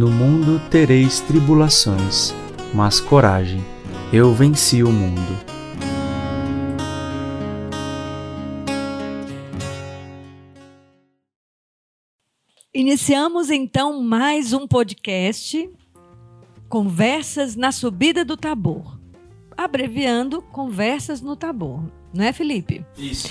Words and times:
No 0.00 0.10
mundo 0.10 0.58
tereis 0.70 1.20
tribulações, 1.20 2.34
mas 2.72 2.98
coragem, 2.98 3.62
eu 4.10 4.32
venci 4.32 4.82
o 4.82 4.90
mundo. 4.90 5.20
Iniciamos 12.72 13.50
então 13.50 14.02
mais 14.02 14.54
um 14.54 14.66
podcast, 14.66 15.70
Conversas 16.66 17.54
na 17.54 17.70
Subida 17.70 18.24
do 18.24 18.38
Tabor. 18.38 18.98
Abreviando, 19.54 20.40
Conversas 20.40 21.20
no 21.20 21.36
Tabor. 21.36 21.84
Não 22.14 22.24
é, 22.24 22.32
Felipe? 22.32 22.86
Isso. 22.96 23.28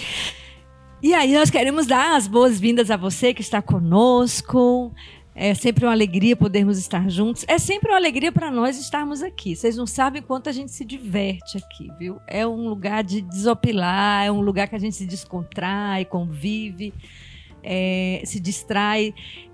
E 1.02 1.16
aí, 1.16 1.34
nós 1.34 1.50
queremos 1.50 1.88
dar 1.88 2.16
as 2.16 2.28
boas-vindas 2.28 2.92
a 2.92 2.98
você 2.98 3.34
que 3.34 3.42
está 3.42 3.60
conosco. 3.60 4.94
É 5.42 5.54
sempre 5.54 5.86
uma 5.86 5.94
alegria 5.94 6.36
podermos 6.36 6.78
estar 6.78 7.10
juntos. 7.10 7.46
É 7.48 7.58
sempre 7.58 7.90
uma 7.90 7.98
alegria 7.98 8.32
para 8.32 8.52
nós 8.52 8.78
estarmos 8.78 9.24
aqui. 9.24 9.56
Vocês 9.56 9.78
não 9.78 9.88
sabem 9.88 10.22
quanto 10.22 10.50
a 10.50 10.52
gente 10.52 10.72
se 10.72 10.84
diverte 10.84 11.58
aqui, 11.58 11.90
viu? 11.98 12.20
É 12.28 12.46
um 12.46 12.68
lugar 12.68 13.04
de 13.04 13.22
desopilar, 13.22 14.26
é 14.26 14.32
um 14.32 14.42
lugar 14.42 14.68
que 14.68 14.76
a 14.76 14.80
gente 14.80 14.98
se 14.98 15.06
descontrai, 15.06 16.04
convive 16.04 16.94
é, 17.64 18.22
se 18.26 18.40
distrai. 18.40 19.14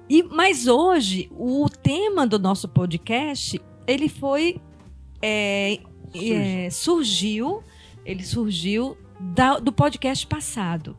E, 0.09 0.23
mas 0.23 0.67
hoje, 0.67 1.30
o 1.31 1.67
tema 1.70 2.27
do 2.27 2.38
nosso 2.38 2.67
podcast, 2.67 3.59
ele 3.88 4.09
foi. 4.09 4.61
É, 5.22 5.80
é, 6.13 6.70
surgiu, 6.70 7.63
ele 8.05 8.23
surgiu 8.23 8.97
da, 9.20 9.59
do 9.59 9.72
podcast 9.72 10.25
passado. 10.27 10.95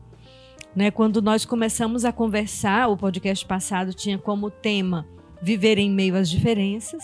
Né? 0.77 0.91
Quando 0.91 1.23
nós 1.23 1.43
começamos 1.43 2.05
a 2.05 2.11
conversar, 2.11 2.87
o 2.87 2.95
podcast 2.95 3.43
passado 3.43 3.95
tinha 3.95 4.15
como 4.15 4.51
tema 4.51 5.07
viver 5.41 5.79
em 5.79 5.89
meio 5.89 6.15
às 6.15 6.29
diferenças. 6.29 7.03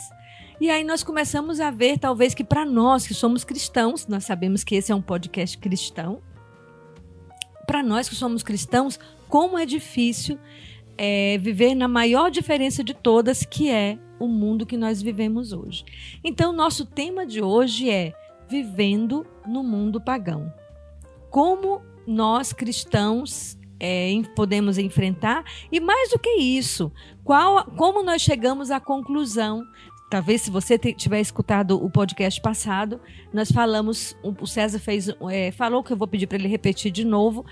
E 0.61 0.69
aí 0.69 0.83
nós 0.83 1.01
começamos 1.01 1.59
a 1.59 1.71
ver, 1.71 1.97
talvez, 1.97 2.35
que 2.35 2.43
para 2.43 2.65
nós 2.65 3.07
que 3.07 3.15
somos 3.15 3.43
cristãos, 3.43 4.05
nós 4.05 4.25
sabemos 4.25 4.63
que 4.63 4.75
esse 4.75 4.91
é 4.91 4.95
um 4.95 5.01
podcast 5.01 5.57
cristão, 5.57 6.21
para 7.65 7.81
nós 7.81 8.07
que 8.07 8.13
somos 8.13 8.43
cristãos, 8.43 8.99
como 9.27 9.57
é 9.57 9.65
difícil 9.65 10.37
é, 10.95 11.39
viver 11.39 11.73
na 11.73 11.87
maior 11.87 12.29
diferença 12.29 12.83
de 12.83 12.93
todas, 12.93 13.43
que 13.43 13.71
é 13.71 13.97
o 14.19 14.27
mundo 14.27 14.67
que 14.67 14.77
nós 14.77 15.01
vivemos 15.01 15.51
hoje. 15.51 15.83
Então, 16.23 16.53
nosso 16.53 16.85
tema 16.85 17.25
de 17.25 17.41
hoje 17.41 17.89
é 17.89 18.13
vivendo 18.47 19.25
no 19.47 19.63
mundo 19.63 19.99
pagão. 19.99 20.53
Como 21.31 21.81
nós 22.05 22.53
cristãos 22.53 23.57
é, 23.83 24.09
podemos 24.33 24.77
enfrentar 24.77 25.43
e 25.69 25.81
mais 25.81 26.09
do 26.09 26.17
que 26.17 26.29
isso, 26.29 26.89
qual, 27.21 27.65
como 27.65 28.01
nós 28.01 28.21
chegamos 28.21 28.71
à 28.71 28.79
conclusão 28.79 29.61
talvez 30.09 30.43
se 30.43 30.51
você 30.51 30.77
tiver 30.77 31.19
escutado 31.19 31.83
o 31.83 31.89
podcast 31.89 32.39
passado, 32.39 33.01
nós 33.33 33.51
falamos, 33.51 34.15
o 34.21 34.45
César 34.45 34.77
fez, 34.77 35.09
é, 35.31 35.51
falou 35.51 35.81
que 35.83 35.91
eu 35.91 35.97
vou 35.97 36.07
pedir 36.07 36.27
para 36.27 36.37
ele 36.37 36.47
repetir 36.47 36.91
de 36.91 37.03
novo, 37.03 37.43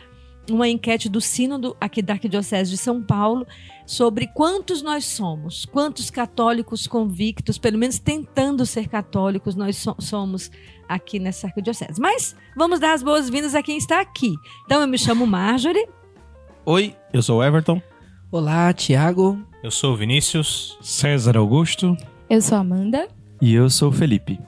uma 0.47 0.67
enquete 0.67 1.09
do 1.09 1.19
Sínodo 1.19 1.75
aqui 1.81 2.03
da 2.03 2.13
Arquidiocese 2.13 2.69
de 2.69 2.77
São 2.77 3.01
Paulo 3.01 3.47
sobre 3.85 4.27
quantos 4.27 4.83
nós 4.83 5.05
somos, 5.05 5.65
quantos 5.65 6.11
católicos 6.11 6.85
convictos, 6.85 7.57
pelo 7.57 7.79
menos 7.79 7.97
tentando 7.97 8.63
ser 8.65 8.87
católicos, 8.87 9.55
nós 9.55 9.77
so 9.77 9.95
somos 9.99 10.51
aqui 10.87 11.17
nessa 11.17 11.47
Arquidiocese. 11.47 11.99
Mas 11.99 12.35
vamos 12.55 12.79
dar 12.79 12.93
as 12.93 13.01
boas-vindas 13.01 13.55
a 13.55 13.63
quem 13.63 13.77
está 13.77 14.01
aqui. 14.01 14.35
Então 14.65 14.81
eu 14.81 14.87
me 14.87 14.99
chamo 14.99 15.25
Marjorie. 15.25 15.87
Oi, 16.63 16.95
eu 17.11 17.23
sou 17.23 17.39
o 17.39 17.43
Everton. 17.43 17.81
Olá, 18.31 18.71
Tiago. 18.71 19.43
Eu 19.63 19.71
sou 19.71 19.93
o 19.93 19.97
Vinícius. 19.97 20.77
César 20.79 21.35
Augusto. 21.35 21.97
Eu 22.29 22.39
sou 22.39 22.55
Amanda. 22.55 23.07
E 23.41 23.51
eu 23.51 23.67
sou 23.67 23.89
o 23.89 23.91
Felipe. 23.91 24.39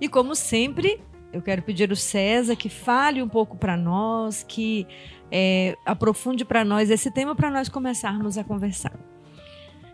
E 0.00 0.08
como 0.08 0.36
sempre, 0.36 1.00
eu 1.32 1.42
quero 1.42 1.60
pedir 1.60 1.90
ao 1.90 1.96
César 1.96 2.54
que 2.54 2.68
fale 2.68 3.20
um 3.20 3.28
pouco 3.28 3.56
para 3.56 3.76
nós, 3.76 4.44
que 4.46 4.86
é, 5.28 5.76
aprofunde 5.84 6.44
para 6.44 6.64
nós 6.64 6.88
esse 6.88 7.10
tema 7.10 7.34
para 7.34 7.50
nós 7.50 7.68
começarmos 7.68 8.38
a 8.38 8.44
conversar. 8.44 8.96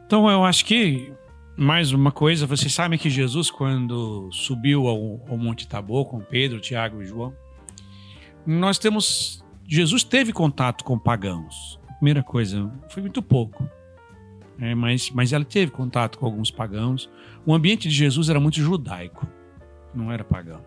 Então, 0.05 0.29
eu 0.29 0.45
acho 0.45 0.63
que 0.63 1.11
mais 1.57 1.91
uma 1.91 2.13
coisa, 2.13 2.47
vocês 2.47 2.75
sabem 2.75 2.99
que 2.99 3.09
Jesus, 3.09 3.51
quando 3.51 4.29
subiu 4.31 4.87
ao, 4.87 5.23
ao 5.27 5.39
Monte 5.39 5.67
Tabor 5.67 6.05
com 6.05 6.21
Pedro, 6.21 6.61
Tiago 6.61 7.03
e 7.03 7.07
João, 7.07 7.35
nós 8.47 8.79
temos. 8.79 9.43
Jesus 9.69 10.05
teve 10.05 10.33
contato 10.33 10.85
com 10.85 10.99
pagãos. 10.99 11.79
Primeira 11.97 12.23
coisa, 12.23 12.71
foi 12.89 13.03
muito 13.03 13.23
pouco. 13.23 13.69
É, 14.59 14.75
mas, 14.75 15.11
mas 15.11 15.33
ela 15.33 15.45
teve 15.45 15.71
contato 15.71 16.19
com 16.19 16.27
alguns 16.27 16.51
pagãos. 16.51 17.11
O 17.45 17.55
ambiente 17.55 17.89
de 17.89 17.95
Jesus 17.95 18.29
era 18.29 18.41
muito 18.41 18.57
judaico, 18.57 19.27
não 19.95 20.11
era 20.11 20.25
pagão. 20.25 20.65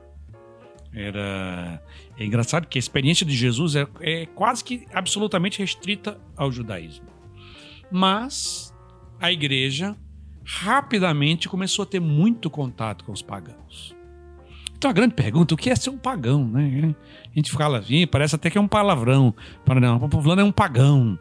Era 0.94 1.82
é 2.18 2.26
engraçado 2.26 2.68
que 2.68 2.78
a 2.78 2.80
experiência 2.80 3.26
de 3.26 3.36
Jesus 3.36 3.76
é, 3.76 3.88
é 4.02 4.26
quase 4.28 4.64
que 4.64 4.86
absolutamente 4.94 5.60
restrita 5.60 6.20
ao 6.36 6.52
judaísmo. 6.52 7.08
Mas 7.92 8.74
a 9.20 9.32
igreja 9.32 9.96
rapidamente 10.44 11.48
começou 11.48 11.84
a 11.84 11.86
ter 11.86 12.00
muito 12.00 12.50
contato 12.50 13.06
com 13.06 13.12
os 13.12 13.22
pagãos. 13.22 13.96
Então 14.80 14.90
a 14.90 14.94
grande 14.94 15.14
pergunta, 15.14 15.54
o 15.54 15.58
que 15.58 15.70
é 15.70 15.76
ser 15.76 15.90
um 15.90 15.98
pagão, 15.98 16.48
né? 16.48 16.96
A 17.26 17.36
gente 17.36 17.52
fala 17.52 17.80
assim, 17.80 18.08
parece 18.08 18.36
até 18.36 18.50
que 18.50 18.58
é 18.58 18.62
um 18.62 18.68
palavrão. 18.68 19.36
Para 19.66 19.78
não, 19.78 19.98
o 19.98 20.10
fulano 20.10 20.40
é 20.40 20.44
um 20.44 20.54
pagão. 20.54 21.20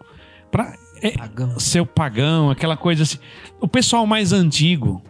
Para 0.49 0.77
é, 1.03 1.11
pagão. 1.11 1.59
ser 1.59 1.85
pagão, 1.85 2.51
aquela 2.51 2.77
coisa 2.77 3.03
assim. 3.03 3.19
O 3.61 3.67
pessoal 3.67 4.07
mais 4.07 4.33
antigo, 4.33 5.03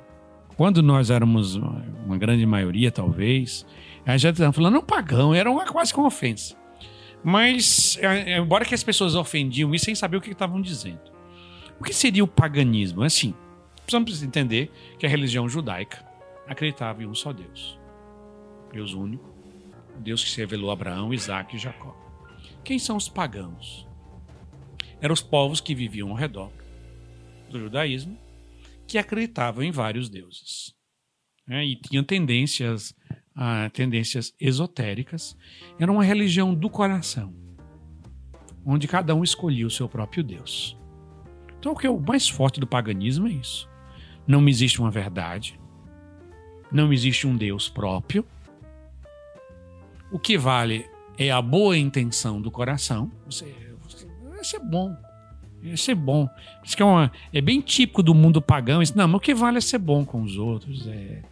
quando 0.56 0.82
nós 0.82 1.10
éramos 1.10 1.56
uma 1.56 2.16
grande 2.16 2.46
maioria, 2.46 2.90
talvez, 2.90 3.66
Aí 4.08 4.18
já 4.18 4.30
estavam 4.30 4.54
falando, 4.54 4.78
um 4.78 4.82
pagão, 4.82 5.34
era 5.34 5.50
uma, 5.50 5.66
quase 5.66 5.92
que 5.92 5.98
uma 6.00 6.08
ofensa. 6.08 6.56
Mas, 7.22 7.98
é, 8.00 8.32
é, 8.32 8.38
embora 8.38 8.64
que 8.64 8.74
as 8.74 8.82
pessoas 8.82 9.14
ofendiam 9.14 9.74
isso 9.74 9.84
sem 9.84 9.94
saber 9.94 10.16
o 10.16 10.20
que 10.22 10.30
estavam 10.30 10.62
dizendo. 10.62 11.12
O 11.78 11.84
que 11.84 11.92
seria 11.92 12.24
o 12.24 12.26
paganismo? 12.26 13.02
Assim, 13.02 13.34
precisamos 13.76 14.22
entender 14.22 14.72
que 14.98 15.04
a 15.04 15.08
religião 15.10 15.46
judaica 15.46 16.02
acreditava 16.46 17.02
em 17.02 17.06
um 17.06 17.14
só 17.14 17.34
Deus. 17.34 17.77
Deus 18.72 18.94
único. 18.94 19.28
Deus 19.98 20.22
que 20.22 20.30
se 20.30 20.40
revelou 20.40 20.70
a 20.70 20.74
Abraão, 20.74 21.12
Isaac 21.12 21.56
e 21.56 21.58
Jacó. 21.58 21.96
Quem 22.64 22.78
são 22.78 22.96
os 22.96 23.08
pagãos? 23.08 23.86
Eram 25.00 25.12
os 25.12 25.22
povos 25.22 25.60
que 25.60 25.74
viviam 25.74 26.10
ao 26.10 26.16
redor 26.16 26.52
do 27.50 27.58
judaísmo, 27.58 28.16
que 28.86 28.98
acreditavam 28.98 29.62
em 29.62 29.70
vários 29.70 30.08
deuses. 30.08 30.74
Né? 31.46 31.64
E 31.64 31.76
tinham 31.76 32.04
tendências 32.04 32.94
a 33.40 33.70
tendências 33.70 34.34
esotéricas, 34.40 35.36
era 35.78 35.92
uma 35.92 36.02
religião 36.02 36.52
do 36.52 36.68
coração, 36.68 37.32
onde 38.66 38.88
cada 38.88 39.14
um 39.14 39.22
escolhia 39.22 39.64
o 39.64 39.70
seu 39.70 39.88
próprio 39.88 40.24
Deus. 40.24 40.76
Então, 41.56 41.70
o 41.70 41.76
que 41.76 41.86
é 41.86 41.90
o 41.90 42.00
mais 42.00 42.28
forte 42.28 42.58
do 42.58 42.66
paganismo 42.66 43.28
é 43.28 43.30
isso. 43.30 43.68
Não 44.26 44.48
existe 44.48 44.80
uma 44.80 44.90
verdade, 44.90 45.58
não 46.70 46.92
existe 46.92 47.28
um 47.28 47.36
Deus 47.36 47.68
próprio. 47.68 48.26
O 50.10 50.18
que 50.18 50.38
vale 50.38 50.86
é 51.18 51.30
a 51.30 51.42
boa 51.42 51.76
intenção 51.76 52.40
do 52.40 52.50
coração. 52.50 53.10
Você, 53.26 53.54
isso 54.40 54.56
é 54.56 54.60
bom. 54.60 54.96
Isso 55.62 55.90
é 55.90 55.94
bom. 55.94 56.28
Isso 56.64 56.76
é, 56.80 56.84
uma, 56.84 57.12
é 57.32 57.40
bem 57.40 57.60
típico 57.60 58.02
do 58.02 58.14
mundo 58.14 58.40
pagão. 58.40 58.80
Isso, 58.80 58.96
não, 58.96 59.08
mas 59.08 59.16
o 59.16 59.20
que 59.20 59.34
vale 59.34 59.58
é 59.58 59.60
ser 59.60 59.78
bom 59.78 60.04
com 60.04 60.22
os 60.22 60.36
outros. 60.38 60.86
É, 60.86 61.22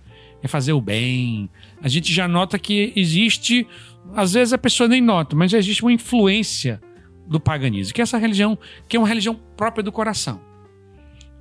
é 0.43 0.49
fazer 0.49 0.73
o 0.73 0.81
bem. 0.81 1.49
A 1.81 1.89
gente 1.89 2.13
já 2.13 2.27
nota 2.27 2.59
que 2.59 2.93
existe, 2.97 3.67
às 4.15 4.33
vezes 4.33 4.53
a 4.53 4.59
pessoa 4.59 4.89
nem 4.89 5.01
nota, 5.01 5.37
mas 5.37 5.51
já 5.51 5.59
existe 5.59 5.83
uma 5.83 5.93
influência 5.93 6.81
do 7.27 7.41
paganismo, 7.41 7.95
que 7.95 8.01
é 8.01 8.05
essa 8.05 8.19
religião, 8.19 8.59
que 8.89 8.97
é 8.97 9.01
uma 9.01 9.09
religião 9.09 9.35
própria 9.57 9.83
do 9.83 9.91
coração. 9.91 10.41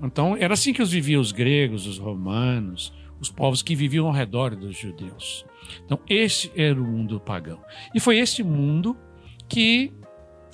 Então, 0.02 0.36
era 0.38 0.54
assim 0.54 0.74
que 0.74 0.82
os 0.82 0.92
viviam 0.92 1.22
os 1.22 1.32
gregos, 1.32 1.88
os 1.88 1.98
romanos, 1.98 2.94
os 3.26 3.32
povos 3.32 3.62
que 3.62 3.76
viviam 3.76 4.08
ao 4.08 4.14
redor 4.14 4.56
dos 4.56 4.78
judeus. 4.78 5.46
Então, 5.84 6.00
esse 6.08 6.52
era 6.56 6.80
o 6.80 6.86
mundo 6.86 7.20
pagão. 7.20 7.60
E 7.94 8.00
foi 8.00 8.18
esse 8.18 8.44
mundo 8.44 8.96
que 9.50 9.92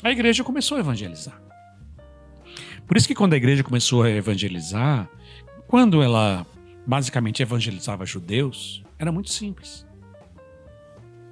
a 0.03 0.09
igreja 0.09 0.44
começou 0.44 0.77
a 0.77 0.79
evangelizar. 0.79 1.41
Por 2.88 2.97
isso 2.97 3.07
que 3.07 3.15
quando 3.15 3.33
a 3.33 3.38
igreja 3.38 3.63
começou 3.63 4.03
a 4.03 4.09
evangelizar, 4.09 5.09
quando 5.68 6.01
ela 6.01 6.45
basicamente 6.85 7.41
evangelizava 7.41 8.06
judeus, 8.06 8.83
era 8.97 9.12
muito 9.12 9.29
simples. 9.29 9.85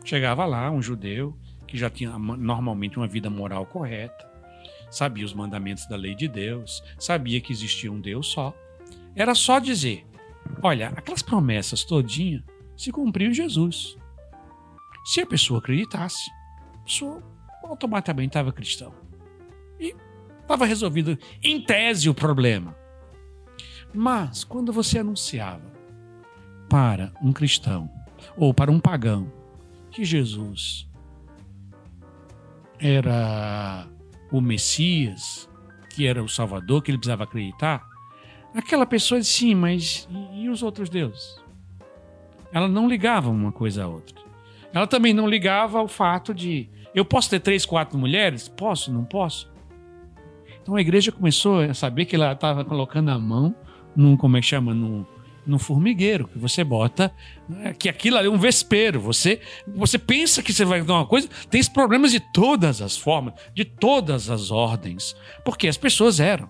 Chegava 0.04 0.46
lá 0.46 0.70
um 0.72 0.82
judeu 0.82 1.38
que 1.68 1.78
já 1.78 1.90
tinha 1.90 2.18
normalmente 2.18 2.98
uma 2.98 3.08
vida 3.08 3.30
moral 3.30 3.66
correta, 3.66 4.28
sabia 4.90 5.26
os 5.26 5.34
mandamentos 5.34 5.86
da 5.88 5.96
lei 5.96 6.16
de 6.16 6.28
Deus, 6.28 6.84
sabia 6.98 7.40
que 7.42 7.52
existia 7.52 7.92
um 7.92 8.00
Deus 8.00 8.28
só. 8.28 8.54
Era 9.16 9.36
só 9.36 9.60
dizer: 9.60 10.06
olha, 10.62 10.90
aquelas 10.90 11.22
promessas 11.22 11.84
todinha 11.84 12.44
se 12.76 12.92
cumpriu 12.92 13.30
em 13.30 13.34
Jesus. 13.34 13.98
Se 15.06 15.22
a 15.22 15.26
pessoa 15.26 15.60
acreditasse, 15.60 16.30
a 16.76 16.78
pessoa 16.80 17.24
automaticamente 17.64 18.30
estava 18.30 18.52
cristão. 18.52 18.94
E 19.80 19.96
estava 20.42 20.66
resolvido, 20.66 21.18
em 21.44 21.62
tese, 21.62 22.10
o 22.10 22.14
problema. 22.14 22.76
Mas 23.94 24.44
quando 24.44 24.72
você 24.72 25.00
anunciava 25.00 25.72
para 26.70 27.12
um 27.22 27.34
cristão 27.34 27.90
ou 28.38 28.54
para 28.54 28.72
um 28.72 28.80
pagão 28.80 29.32
que 29.92 30.06
Jesus 30.06 30.88
era 32.80 33.88
o 34.32 34.40
Messias, 34.40 35.50
que 35.90 36.06
era 36.06 36.24
o 36.24 36.30
Salvador, 36.30 36.82
que 36.82 36.92
ele 36.92 36.98
precisava 36.98 37.24
acreditar, 37.24 37.89
aquela 38.54 38.86
pessoa 38.86 39.20
disse, 39.20 39.34
sim, 39.34 39.56
mas 39.56 40.08
e, 40.10 40.44
e 40.44 40.50
os 40.50 40.64
outros 40.64 40.90
deuses? 40.90 41.40
Ela 42.52 42.68
não 42.68 42.88
ligava 42.88 43.30
uma 43.30 43.52
coisa 43.52 43.84
à 43.84 43.88
outra. 43.88 44.16
Ela 44.74 44.88
também 44.88 45.14
não 45.14 45.28
ligava 45.28 45.80
ao 45.80 45.88
fato 45.88 46.34
de 46.34 46.70
eu 46.94 47.06
posso 47.06 47.30
ter 47.30 47.40
três, 47.40 47.66
quatro 47.66 47.98
mulheres? 47.98 48.48
Posso, 48.48 48.92
não 48.92 49.04
posso? 49.04 49.52
Então 50.62 50.76
a 50.76 50.82
igreja 50.82 51.12
começou 51.12 51.62
a 51.62 51.74
saber 51.74 52.06
que 52.06 52.16
ela 52.16 52.34
estava 52.34 52.66
colocando 52.66 53.10
a 53.10 53.20
mão 53.20 53.56
num, 53.96 54.18
como 54.18 54.38
é 54.38 54.42
que 54.42 54.48
chama, 54.48 54.74
num, 54.74 55.06
num 55.46 55.60
formigueiro, 55.60 56.28
que 56.28 56.38
você 56.38 56.64
bota, 56.64 57.12
né, 57.48 57.74
que 57.74 57.90
aquilo 57.90 58.18
ali 58.18 58.28
é 58.28 58.32
um 58.32 58.38
vespeiro. 58.38 59.00
Você, 59.00 59.42
você 59.68 59.98
pensa 59.98 60.44
que 60.44 60.54
você 60.54 60.66
vai 60.66 60.82
dar 60.82 60.94
uma 60.96 61.06
coisa, 61.06 61.28
tem 61.50 61.64
problemas 61.66 62.12
de 62.12 62.20
todas 62.20 62.82
as 62.82 62.98
formas, 62.98 63.34
de 63.54 63.66
todas 63.66 64.30
as 64.30 64.52
ordens, 64.52 65.16
porque 65.44 65.68
as 65.68 65.78
pessoas 65.78 66.20
eram. 66.20 66.50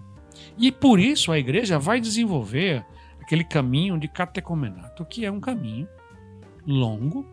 E 0.59 0.71
por 0.71 1.00
isso 1.00 1.31
a 1.31 1.39
igreja 1.39 1.79
vai 1.79 2.01
desenvolver 2.01 2.85
aquele 3.21 3.44
caminho 3.44 3.97
de 3.97 4.07
catecomenato, 4.07 5.06
que 5.06 5.25
é 5.25 5.31
um 5.31 5.39
caminho 5.39 5.88
longo, 6.67 7.25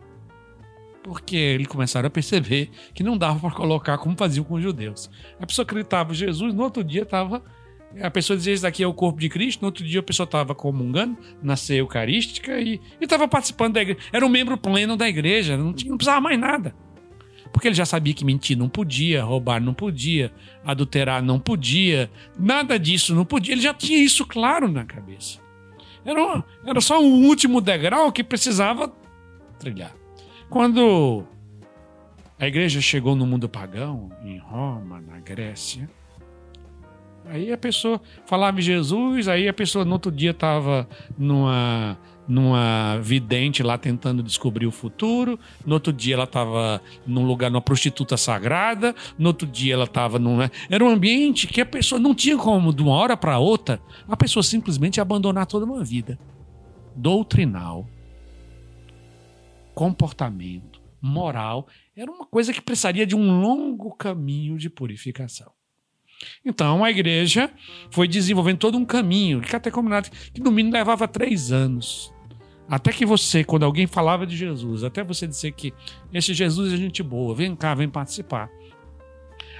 porque 1.03 1.35
eles 1.35 1.67
começaram 1.67 2.07
a 2.07 2.09
perceber 2.09 2.69
que 2.93 3.03
não 3.03 3.17
dava 3.17 3.39
para 3.39 3.51
colocar 3.51 3.97
como 3.97 4.15
faziam 4.17 4.45
com 4.45 4.55
os 4.55 4.63
judeus. 4.63 5.09
A 5.39 5.45
pessoa 5.45 5.63
acreditava 5.63 6.11
em 6.11 6.15
Jesus, 6.15 6.53
no 6.53 6.63
outro 6.63 6.83
dia 6.83 7.03
estava 7.03 7.43
a 8.01 8.11
pessoa 8.11 8.35
dizia 8.35 8.53
isso 8.53 8.63
daqui 8.63 8.83
é 8.83 8.87
o 8.87 8.93
corpo 8.93 9.19
de 9.19 9.29
Cristo, 9.29 9.61
no 9.61 9.67
outro 9.67 9.83
dia 9.83 10.01
a 10.01 10.03
pessoa 10.03 10.25
estava 10.25 10.53
comungando 10.53 11.17
na 11.41 11.55
eucarística 11.69 12.59
e 12.59 12.81
estava 12.99 13.27
participando 13.27 13.75
da 13.75 13.81
igreja. 13.81 13.99
Era 14.11 14.25
um 14.25 14.29
membro 14.29 14.57
pleno 14.57 14.97
da 14.97 15.07
igreja, 15.07 15.57
não, 15.57 15.73
tinha, 15.73 15.89
não 15.89 15.97
precisava 15.97 16.21
mais 16.21 16.37
nada. 16.37 16.75
Porque 17.51 17.67
ele 17.67 17.75
já 17.75 17.85
sabia 17.85 18.13
que 18.13 18.25
mentir 18.25 18.57
não 18.57 18.69
podia, 18.69 19.23
roubar 19.23 19.61
não 19.61 19.73
podia, 19.73 20.31
adulterar 20.65 21.21
não 21.23 21.39
podia, 21.39 22.09
nada 22.37 22.77
disso 22.79 23.15
não 23.15 23.25
podia. 23.25 23.53
Ele 23.53 23.61
já 23.61 23.73
tinha 23.73 23.99
isso 23.99 24.25
claro 24.25 24.67
na 24.67 24.85
cabeça. 24.85 25.39
Era, 26.05 26.43
era 26.65 26.81
só 26.81 27.01
um 27.01 27.27
último 27.27 27.59
degrau 27.59 28.11
que 28.11 28.23
precisava 28.23 28.93
trilhar. 29.59 29.93
Quando 30.49 31.25
a 32.39 32.47
igreja 32.47 32.79
chegou 32.79 33.15
no 33.15 33.25
mundo 33.25 33.49
pagão, 33.49 34.09
em 34.23 34.37
Roma, 34.37 35.01
na 35.01 35.19
Grécia, 35.19 35.89
Aí 37.29 37.51
a 37.51 37.57
pessoa 37.57 38.01
falava 38.25 38.59
em 38.59 38.63
Jesus, 38.63 39.27
aí 39.27 39.47
a 39.47 39.53
pessoa 39.53 39.83
no 39.83 39.93
outro 39.93 40.11
dia 40.11 40.31
estava 40.31 40.87
numa, 41.17 41.97
numa 42.27 42.97
vidente 43.01 43.63
lá 43.63 43.77
tentando 43.77 44.21
descobrir 44.21 44.67
o 44.67 44.71
futuro, 44.71 45.39
no 45.65 45.75
outro 45.75 45.93
dia 45.93 46.15
ela 46.15 46.25
estava 46.25 46.81
num 47.05 47.25
lugar, 47.25 47.49
numa 47.49 47.61
prostituta 47.61 48.17
sagrada, 48.17 48.93
no 49.17 49.27
outro 49.27 49.47
dia 49.47 49.73
ela 49.73 49.85
estava 49.85 50.19
num. 50.19 50.37
Né? 50.37 50.49
Era 50.69 50.83
um 50.83 50.89
ambiente 50.89 51.47
que 51.47 51.61
a 51.61 51.65
pessoa 51.65 51.99
não 51.99 52.13
tinha 52.13 52.37
como, 52.37 52.73
de 52.73 52.81
uma 52.81 52.93
hora 52.93 53.15
para 53.15 53.39
outra, 53.39 53.79
a 54.07 54.17
pessoa 54.17 54.43
simplesmente 54.43 54.99
abandonar 54.99 55.45
toda 55.45 55.65
uma 55.65 55.83
vida 55.83 56.19
doutrinal, 56.97 57.87
comportamento, 59.75 60.81
moral. 60.99 61.67
Era 61.95 62.11
uma 62.11 62.25
coisa 62.25 62.51
que 62.51 62.61
precisaria 62.61 63.05
de 63.05 63.15
um 63.15 63.39
longo 63.39 63.95
caminho 63.95 64.57
de 64.57 64.69
purificação. 64.69 65.51
Então 66.43 66.83
a 66.83 66.89
igreja 66.89 67.51
foi 67.91 68.07
desenvolvendo 68.07 68.57
todo 68.57 68.77
um 68.77 68.85
caminho, 68.85 69.39
que 69.39 69.55
até 69.55 69.69
combinado, 69.69 70.09
que 70.33 70.41
no 70.41 70.51
mínimo 70.51 70.73
levava 70.73 71.07
três 71.07 71.51
anos. 71.51 72.11
Até 72.69 72.91
que 72.91 73.05
você, 73.05 73.43
quando 73.43 73.63
alguém 73.63 73.87
falava 73.87 74.27
de 74.27 74.35
Jesus, 74.35 74.83
até 74.83 75.03
você 75.03 75.25
dizer 75.25 75.53
que 75.53 75.73
esse 76.13 76.33
Jesus 76.33 76.73
é 76.73 76.77
gente 76.77 77.01
boa, 77.01 77.33
vem 77.33 77.55
cá, 77.55 77.73
vem 77.73 77.89
participar. 77.89 78.49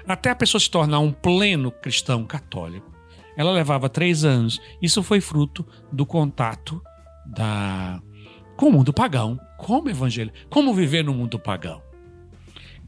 Até 0.06 0.30
a 0.30 0.36
pessoa 0.36 0.60
se 0.60 0.70
tornar 0.70 1.00
um 1.00 1.12
pleno 1.12 1.72
cristão 1.72 2.26
católico, 2.26 2.92
ela 3.38 3.52
levava 3.52 3.88
três 3.88 4.26
anos. 4.26 4.60
Isso 4.82 5.02
foi 5.04 5.22
fruto 5.22 5.66
do 5.92 6.06
contato 6.06 6.82
da 7.26 8.02
com 8.58 8.70
o 8.70 8.72
mundo 8.72 8.92
pagão, 8.92 9.40
como 9.58 9.90
evangelho, 9.90 10.32
como 10.50 10.74
viver 10.74 11.04
no 11.04 11.14
mundo 11.14 11.38
pagão. 11.38 11.82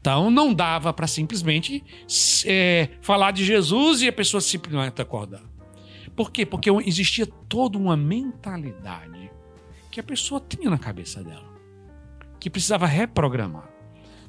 Então 0.01 0.31
não 0.31 0.54
dava 0.54 0.92
para 0.92 1.06
simplesmente 1.06 1.83
é, 2.45 2.89
falar 3.01 3.31
de 3.31 3.45
Jesus 3.45 4.01
e 4.01 4.07
a 4.07 4.13
pessoa 4.13 4.42
simplesmente 4.42 5.01
acordar. 5.01 5.44
Por 6.15 6.31
quê? 6.31 6.45
Porque 6.45 6.69
existia 6.86 7.27
toda 7.48 7.77
uma 7.77 7.95
mentalidade 7.95 9.30
que 9.91 10.00
a 10.00 10.03
pessoa 10.03 10.41
tinha 10.47 10.69
na 10.69 10.77
cabeça 10.77 11.24
dela, 11.24 11.47
que 12.39 12.50
precisava 12.50 12.86
reprogramar. 12.86 13.69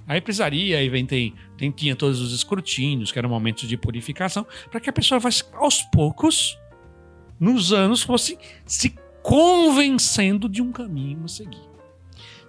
Aí 0.07 0.21
precisaria, 0.21 0.79
aí 0.79 0.89
vem, 0.89 1.07
tem, 1.07 1.35
tem, 1.57 1.71
tinha 1.71 1.95
todos 1.95 2.21
os 2.21 2.33
escrutínios, 2.33 3.13
que 3.13 3.19
eram 3.19 3.29
momentos 3.29 3.69
de 3.69 3.77
purificação, 3.77 4.47
para 4.71 4.81
que 4.81 4.91
a 4.91 4.93
pessoa, 4.93 5.21
aos 5.55 5.83
poucos, 5.83 6.59
nos 7.39 7.73
anos, 7.73 8.03
fosse 8.03 8.39
se 8.67 8.95
convencendo 9.23 10.49
de 10.49 10.61
um 10.61 10.73
caminho 10.73 11.25
a 11.25 11.29
seguir 11.29 11.71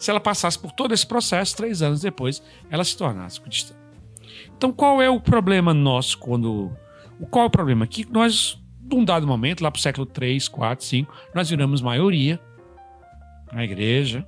se 0.01 0.09
ela 0.09 0.19
passasse 0.19 0.57
por 0.57 0.71
todo 0.71 0.95
esse 0.95 1.05
processo, 1.05 1.55
três 1.55 1.83
anos 1.83 2.01
depois, 2.01 2.41
ela 2.71 2.83
se 2.83 2.97
tornasse 2.97 3.39
cristã. 3.39 3.75
Então, 4.57 4.71
qual 4.73 4.99
é 4.99 5.07
o 5.07 5.21
problema 5.21 5.75
nosso 5.75 6.17
quando. 6.17 6.71
Qual 7.29 7.45
é 7.45 7.47
o 7.47 7.51
problema? 7.51 7.85
Que 7.85 8.11
nós, 8.11 8.59
num 8.91 9.05
dado 9.05 9.27
momento, 9.27 9.61
lá 9.61 9.69
para 9.69 9.77
o 9.77 9.81
século 9.81 10.07
3, 10.07 10.47
4, 10.47 10.83
5, 10.83 11.13
nós 11.35 11.51
viramos 11.51 11.83
maioria 11.83 12.39
na 13.51 13.63
igreja, 13.63 14.27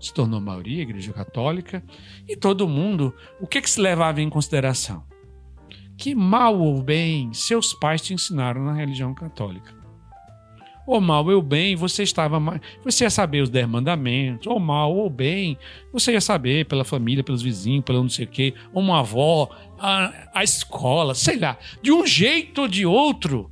se 0.00 0.12
tornou 0.12 0.40
maioria, 0.40 0.80
a 0.80 0.82
igreja 0.82 1.12
católica, 1.12 1.82
e 2.28 2.36
todo 2.36 2.68
mundo, 2.68 3.14
o 3.40 3.46
que, 3.46 3.60
que 3.60 3.70
se 3.70 3.80
levava 3.80 4.20
em 4.20 4.28
consideração? 4.28 5.04
Que 5.96 6.14
mal 6.14 6.58
ou 6.58 6.82
bem 6.82 7.32
seus 7.32 7.72
pais 7.72 8.02
te 8.02 8.12
ensinaram 8.12 8.64
na 8.64 8.74
religião 8.74 9.14
católica 9.14 9.84
ou 10.86 11.00
mal 11.00 11.26
ou 11.26 11.42
bem, 11.42 11.74
você 11.74 12.02
estava 12.02 12.40
você 12.82 13.04
ia 13.04 13.10
saber 13.10 13.42
os 13.42 13.50
dez 13.50 13.66
mandamentos, 13.66 14.46
ou 14.46 14.60
mal 14.60 14.94
ou 14.94 15.08
bem, 15.08 15.56
você 15.92 16.12
ia 16.12 16.20
saber 16.20 16.66
pela 16.66 16.84
família, 16.84 17.24
pelos 17.24 17.42
vizinhos, 17.42 17.84
pelo 17.84 18.02
não 18.02 18.08
sei 18.08 18.26
o 18.26 18.28
quê, 18.28 18.54
uma 18.72 19.00
avó, 19.00 19.48
a, 19.78 20.12
a 20.34 20.44
escola, 20.44 21.14
sei 21.14 21.38
lá, 21.38 21.56
de 21.82 21.92
um 21.92 22.06
jeito 22.06 22.62
ou 22.62 22.68
de 22.68 22.84
outro. 22.84 23.50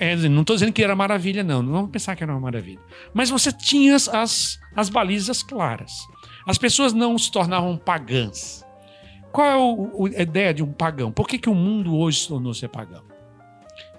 É, 0.00 0.14
não 0.14 0.42
estou 0.42 0.54
dizendo 0.54 0.72
que 0.72 0.82
era 0.82 0.94
maravilha, 0.94 1.42
não. 1.42 1.60
Não 1.60 1.72
vamos 1.72 1.90
pensar 1.90 2.14
que 2.14 2.22
era 2.22 2.32
uma 2.32 2.40
maravilha. 2.40 2.80
Mas 3.12 3.30
você 3.30 3.50
tinha 3.50 3.96
as, 3.96 4.58
as 4.76 4.88
balizas 4.88 5.42
claras. 5.42 5.92
As 6.46 6.56
pessoas 6.56 6.92
não 6.92 7.18
se 7.18 7.30
tornavam 7.32 7.76
pagãs. 7.76 8.64
Qual 9.32 10.08
é 10.12 10.18
a 10.18 10.22
ideia 10.22 10.54
de 10.54 10.62
um 10.62 10.72
pagão? 10.72 11.10
Por 11.10 11.26
que, 11.26 11.38
que 11.38 11.50
o 11.50 11.54
mundo 11.54 11.96
hoje 11.96 12.20
se 12.20 12.28
tornou 12.28 12.54
ser 12.54 12.68
pagão? 12.68 13.02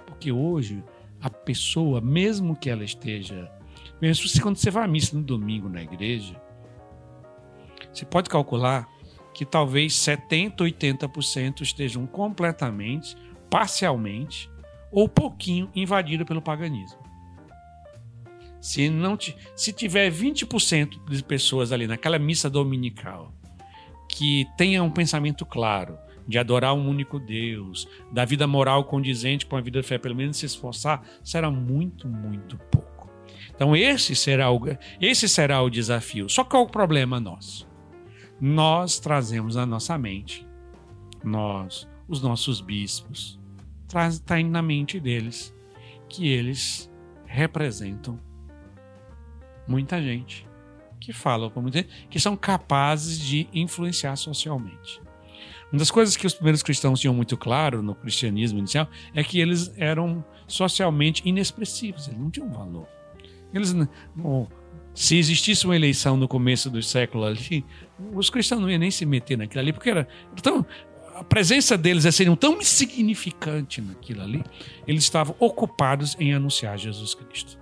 Porque 0.05 0.31
hoje 0.31 0.83
a 1.21 1.29
pessoa, 1.29 1.99
mesmo 1.99 2.55
que 2.55 2.69
ela 2.69 2.83
esteja. 2.83 3.51
Mesmo 4.01 4.27
se 4.27 4.41
quando 4.41 4.55
você 4.55 4.71
vai 4.71 4.85
à 4.85 4.87
missa 4.87 5.15
no 5.15 5.21
domingo 5.21 5.67
na 5.67 5.83
igreja, 5.83 6.41
você 7.91 8.05
pode 8.05 8.29
calcular 8.29 8.87
que 9.33 9.45
talvez 9.45 9.93
70%, 9.93 10.55
80% 10.57 11.61
estejam 11.61 12.07
completamente, 12.07 13.15
parcialmente 13.49 14.49
ou 14.91 15.07
pouquinho 15.07 15.69
invadidos 15.75 16.27
pelo 16.27 16.41
paganismo. 16.41 16.99
Se 18.61 18.89
não 18.89 19.17
se 19.55 19.71
tiver 19.71 20.11
20% 20.11 21.09
de 21.09 21.23
pessoas 21.23 21.71
ali 21.71 21.87
naquela 21.87 22.19
missa 22.19 22.49
dominical 22.49 23.33
que 24.09 24.45
tenham 24.57 24.87
um 24.87 24.91
pensamento 24.91 25.45
claro, 25.45 25.97
de 26.27 26.37
adorar 26.37 26.73
um 26.73 26.87
único 26.87 27.19
Deus, 27.19 27.87
da 28.11 28.25
vida 28.25 28.45
moral 28.45 28.83
condizente 28.83 29.45
com 29.45 29.55
a 29.55 29.61
vida 29.61 29.81
de 29.81 29.87
fé, 29.87 29.97
pelo 29.97 30.15
menos 30.15 30.37
se 30.37 30.45
esforçar, 30.45 31.03
será 31.23 31.49
muito, 31.49 32.07
muito 32.07 32.57
pouco. 32.71 33.09
Então 33.55 33.75
esse 33.75 34.15
será 34.15 34.51
o, 34.51 34.61
esse 35.01 35.27
será 35.27 35.61
o 35.61 35.69
desafio. 35.69 36.29
Só 36.29 36.43
qual 36.43 36.63
é 36.63 36.65
o 36.65 36.69
problema 36.69 37.19
nosso? 37.19 37.67
Nós 38.39 38.99
trazemos 38.99 39.55
na 39.55 39.65
nossa 39.65 39.97
mente, 39.97 40.47
nós, 41.23 41.89
os 42.07 42.21
nossos 42.21 42.61
bispos, 42.61 43.39
traz, 43.89 44.23
na 44.49 44.61
mente 44.61 44.99
deles 44.99 45.53
que 46.07 46.29
eles 46.29 46.89
representam 47.25 48.19
muita 49.67 50.01
gente 50.01 50.47
que 50.99 51.13
fala 51.13 51.49
com 51.49 51.61
muita 51.61 51.79
gente, 51.79 52.07
que 52.09 52.19
são 52.19 52.35
capazes 52.35 53.19
de 53.19 53.47
influenciar 53.53 54.15
socialmente. 54.15 55.01
Uma 55.71 55.79
das 55.79 55.91
coisas 55.91 56.17
que 56.17 56.27
os 56.27 56.33
primeiros 56.33 56.61
cristãos 56.61 56.99
tinham 56.99 57.13
muito 57.13 57.37
claro 57.37 57.81
no 57.81 57.95
cristianismo 57.95 58.59
inicial 58.59 58.87
é 59.13 59.23
que 59.23 59.39
eles 59.39 59.71
eram 59.77 60.23
socialmente 60.47 61.21
inexpressivos, 61.25 62.07
eles 62.07 62.19
não 62.19 62.29
tinham 62.29 62.49
valor. 62.49 62.87
Eles, 63.53 63.75
se 64.93 65.17
existisse 65.17 65.65
uma 65.65 65.75
eleição 65.75 66.17
no 66.17 66.27
começo 66.27 66.69
do 66.69 66.81
século 66.81 67.23
ali, 67.23 67.65
os 68.13 68.29
cristãos 68.29 68.61
não 68.61 68.69
iam 68.69 68.79
nem 68.79 68.91
se 68.91 69.05
meter 69.05 69.37
naquilo 69.37 69.61
ali, 69.61 69.71
porque 69.71 69.89
era 69.89 70.07
tão, 70.41 70.65
a 71.19 71.23
presença 71.23 71.77
deles 71.77 72.05
é 72.05 72.11
seria 72.11 72.33
tão 72.37 72.59
insignificante 72.59 73.81
naquilo 73.81 74.21
ali, 74.21 74.41
eles 74.87 75.03
estavam 75.03 75.35
ocupados 75.37 76.15
em 76.17 76.33
anunciar 76.33 76.77
Jesus 76.77 77.13
Cristo. 77.13 77.59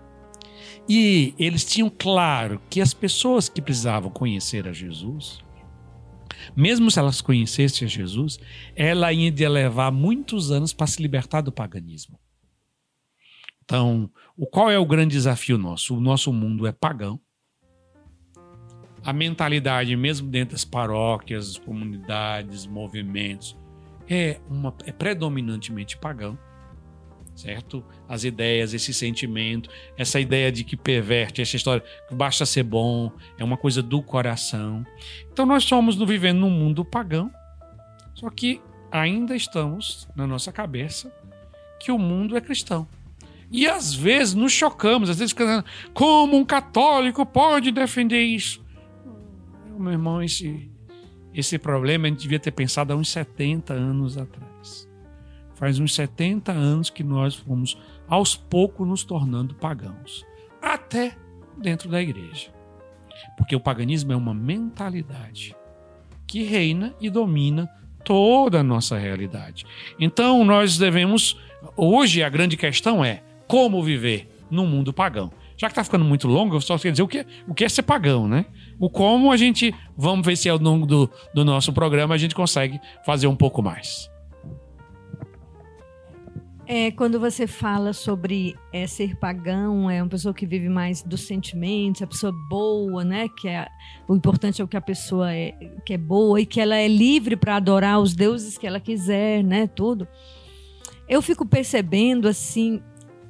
E 0.87 1.33
eles 1.39 1.65
tinham 1.65 1.89
claro 1.89 2.61
que 2.69 2.79
as 2.79 2.93
pessoas 2.93 3.49
que 3.49 3.59
precisavam 3.59 4.11
conhecer 4.11 4.67
a 4.67 4.71
Jesus, 4.71 5.39
mesmo 6.55 6.91
se 6.91 6.99
elas 6.99 7.19
conhecessem 7.19 7.87
a 7.87 7.89
Jesus, 7.89 8.39
ela 8.75 9.11
ia 9.11 9.49
levar 9.49 9.91
muitos 9.91 10.51
anos 10.51 10.71
para 10.71 10.87
se 10.87 11.01
libertar 11.01 11.41
do 11.41 11.51
paganismo. 11.51 12.19
Então, 13.65 14.09
o 14.37 14.45
qual 14.45 14.69
é 14.69 14.77
o 14.77 14.85
grande 14.85 15.15
desafio 15.15 15.57
nosso? 15.57 15.97
O 15.97 15.99
nosso 15.99 16.31
mundo 16.31 16.67
é 16.67 16.71
pagão. 16.71 17.19
A 19.07 19.13
mentalidade, 19.13 19.95
mesmo 19.95 20.27
dentro 20.27 20.51
das 20.51 20.65
paróquias, 20.65 21.57
comunidades, 21.57 22.67
movimentos, 22.67 23.55
é, 24.09 24.39
uma, 24.49 24.73
é 24.85 24.91
predominantemente 24.91 25.97
pagão 25.97 26.37
certo? 27.37 27.85
As 28.09 28.23
ideias, 28.23 28.73
esse 28.73 28.93
sentimento, 28.93 29.69
essa 29.95 30.19
ideia 30.19 30.51
de 30.51 30.63
que 30.63 30.75
perverte, 30.75 31.41
essa 31.41 31.55
história 31.55 31.83
que 32.09 32.15
basta 32.15 32.45
ser 32.45 32.63
bom, 32.63 33.11
é 33.37 33.43
uma 33.43 33.55
coisa 33.55 33.81
do 33.81 34.01
coração. 34.01 34.85
Então 35.31 35.45
nós 35.45 35.63
somos 35.63 35.95
vivendo 35.95 36.39
num 36.39 36.49
mundo 36.49 36.83
pagão, 36.83 37.31
só 38.15 38.29
que 38.29 38.59
ainda 38.91 39.35
estamos 39.35 40.07
na 40.15 40.25
nossa 40.25 40.51
cabeça 40.51 41.13
que 41.79 41.91
o 41.91 41.99
mundo 41.99 42.35
é 42.35 42.41
cristão. 42.41 42.87
E 43.51 43.67
às 43.67 43.93
vezes 43.93 44.33
nos 44.33 44.51
chocamos, 44.51 45.09
às 45.09 45.19
vezes 45.19 45.35
como 45.93 46.35
um 46.35 46.43
católico 46.43 47.25
pode 47.25 47.71
defender 47.71 48.21
isso? 48.21 48.65
Meu 49.77 49.91
irmão, 49.91 50.21
esse, 50.21 50.69
esse 51.33 51.57
problema 51.57 52.07
a 52.07 52.09
gente 52.09 52.21
devia 52.21 52.39
ter 52.39 52.51
pensado 52.51 52.93
há 52.93 52.95
uns 52.95 53.09
70 53.09 53.73
anos 53.73 54.17
atrás. 54.17 54.89
Faz 55.55 55.79
uns 55.79 55.93
70 55.95 56.51
anos 56.51 56.89
que 56.89 57.03
nós 57.03 57.35
fomos 57.35 57.77
aos 58.07 58.35
poucos 58.35 58.87
nos 58.87 59.03
tornando 59.03 59.55
pagãos, 59.55 60.25
até 60.61 61.15
dentro 61.57 61.89
da 61.89 62.01
igreja. 62.01 62.51
Porque 63.35 63.55
o 63.55 63.59
paganismo 63.59 64.13
é 64.13 64.15
uma 64.15 64.33
mentalidade 64.33 65.55
que 66.25 66.43
reina 66.43 66.93
e 66.99 67.09
domina 67.09 67.69
toda 68.03 68.59
a 68.59 68.63
nossa 68.63 68.97
realidade. 68.97 69.65
Então 69.99 70.43
nós 70.45 70.77
devemos, 70.77 71.39
hoje 71.75 72.23
a 72.23 72.29
grande 72.29 72.55
questão 72.55 73.03
é 73.03 73.23
como 73.47 73.83
viver 73.83 74.29
no 74.49 74.65
mundo 74.65 74.93
pagão. 74.93 75.31
Já 75.57 75.67
que 75.67 75.71
está 75.71 75.83
ficando 75.83 76.05
muito 76.05 76.27
longo, 76.27 76.55
eu 76.55 76.61
só 76.61 76.77
quero 76.77 76.91
dizer 76.91 77.03
o 77.03 77.07
que, 77.07 77.25
o 77.47 77.53
que 77.53 77.65
é 77.65 77.69
ser 77.69 77.81
pagão, 77.81 78.27
né? 78.27 78.45
O 78.79 78.89
como 78.89 79.31
a 79.31 79.37
gente, 79.37 79.73
vamos 79.95 80.25
ver 80.25 80.35
se 80.35 80.47
ao 80.47 80.57
longo 80.57 80.85
do, 80.85 81.09
do 81.33 81.43
nosso 81.43 81.73
programa 81.73 82.13
a 82.13 82.17
gente 82.17 82.35
consegue 82.35 82.79
fazer 83.05 83.27
um 83.27 83.35
pouco 83.35 83.61
mais. 83.61 84.09
É, 86.69 86.91
quando 86.91 87.17
você 87.17 87.47
fala 87.47 87.93
sobre 87.93 88.53
é, 88.73 88.85
ser 88.85 89.15
pagão, 89.15 89.89
é 89.89 90.03
uma 90.03 90.09
pessoa 90.09 90.33
que 90.33 90.45
vive 90.45 90.67
mais 90.67 91.01
dos 91.01 91.21
sentimentos, 91.21 92.01
a 92.01 92.07
pessoa 92.07 92.33
boa, 92.49 93.05
né? 93.05 93.29
Que 93.39 93.47
é, 93.47 93.69
o 94.05 94.13
importante 94.13 94.61
é 94.61 94.65
o 94.65 94.67
que 94.67 94.75
a 94.75 94.81
pessoa 94.81 95.33
é, 95.33 95.53
que 95.85 95.93
é 95.93 95.97
boa 95.97 96.41
e 96.41 96.45
que 96.45 96.59
ela 96.59 96.75
é 96.75 96.85
livre 96.85 97.37
para 97.37 97.55
adorar 97.55 98.01
os 98.01 98.13
deuses 98.13 98.57
que 98.57 98.67
ela 98.67 98.81
quiser, 98.81 99.45
né? 99.45 99.65
Tudo. 99.65 100.05
Eu 101.07 101.21
fico 101.21 101.45
percebendo 101.45 102.27
assim 102.27 102.81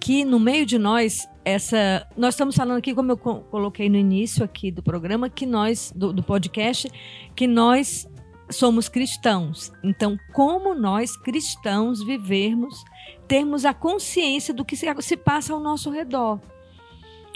que 0.07 0.23
no 0.23 0.39
meio 0.39 0.65
de 0.65 0.77
nós 0.77 1.27
essa, 1.43 2.07
nós 2.15 2.33
estamos 2.33 2.55
falando 2.55 2.77
aqui, 2.77 2.95
como 2.95 3.11
eu 3.11 3.17
coloquei 3.17 3.89
no 3.89 3.97
início 3.97 4.41
aqui 4.41 4.71
do 4.71 4.81
programa, 4.81 5.29
que 5.29 5.45
nós 5.45 5.91
do, 5.93 6.13
do 6.13 6.23
podcast, 6.23 6.89
que 7.35 7.45
nós 7.45 8.07
somos 8.49 8.87
cristãos. 8.87 9.69
Então, 9.83 10.17
como 10.31 10.73
nós 10.73 11.17
cristãos 11.17 12.01
vivermos 12.01 12.85
termos 13.27 13.65
a 13.65 13.73
consciência 13.73 14.53
do 14.53 14.63
que 14.63 14.77
se 14.77 15.17
passa 15.17 15.51
ao 15.51 15.59
nosso 15.59 15.91
redor. 15.91 16.39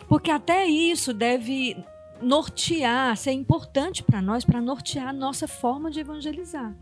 Porque 0.08 0.32
até 0.32 0.66
isso 0.66 1.14
deve 1.14 1.76
nortear, 2.22 3.18
ser 3.18 3.34
importante 3.34 4.02
para 4.02 4.22
nós, 4.22 4.46
para 4.46 4.62
nortear 4.62 5.10
a 5.10 5.14
nossa 5.14 5.46
forma 5.46 5.92
de 5.92 6.00
evangelizar. 6.00 6.74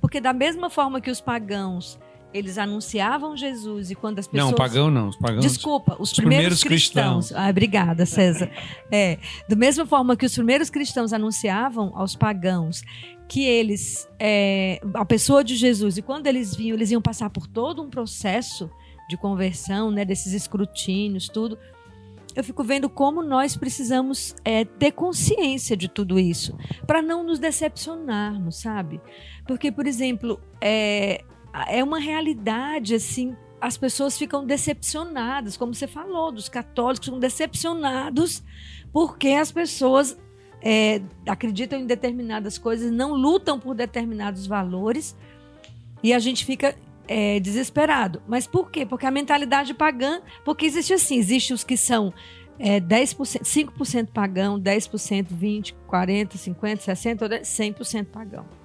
Porque 0.00 0.22
da 0.22 0.32
mesma 0.32 0.70
forma 0.70 1.02
que 1.02 1.10
os 1.10 1.20
pagãos 1.20 1.98
eles 2.32 2.58
anunciavam 2.58 3.36
Jesus 3.36 3.90
e 3.90 3.94
quando 3.94 4.18
as 4.18 4.26
pessoas. 4.26 4.50
Não, 4.50 4.56
pagão 4.56 4.90
não, 4.90 5.08
os 5.08 5.16
pagãos. 5.16 5.42
Desculpa, 5.42 5.94
os, 5.94 6.10
os 6.10 6.16
primeiros, 6.16 6.60
primeiros, 6.60 6.64
cristãos. 6.64 7.26
cristãos. 7.26 7.46
Ah, 7.46 7.50
obrigada, 7.50 8.04
César. 8.04 8.50
É, 8.90 9.18
da 9.48 9.56
mesma 9.56 9.86
forma 9.86 10.16
que 10.16 10.26
os 10.26 10.34
primeiros 10.34 10.70
cristãos 10.70 11.12
anunciavam 11.12 11.92
aos 11.94 12.14
pagãos 12.14 12.82
que 13.28 13.44
eles, 13.44 14.08
é, 14.18 14.80
a 14.94 15.04
pessoa 15.04 15.44
de 15.44 15.54
Jesus, 15.54 15.98
e 15.98 16.02
quando 16.02 16.26
eles 16.26 16.54
vinham, 16.54 16.74
eles 16.74 16.90
iam 16.90 17.02
passar 17.02 17.28
por 17.28 17.46
todo 17.46 17.82
um 17.82 17.90
processo 17.90 18.70
de 19.08 19.16
conversão, 19.16 19.90
né, 19.90 20.04
desses 20.04 20.32
escrutínios, 20.32 21.28
tudo. 21.28 21.58
Eu 22.34 22.42
fico 22.42 22.64
vendo 22.64 22.88
como 22.88 23.22
nós 23.22 23.56
precisamos 23.56 24.34
é, 24.44 24.64
ter 24.64 24.92
consciência 24.92 25.76
de 25.76 25.88
tudo 25.88 26.18
isso, 26.18 26.56
para 26.86 27.02
não 27.02 27.22
nos 27.22 27.38
decepcionarmos, 27.38 28.60
sabe? 28.60 29.00
Porque, 29.46 29.70
por 29.70 29.86
exemplo, 29.86 30.40
é, 30.60 31.24
é 31.68 31.82
uma 31.82 31.98
realidade 31.98 32.94
assim 32.94 33.36
as 33.60 33.76
pessoas 33.76 34.16
ficam 34.16 34.46
decepcionadas, 34.46 35.56
como 35.56 35.74
você 35.74 35.86
falou, 35.86 36.30
dos 36.30 36.48
católicos 36.48 37.06
ficam 37.06 37.18
decepcionados 37.18 38.42
porque 38.92 39.28
as 39.30 39.50
pessoas 39.50 40.16
é, 40.62 41.00
acreditam 41.26 41.78
em 41.78 41.86
determinadas 41.86 42.58
coisas, 42.58 42.90
não 42.90 43.14
lutam 43.14 43.58
por 43.58 43.74
determinados 43.74 44.46
valores 44.46 45.16
e 46.02 46.12
a 46.12 46.18
gente 46.18 46.44
fica 46.44 46.76
é, 47.06 47.40
desesperado. 47.40 48.22
Mas 48.26 48.46
por 48.46 48.70
quê? 48.70 48.86
Porque 48.86 49.06
a 49.06 49.10
mentalidade 49.10 49.74
pagã, 49.74 50.20
porque 50.44 50.66
existe 50.66 50.92
assim, 50.92 51.16
existe 51.16 51.52
os 51.52 51.64
que 51.64 51.76
são 51.76 52.12
é, 52.58 52.80
10%, 52.80 53.42
5% 53.42 54.08
pagão, 54.08 54.60
10%, 54.60 55.26
20%, 55.32 55.74
40%, 55.88 56.32
50%, 56.36 56.78
60%, 56.78 57.40
100% 57.42 58.04
pagão. 58.06 58.57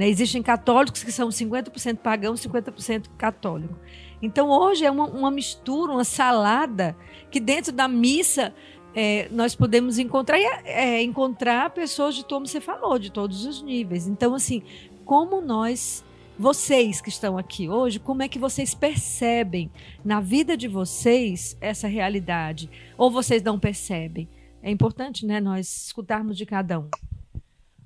Né? 0.00 0.08
Existem 0.08 0.42
católicos 0.42 1.04
que 1.04 1.12
são 1.12 1.28
50% 1.28 1.98
pagão, 1.98 2.32
50% 2.32 3.10
católico. 3.18 3.78
Então 4.22 4.48
hoje 4.48 4.82
é 4.82 4.90
uma, 4.90 5.04
uma 5.04 5.30
mistura, 5.30 5.92
uma 5.92 6.04
salada 6.04 6.96
que 7.30 7.38
dentro 7.38 7.70
da 7.70 7.86
missa 7.86 8.54
é, 8.94 9.28
nós 9.30 9.54
podemos 9.54 9.98
encontrar 9.98 10.38
é, 10.64 11.02
encontrar 11.02 11.68
pessoas 11.68 12.14
de 12.14 12.24
como 12.24 12.46
você 12.46 12.62
falou, 12.62 12.98
de 12.98 13.12
todos 13.12 13.44
os 13.44 13.60
níveis. 13.60 14.08
Então, 14.08 14.34
assim, 14.34 14.62
como 15.04 15.42
nós, 15.42 16.02
vocês 16.38 17.02
que 17.02 17.10
estão 17.10 17.36
aqui 17.36 17.68
hoje, 17.68 17.98
como 17.98 18.22
é 18.22 18.28
que 18.28 18.38
vocês 18.38 18.72
percebem 18.72 19.70
na 20.02 20.18
vida 20.18 20.56
de 20.56 20.66
vocês 20.66 21.58
essa 21.60 21.86
realidade? 21.86 22.70
Ou 22.96 23.10
vocês 23.10 23.42
não 23.42 23.58
percebem? 23.58 24.26
É 24.62 24.70
importante, 24.70 25.26
né, 25.26 25.40
nós 25.40 25.84
escutarmos 25.88 26.38
de 26.38 26.46
cada 26.46 26.80
um. 26.80 26.88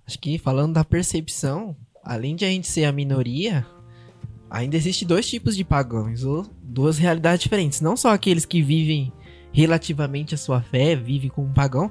Acho 0.07 0.19
que 0.21 0.39
falando 0.39 0.75
da 0.75 0.85
percepção, 0.85 1.75
além 2.05 2.37
de 2.37 2.45
a 2.45 2.49
gente 2.49 2.67
ser 2.67 2.85
a 2.85 2.93
minoria, 2.93 3.67
ainda 4.51 4.77
existe 4.77 5.05
dois 5.05 5.29
tipos 5.29 5.57
de 5.57 5.65
pagãos, 5.65 6.25
ou 6.25 6.47
duas 6.63 6.99
realidades 6.99 7.43
diferentes. 7.43 7.81
Não 7.81 7.97
só 7.97 8.11
aqueles 8.11 8.45
que 8.45 8.63
vivem 8.63 9.13
relativamente 9.53 10.35
à 10.35 10.39
sua 10.39 10.61
fé, 10.61 10.97
vive 10.97 11.31
como 11.31 11.55
pagão, 11.55 11.91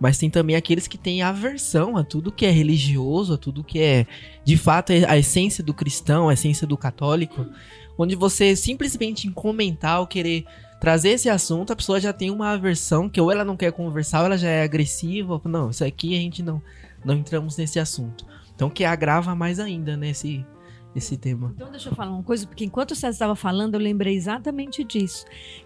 mas 0.00 0.18
tem 0.18 0.28
também 0.28 0.56
aqueles 0.56 0.88
que 0.88 0.98
têm 0.98 1.22
aversão 1.22 1.96
a 1.96 2.02
tudo 2.02 2.32
que 2.32 2.44
é 2.44 2.50
religioso, 2.50 3.34
a 3.34 3.38
tudo 3.38 3.62
que 3.62 3.78
é 3.78 4.06
de 4.44 4.56
fato 4.56 4.92
a 4.92 5.16
essência 5.16 5.62
do 5.62 5.72
cristão, 5.72 6.28
a 6.28 6.34
essência 6.34 6.66
do 6.66 6.76
católico, 6.76 7.46
onde 7.96 8.16
você 8.16 8.56
simplesmente 8.56 9.28
em 9.28 9.30
comentar 9.30 10.00
ou 10.00 10.08
querer 10.08 10.44
trazer 10.80 11.10
esse 11.10 11.30
assunto, 11.30 11.72
a 11.72 11.76
pessoa 11.76 12.00
já 12.00 12.12
tem 12.12 12.30
uma 12.30 12.50
aversão 12.50 13.08
que 13.08 13.20
ou 13.20 13.30
ela 13.30 13.44
não 13.44 13.56
quer 13.56 13.70
conversar, 13.70 14.20
ou 14.20 14.26
ela 14.26 14.36
já 14.36 14.48
é 14.48 14.64
agressiva, 14.64 15.34
ou, 15.34 15.42
não, 15.44 15.70
isso 15.70 15.84
aqui 15.84 16.16
a 16.16 16.20
gente 16.20 16.42
não 16.42 16.60
não 17.04 17.14
entramos 17.14 17.56
nesse 17.56 17.78
assunto. 17.78 18.26
Então 18.54 18.70
que 18.70 18.84
agrava 18.84 19.34
mais 19.34 19.58
ainda 19.58 19.96
né, 19.96 20.10
esse 20.10 21.16
tema. 21.16 21.52
Então 21.56 21.70
deixa 21.70 21.88
eu 21.88 21.94
falar 21.94 22.12
uma 22.12 22.22
coisa, 22.22 22.46
porque 22.46 22.64
enquanto 22.64 22.92
o 22.92 22.94
César 22.94 23.10
estava 23.12 23.36
falando, 23.36 23.74
eu 23.74 23.80
lembrei 23.80 24.14
exatamente 24.14 24.84
disso. 24.84 25.24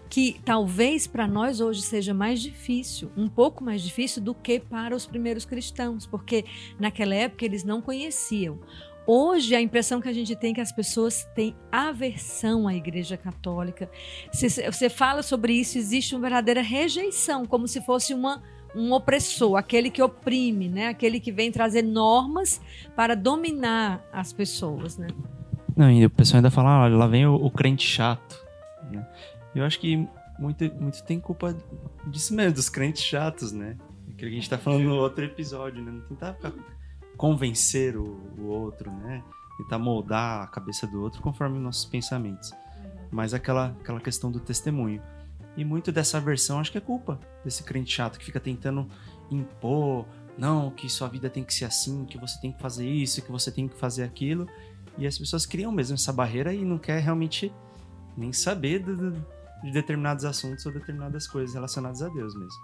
Que 0.09 0.39
talvez 0.43 1.05
para 1.05 1.27
nós 1.27 1.61
hoje 1.61 1.81
seja 1.81 2.13
mais 2.13 2.41
difícil, 2.41 3.11
um 3.15 3.27
pouco 3.27 3.63
mais 3.63 3.81
difícil 3.81 4.21
do 4.21 4.33
que 4.33 4.59
para 4.59 4.95
os 4.95 5.05
primeiros 5.05 5.45
cristãos, 5.45 6.05
porque 6.05 6.45
naquela 6.79 7.13
época 7.13 7.45
eles 7.45 7.63
não 7.63 7.81
conheciam. 7.81 8.59
Hoje 9.11 9.55
a 9.55 9.61
impressão 9.61 9.99
que 9.99 10.07
a 10.07 10.13
gente 10.13 10.35
tem 10.35 10.51
é 10.51 10.53
que 10.53 10.61
as 10.61 10.71
pessoas 10.71 11.27
têm 11.33 11.55
aversão 11.71 12.67
à 12.67 12.75
Igreja 12.75 13.17
Católica. 13.17 13.89
Você 14.31 14.87
fala 14.87 15.23
sobre 15.23 15.53
isso, 15.53 15.79
existe 15.79 16.13
uma 16.13 16.21
verdadeira 16.21 16.61
rejeição, 16.61 17.43
como 17.43 17.67
se 17.67 17.81
fosse 17.81 18.13
uma 18.13 18.43
um 18.75 18.91
opressor, 18.93 19.55
aquele 19.55 19.89
que 19.89 20.01
oprime, 20.01 20.69
né? 20.69 20.87
Aquele 20.87 21.19
que 21.19 21.31
vem 21.31 21.51
trazer 21.51 21.81
normas 21.81 22.61
para 22.95 23.15
dominar 23.15 24.03
as 24.11 24.31
pessoas, 24.31 24.97
né? 24.97 25.07
Não, 25.75 25.89
e 25.89 26.05
o 26.05 26.09
pessoal 26.09 26.37
ainda 26.37 26.51
fala, 26.51 26.83
olha, 26.83 26.95
lá 26.95 27.07
vem 27.07 27.25
o, 27.25 27.35
o 27.35 27.49
crente 27.49 27.87
chato. 27.87 28.37
Né? 28.91 29.07
Eu 29.55 29.63
acho 29.63 29.79
que 29.79 30.07
muito, 30.37 30.63
muito 30.75 31.03
tem 31.03 31.19
culpa 31.19 31.55
disso 32.07 32.33
mesmo, 32.33 32.53
dos 32.53 32.69
crentes 32.69 33.03
chatos, 33.03 33.51
né? 33.51 33.77
Aquilo 34.03 34.17
que 34.17 34.37
a 34.37 34.39
gente 34.39 34.49
tá 34.49 34.57
falando 34.57 34.83
no 34.83 34.95
outro 34.95 35.23
episódio, 35.23 35.83
né? 35.83 35.91
Não 35.91 36.01
tentar 36.01 36.33
ficar, 36.33 36.53
convencer 37.17 37.97
o, 37.97 38.19
o 38.37 38.47
outro, 38.47 38.91
né? 38.91 39.23
Tentar 39.57 39.79
moldar 39.79 40.43
a 40.43 40.47
cabeça 40.47 40.87
do 40.87 41.01
outro 41.01 41.21
conforme 41.21 41.57
os 41.57 41.63
nossos 41.63 41.85
pensamentos. 41.85 42.51
Mas 43.11 43.33
aquela, 43.33 43.75
aquela 43.81 43.99
questão 43.99 44.31
do 44.31 44.39
testemunho. 44.39 45.01
E 45.57 45.65
muito 45.65 45.91
dessa 45.91 46.17
aversão 46.17 46.59
acho 46.59 46.71
que 46.71 46.77
é 46.77 46.81
culpa 46.81 47.19
desse 47.43 47.63
crente 47.63 47.91
chato 47.91 48.17
que 48.17 48.25
fica 48.25 48.39
tentando 48.39 48.87
impor, 49.31 50.05
não, 50.37 50.71
que 50.71 50.89
sua 50.89 51.07
vida 51.07 51.29
tem 51.29 51.43
que 51.43 51.53
ser 51.53 51.65
assim, 51.65 52.05
que 52.05 52.17
você 52.17 52.39
tem 52.39 52.51
que 52.51 52.61
fazer 52.61 52.87
isso, 52.87 53.21
que 53.21 53.31
você 53.31 53.51
tem 53.51 53.67
que 53.67 53.75
fazer 53.77 54.03
aquilo. 54.03 54.47
E 54.97 55.05
as 55.05 55.17
pessoas 55.17 55.45
criam 55.45 55.71
mesmo 55.71 55.95
essa 55.95 56.13
barreira 56.13 56.53
e 56.53 56.63
não 56.63 56.77
quer 56.77 56.99
realmente 57.01 57.51
nem 58.15 58.31
saber 58.31 58.79
do, 58.79 59.11
de 59.63 59.71
determinados 59.71 60.25
assuntos 60.25 60.65
ou 60.65 60.71
determinadas 60.71 61.27
coisas 61.27 61.53
relacionadas 61.53 62.01
a 62.01 62.09
Deus 62.09 62.33
mesmo. 62.35 62.61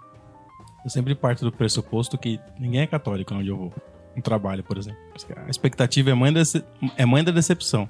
Eu 0.84 0.90
sempre 0.90 1.14
parto 1.14 1.44
do 1.44 1.52
pressuposto 1.52 2.16
que 2.16 2.40
ninguém 2.58 2.80
é 2.80 2.86
católico 2.86 3.34
onde 3.34 3.48
eu 3.48 3.56
vou. 3.56 3.74
Um 4.16 4.20
trabalho, 4.22 4.64
por 4.64 4.78
exemplo. 4.78 4.98
A 5.44 5.50
expectativa 5.50 6.10
é 6.10 6.14
mãe 6.14 6.32
da, 6.32 6.40
é 6.96 7.04
mãe 7.04 7.22
da 7.22 7.30
decepção. 7.30 7.88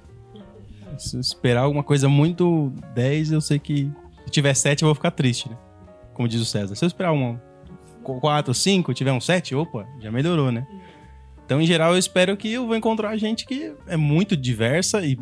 Se 0.99 1.17
esperar 1.19 1.63
alguma 1.63 1.85
coisa 1.85 2.09
muito 2.09 2.73
10, 2.95 3.33
eu 3.33 3.41
sei 3.41 3.61
que 3.61 3.93
se 4.27 4.31
tiver 4.31 4.55
7 4.55 4.83
eu 4.83 4.89
vou 4.89 4.95
ficar 4.95 5.13
triste, 5.13 5.49
né? 5.49 5.57
Como 6.13 6.29
diz 6.29 6.41
o 6.41 6.45
César. 6.45 6.75
Se 6.75 6.85
eu 6.85 6.87
esperar 6.87 7.13
um 7.13 7.39
4, 8.03 8.53
5, 8.53 8.93
tiver 8.93 9.13
um 9.13 9.21
7, 9.21 9.55
opa, 9.55 9.87
já 10.01 10.11
melhorou, 10.11 10.53
né? 10.53 10.67
Então, 11.45 11.61
em 11.61 11.67
geral, 11.67 11.93
eu 11.93 11.99
espero 11.99 12.37
que 12.37 12.53
eu 12.53 12.67
vou 12.67 12.75
encontrar 12.75 13.17
gente 13.17 13.47
que 13.47 13.73
é 13.87 13.97
muito 13.97 14.37
diversa 14.37 15.07
e 15.07 15.19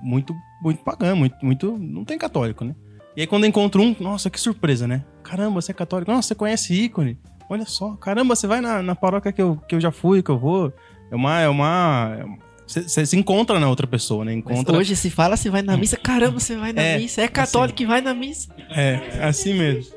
muito, 0.00 0.34
muito 0.62 0.84
pagã, 0.84 1.14
muito, 1.16 1.36
muito. 1.42 1.76
Não 1.78 2.04
tem 2.04 2.16
católico, 2.16 2.64
né? 2.64 2.76
E 3.16 3.22
aí, 3.22 3.26
quando 3.26 3.44
eu 3.44 3.48
encontro 3.48 3.82
um, 3.82 3.94
nossa, 3.98 4.30
que 4.30 4.40
surpresa, 4.40 4.86
né? 4.86 5.04
Caramba, 5.22 5.60
você 5.60 5.72
é 5.72 5.74
católico. 5.74 6.12
Nossa, 6.12 6.28
você 6.28 6.34
conhece 6.34 6.74
ícone. 6.74 7.18
Olha 7.50 7.66
só, 7.66 7.96
caramba, 7.96 8.36
você 8.36 8.46
vai 8.46 8.60
na, 8.60 8.82
na 8.82 8.94
paróquia 8.94 9.32
que 9.32 9.42
eu, 9.42 9.56
que 9.68 9.74
eu 9.74 9.80
já 9.80 9.90
fui, 9.90 10.22
que 10.22 10.30
eu 10.30 10.38
vou. 10.38 10.72
É 11.10 11.16
uma. 11.16 11.40
É 11.40 11.48
uma 11.48 12.38
você 12.66 13.04
se 13.04 13.16
encontra 13.16 13.60
na 13.60 13.68
outra 13.68 13.86
pessoa, 13.86 14.24
né? 14.24 14.32
Encontra... 14.34 14.72
Mas 14.72 14.80
hoje 14.80 14.96
se 14.96 15.10
fala, 15.10 15.36
você 15.36 15.50
vai 15.50 15.62
na 15.62 15.76
missa. 15.76 15.96
Caramba, 15.96 16.40
você 16.40 16.56
vai 16.56 16.72
na 16.72 16.82
é, 16.82 16.98
missa. 16.98 17.20
É 17.20 17.28
católico 17.28 17.76
assim, 17.76 17.86
vai 17.86 18.00
na 18.00 18.14
missa. 18.14 18.48
É, 18.70 19.22
assim 19.22 19.54
mesmo. 19.54 19.92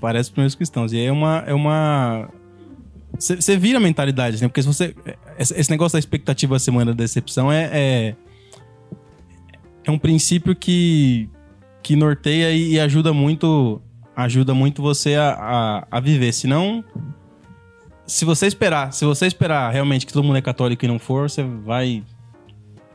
Parece 0.00 0.30
primeiros 0.30 0.54
cristãos. 0.54 0.92
E 0.92 0.96
aí 0.96 1.06
é 1.06 1.12
uma. 1.12 1.44
É 1.46 1.52
uma... 1.52 2.28
Você 3.18 3.56
vira 3.56 3.78
a 3.78 3.80
mentalidade, 3.80 4.40
né? 4.40 4.48
Porque 4.48 4.62
se 4.62 4.68
você. 4.68 4.94
Esse 5.38 5.70
negócio 5.70 5.96
da 5.96 5.98
expectativa 5.98 6.58
semana 6.58 6.92
da 6.92 6.96
decepção 6.96 7.52
é, 7.52 7.70
é. 7.72 8.16
É 9.84 9.90
um 9.90 9.98
princípio 9.98 10.56
que. 10.56 11.28
que 11.82 11.96
norteia 11.96 12.50
e 12.52 12.80
ajuda 12.80 13.12
muito. 13.12 13.82
Ajuda 14.16 14.54
muito 14.54 14.82
você 14.82 15.16
a, 15.16 15.32
a, 15.32 15.86
a 15.90 16.00
viver. 16.00 16.32
Senão. 16.32 16.82
Se 18.08 18.24
você 18.24 18.46
esperar, 18.46 18.90
se 18.90 19.04
você 19.04 19.26
esperar 19.26 19.70
realmente 19.70 20.06
que 20.06 20.12
todo 20.14 20.24
mundo 20.24 20.38
é 20.38 20.40
católico 20.40 20.82
e 20.82 20.88
não 20.88 20.98
for, 20.98 21.28
você 21.28 21.42
vai. 21.42 22.02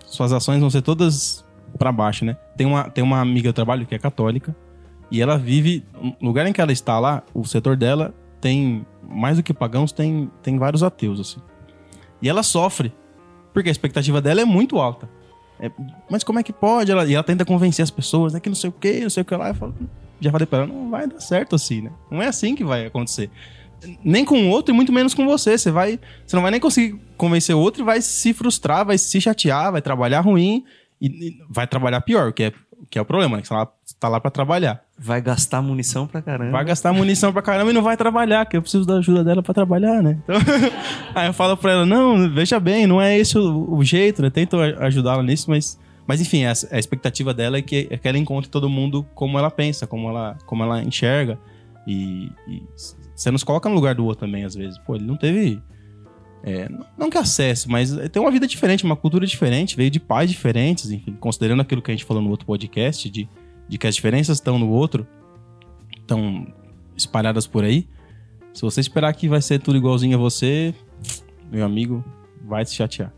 Suas 0.07 0.33
ações 0.33 0.59
vão 0.59 0.71
ser 0.71 0.81
todas 0.81 1.45
para 1.77 1.91
baixo, 1.91 2.25
né? 2.25 2.35
Tem 2.57 2.65
uma, 2.65 2.89
tem 2.89 3.03
uma 3.03 3.21
amiga 3.21 3.51
do 3.51 3.53
trabalho 3.53 3.85
que 3.85 3.93
é 3.93 3.99
católica. 3.99 4.55
E 5.11 5.21
ela 5.21 5.37
vive. 5.37 5.85
No 6.19 6.29
lugar 6.29 6.47
em 6.47 6.51
que 6.51 6.59
ela 6.59 6.71
está 6.71 6.99
lá, 6.99 7.21
o 7.31 7.45
setor 7.45 7.77
dela 7.77 8.11
tem. 8.41 8.83
Mais 9.07 9.37
do 9.37 9.43
que 9.43 9.53
pagãos, 9.53 9.91
tem, 9.91 10.31
tem 10.41 10.57
vários 10.57 10.81
ateus, 10.81 11.19
assim. 11.19 11.39
E 12.19 12.27
ela 12.27 12.41
sofre. 12.41 12.91
Porque 13.53 13.69
a 13.69 13.71
expectativa 13.71 14.19
dela 14.19 14.41
é 14.41 14.45
muito 14.45 14.79
alta. 14.79 15.07
É, 15.59 15.69
mas 16.09 16.23
como 16.23 16.39
é 16.39 16.43
que 16.43 16.51
pode? 16.51 16.91
Ela, 16.91 17.05
e 17.05 17.13
ela 17.13 17.23
tenta 17.23 17.45
convencer 17.45 17.83
as 17.83 17.91
pessoas, 17.91 18.33
né? 18.33 18.39
Que 18.39 18.49
não 18.49 18.55
sei 18.55 18.71
o 18.71 18.73
que, 18.73 19.01
não 19.01 19.11
sei 19.11 19.21
o 19.21 19.25
que 19.25 19.35
lá. 19.35 19.49
Eu 19.49 19.53
falo, 19.53 19.75
já 20.19 20.31
falei 20.31 20.47
pra 20.47 20.59
ela, 20.59 20.67
não 20.67 20.89
vai 20.89 21.05
dar 21.05 21.19
certo 21.19 21.55
assim, 21.55 21.81
né? 21.81 21.91
Não 22.09 22.19
é 22.19 22.27
assim 22.27 22.55
que 22.55 22.63
vai 22.63 22.87
acontecer. 22.87 23.29
Nem 24.03 24.25
com 24.25 24.43
o 24.43 24.49
outro 24.49 24.73
e 24.73 24.75
muito 24.75 24.91
menos 24.91 25.13
com 25.13 25.25
você. 25.25 25.57
Você 25.57 25.71
vai. 25.71 25.99
Você 26.25 26.35
não 26.35 26.43
vai 26.43 26.51
nem 26.51 26.59
conseguir 26.59 26.99
convencer 27.17 27.55
o 27.55 27.59
outro 27.59 27.83
e 27.83 27.85
vai 27.85 28.01
se 28.01 28.33
frustrar, 28.33 28.85
vai 28.85 28.97
se 28.97 29.19
chatear, 29.21 29.71
vai 29.71 29.81
trabalhar 29.81 30.21
ruim 30.21 30.63
e, 31.01 31.07
e 31.07 31.37
vai 31.49 31.67
trabalhar 31.67 32.01
pior, 32.01 32.31
que 32.31 32.43
é, 32.43 32.53
que 32.89 32.97
é 32.97 33.01
o 33.01 33.05
problema, 33.05 33.37
né? 33.37 33.41
Que 33.41 33.47
você 33.47 33.53
tá 33.53 33.59
lá, 33.59 33.71
tá 33.99 34.09
lá 34.09 34.19
pra 34.19 34.31
trabalhar. 34.31 34.81
Vai 34.97 35.21
gastar 35.21 35.61
munição 35.61 36.07
pra 36.07 36.21
caramba. 36.21 36.51
Vai 36.51 36.65
gastar 36.65 36.93
munição 36.93 37.33
pra 37.33 37.41
caramba 37.41 37.71
e 37.71 37.73
não 37.73 37.81
vai 37.81 37.97
trabalhar, 37.97 38.45
que 38.45 38.55
eu 38.55 38.61
preciso 38.61 38.85
da 38.85 38.95
ajuda 38.95 39.23
dela 39.23 39.41
pra 39.41 39.53
trabalhar, 39.53 40.01
né? 40.01 40.19
Então, 40.23 40.35
aí 41.15 41.27
eu 41.27 41.33
falo 41.33 41.57
pra 41.57 41.71
ela, 41.71 41.85
não, 41.85 42.29
veja 42.29 42.59
bem, 42.59 42.87
não 42.87 43.01
é 43.01 43.17
esse 43.17 43.37
o, 43.37 43.73
o 43.73 43.83
jeito, 43.83 44.21
né? 44.21 44.29
Tento 44.29 44.59
ajudá-la 44.59 45.23
nisso, 45.23 45.49
mas... 45.49 45.79
Mas 46.05 46.19
enfim, 46.19 46.43
a, 46.43 46.51
a 46.71 46.77
expectativa 46.77 47.33
dela 47.33 47.57
é 47.57 47.61
que, 47.61 47.87
é 47.89 47.97
que 47.97 48.05
ela 48.05 48.17
encontre 48.17 48.49
todo 48.49 48.69
mundo 48.69 49.05
como 49.15 49.39
ela 49.39 49.49
pensa, 49.49 49.87
como 49.87 50.09
ela, 50.09 50.37
como 50.45 50.61
ela 50.61 50.83
enxerga. 50.83 51.39
E, 51.87 52.31
você 53.15 53.29
nos 53.31 53.43
coloca 53.43 53.69
no 53.69 53.75
lugar 53.75 53.95
do 53.95 54.05
outro 54.05 54.25
também, 54.25 54.43
às 54.43 54.55
vezes. 54.55 54.77
Pô, 54.79 54.95
ele 54.95 55.05
não 55.05 55.17
teve... 55.17 55.61
É, 56.45 56.67
não 56.97 57.09
que 57.09 57.17
acesso, 57.17 57.71
mas 57.71 57.95
tem 58.11 58.21
uma 58.21 58.29
vida 58.29 58.45
diferente, 58.45 58.83
uma 58.83 58.97
cultura 58.97 59.25
diferente, 59.25 59.77
veio 59.77 59.89
de 59.89 59.99
pais 59.99 60.29
diferentes, 60.29 60.91
enfim, 60.91 61.15
considerando 61.17 61.61
aquilo 61.61 61.81
que 61.81 61.89
a 61.89 61.93
gente 61.93 62.03
falou 62.03 62.21
no 62.21 62.29
outro 62.29 62.45
podcast, 62.45 63.09
de 63.09 63.29
de 63.67 63.77
que 63.77 63.87
as 63.87 63.95
diferenças 63.95 64.37
estão 64.37 64.59
no 64.59 64.69
outro, 64.69 65.07
estão 65.97 66.47
espalhadas 66.95 67.47
por 67.47 67.63
aí. 67.63 67.87
Se 68.53 68.61
você 68.61 68.79
esperar 68.81 69.13
que 69.13 69.27
vai 69.27 69.41
ser 69.41 69.59
tudo 69.59 69.77
igualzinho 69.77 70.15
a 70.15 70.19
você, 70.19 70.73
meu 71.51 71.65
amigo, 71.65 72.03
vai 72.43 72.65
se 72.65 72.75
chatear. 72.75 73.11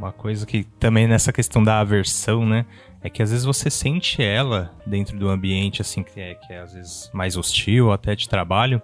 Uma 0.00 0.12
coisa 0.12 0.46
que 0.46 0.64
também 0.78 1.06
nessa 1.06 1.30
questão 1.30 1.62
da 1.62 1.78
aversão, 1.78 2.46
né? 2.46 2.64
É 3.02 3.10
que 3.10 3.22
às 3.22 3.30
vezes 3.30 3.44
você 3.44 3.68
sente 3.68 4.22
ela 4.22 4.74
dentro 4.86 5.18
do 5.18 5.28
ambiente, 5.28 5.82
assim, 5.82 6.02
que 6.02 6.18
é, 6.18 6.34
que 6.36 6.54
é 6.54 6.60
às 6.60 6.72
vezes 6.72 7.10
mais 7.12 7.36
hostil, 7.36 7.92
até 7.92 8.14
de 8.16 8.26
trabalho, 8.26 8.80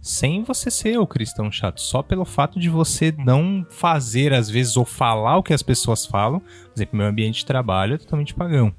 sem 0.00 0.42
você 0.42 0.70
ser 0.70 0.98
o 0.98 1.06
cristão 1.06 1.52
chato, 1.52 1.78
só 1.82 2.02
pelo 2.02 2.24
fato 2.24 2.58
de 2.58 2.70
você 2.70 3.14
não 3.18 3.66
fazer, 3.68 4.32
às 4.32 4.48
vezes, 4.48 4.78
ou 4.78 4.86
falar 4.86 5.36
o 5.36 5.42
que 5.42 5.52
as 5.52 5.62
pessoas 5.62 6.06
falam. 6.06 6.40
Por 6.40 6.72
exemplo, 6.74 6.96
meu 6.96 7.06
ambiente 7.06 7.40
de 7.40 7.44
trabalho 7.44 7.96
é 7.96 7.98
totalmente 7.98 8.32
pagão. 8.32 8.74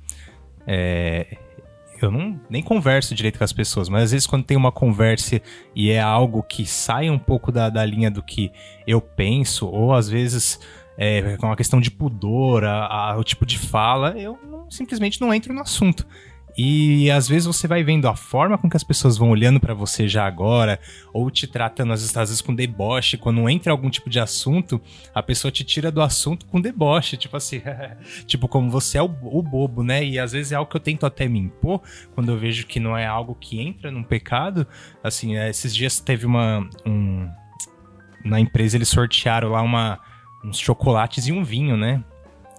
É, 0.65 1.37
eu 2.01 2.09
não 2.09 2.41
nem 2.49 2.63
converso 2.63 3.13
direito 3.13 3.37
com 3.37 3.43
as 3.43 3.53
pessoas, 3.53 3.87
mas 3.87 4.05
às 4.05 4.11
vezes 4.13 4.25
quando 4.25 4.45
tem 4.45 4.57
uma 4.57 4.71
conversa 4.71 5.39
e 5.75 5.91
é 5.91 6.01
algo 6.01 6.41
que 6.41 6.65
sai 6.65 7.07
um 7.07 7.19
pouco 7.19 7.51
da, 7.51 7.69
da 7.69 7.85
linha 7.85 8.09
do 8.09 8.23
que 8.23 8.51
eu 8.87 8.99
penso, 8.99 9.67
ou 9.67 9.93
às 9.93 10.09
vezes 10.09 10.59
é, 10.97 11.37
com 11.37 11.45
uma 11.45 11.55
questão 11.55 11.79
de 11.79 11.91
pudor, 11.91 12.63
a, 12.63 13.11
a, 13.11 13.17
o 13.17 13.23
tipo 13.23 13.45
de 13.45 13.57
fala, 13.57 14.17
eu 14.17 14.39
não, 14.49 14.69
simplesmente 14.69 15.21
não 15.21 15.33
entro 15.33 15.53
no 15.53 15.61
assunto. 15.61 16.05
E 16.57 17.11
às 17.11 17.27
vezes 17.27 17.45
você 17.45 17.67
vai 17.67 17.83
vendo 17.83 18.07
a 18.07 18.15
forma 18.15 18.57
com 18.57 18.67
que 18.67 18.75
as 18.75 18.83
pessoas 18.83 19.15
vão 19.15 19.29
olhando 19.29 19.59
para 19.59 19.75
você 19.75 20.07
já 20.07 20.25
agora, 20.25 20.79
ou 21.13 21.29
te 21.29 21.45
tratando 21.45 21.93
às 21.93 22.01
vezes, 22.01 22.17
às 22.17 22.29
vezes 22.29 22.41
com 22.41 22.55
deboche, 22.55 23.15
quando 23.15 23.47
entra 23.47 23.71
algum 23.71 23.91
tipo 23.91 24.09
de 24.09 24.19
assunto, 24.19 24.81
a 25.13 25.21
pessoa 25.21 25.51
te 25.51 25.63
tira 25.63 25.91
do 25.91 26.01
assunto 26.01 26.47
com 26.47 26.59
deboche, 26.59 27.15
tipo 27.15 27.37
assim, 27.37 27.61
tipo 28.25 28.47
como 28.47 28.71
você 28.71 28.97
é 28.97 29.03
o, 29.03 29.15
o, 29.21 29.43
bobo, 29.43 29.83
né? 29.83 30.03
E 30.03 30.17
às 30.17 30.31
vezes 30.31 30.51
é 30.51 30.55
algo 30.55 30.71
que 30.71 30.77
eu 30.77 30.81
tento 30.81 31.05
até 31.05 31.27
me 31.27 31.37
impor, 31.37 31.79
quando 32.15 32.31
eu 32.31 32.39
vejo 32.39 32.65
que 32.65 32.79
não 32.79 32.97
é 32.97 33.05
algo 33.05 33.35
que 33.35 33.61
entra 33.61 33.91
num 33.91 34.03
pecado. 34.03 34.65
Assim, 35.03 35.37
é, 35.37 35.51
esses 35.51 35.75
dias 35.75 35.99
teve 35.99 36.25
uma. 36.25 36.67
Um, 36.83 37.29
na 38.25 38.39
empresa 38.39 38.75
eles 38.75 38.89
sortearam 38.89 39.49
lá 39.49 39.61
uma, 39.61 39.99
uns 40.43 40.59
chocolates 40.59 41.27
e 41.27 41.31
um 41.31 41.43
vinho, 41.43 41.75
né? 41.75 42.03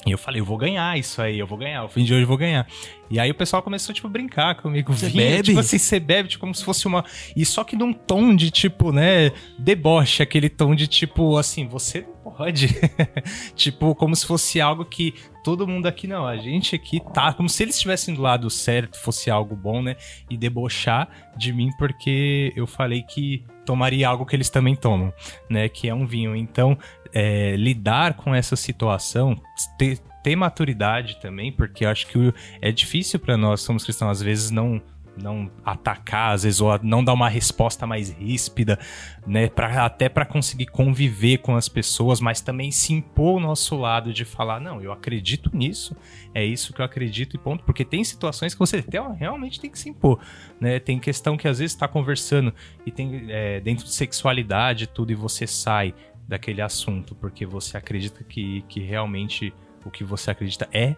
E 0.07 0.11
eu 0.11 0.19
falei, 0.19 0.41
eu 0.41 0.45
vou 0.45 0.57
ganhar 0.57 0.99
isso 0.99 1.21
aí, 1.21 1.39
eu 1.39 1.47
vou 1.47 1.59
ganhar, 1.59 1.85
o 1.85 1.89
fim 1.89 2.05
de 2.05 2.15
hoje 2.15 2.23
eu 2.23 2.29
vou 2.29 2.37
ganhar. 2.37 2.67
E 3.11 3.19
aí 3.19 3.31
o 3.31 3.35
pessoal 3.35 3.63
começou, 3.63 3.95
tipo, 3.95 4.07
a 4.07 4.11
brincar 4.11 4.55
comigo. 4.55 4.95
Você 4.95 5.09
Vinha, 5.09 5.25
bebe? 5.25 5.43
Tipo 5.43 5.61
assim, 5.61 5.79
você 5.79 5.99
bebe, 5.99 6.29
tipo, 6.29 6.41
como 6.41 6.55
se 6.55 6.65
fosse 6.65 6.87
uma... 6.87 7.05
E 7.35 7.45
só 7.45 7.65
que 7.65 7.75
num 7.75 7.93
tom 7.93 8.35
de, 8.35 8.51
tipo, 8.51 8.93
né, 8.93 9.33
deboche, 9.59 10.23
aquele 10.23 10.49
tom 10.49 10.75
de, 10.75 10.87
tipo, 10.87 11.37
assim, 11.37 11.67
você 11.67 12.03
não 12.03 12.33
pode. 12.33 12.69
tipo, 13.57 13.95
como 13.95 14.15
se 14.15 14.25
fosse 14.27 14.61
algo 14.61 14.85
que 14.85 15.15
todo 15.43 15.67
mundo 15.67 15.87
aqui, 15.87 16.07
não, 16.07 16.27
a 16.27 16.37
gente 16.37 16.77
aqui 16.77 17.01
tá... 17.13 17.33
Como 17.33 17.49
se 17.49 17.63
eles 17.63 17.75
estivessem 17.75 18.15
do 18.15 18.23
lado 18.23 18.49
certo, 18.51 18.99
fosse 18.99 19.31
algo 19.31 19.57
bom, 19.57 19.83
né? 19.83 19.97
E 20.31 20.37
debochar 20.37 21.09
de 21.37 21.53
mim 21.53 21.71
porque 21.79 22.53
eu 22.55 22.67
falei 22.67 23.03
que 23.03 23.45
tomaria 23.69 24.09
algo 24.09 24.25
que 24.25 24.35
eles 24.35 24.49
também 24.49 24.75
tomam, 24.75 25.13
né? 25.49 25.69
Que 25.69 25.89
é 25.89 25.95
um 25.95 26.07
vinho. 26.07 26.35
Então, 26.35 26.79
é, 27.13 27.57
lidar 27.57 28.15
com 28.15 28.35
essa 28.35 28.57
situação, 28.57 29.41
ter, 29.79 29.99
ter 30.23 30.37
maturidade 30.37 31.21
também, 31.21 31.53
porque 31.53 31.85
acho 31.85 32.07
que 32.07 32.33
é 32.61 32.71
difícil 32.71 33.19
para 33.19 33.37
nós, 33.37 33.61
somos 33.61 33.85
cristãos, 33.85 34.19
às 34.19 34.23
vezes 34.23 34.51
não 34.51 34.83
não 35.23 35.51
atacar, 35.65 36.35
às 36.35 36.45
vezes, 36.45 36.61
ou 36.61 36.79
não 36.83 37.03
dar 37.03 37.13
uma 37.13 37.29
resposta 37.29 37.87
mais 37.87 38.11
ríspida, 38.11 38.79
né? 39.27 39.49
Pra, 39.49 39.85
até 39.85 40.09
para 40.09 40.25
conseguir 40.25 40.67
conviver 40.67 41.39
com 41.39 41.57
as 41.57 41.69
pessoas, 41.69 42.21
mas 42.21 42.41
também 42.41 42.71
se 42.71 42.93
impor 42.93 43.37
o 43.37 43.41
nosso 43.41 43.77
lado 43.77 44.13
de 44.13 44.25
falar, 44.25 44.61
não, 44.61 44.81
eu 44.81 44.93
acredito 44.93 45.51
nisso, 45.53 45.97
é 46.35 46.45
isso 46.45 46.73
que 46.73 46.81
eu 46.81 46.85
acredito 46.85 47.37
e 47.37 47.39
ponto. 47.39 47.65
Porque 47.65 47.85
tem 47.85 48.03
situações 48.05 48.55
que 48.55 48.61
você 48.61 48.83
tem, 48.83 49.01
realmente 49.15 49.61
tem 49.61 49.71
que 49.71 49.79
se 49.79 49.89
impor, 49.89 50.19
né? 50.61 50.79
Tem 50.79 50.99
questão 50.99 51.37
que 51.37 51.49
às 51.49 51.59
vezes 51.59 51.75
está 51.75 51.89
conversando 51.89 52.55
e 52.87 52.91
tem 52.91 53.27
é, 53.29 53.61
dentro 53.61 53.85
de 53.85 53.93
sexualidade 53.93 54.87
tudo 54.87 55.13
e 55.13 55.15
você 55.15 55.47
sai 55.47 55.95
daquele 56.29 56.61
assunto, 56.61 57.15
porque 57.15 57.47
você 57.47 57.79
acredita 57.79 58.23
que, 58.23 58.63
que 58.69 58.81
realmente 58.81 59.53
o 59.85 59.91
que 59.91 60.05
você 60.05 60.31
acredita 60.31 60.69
é 60.73 60.95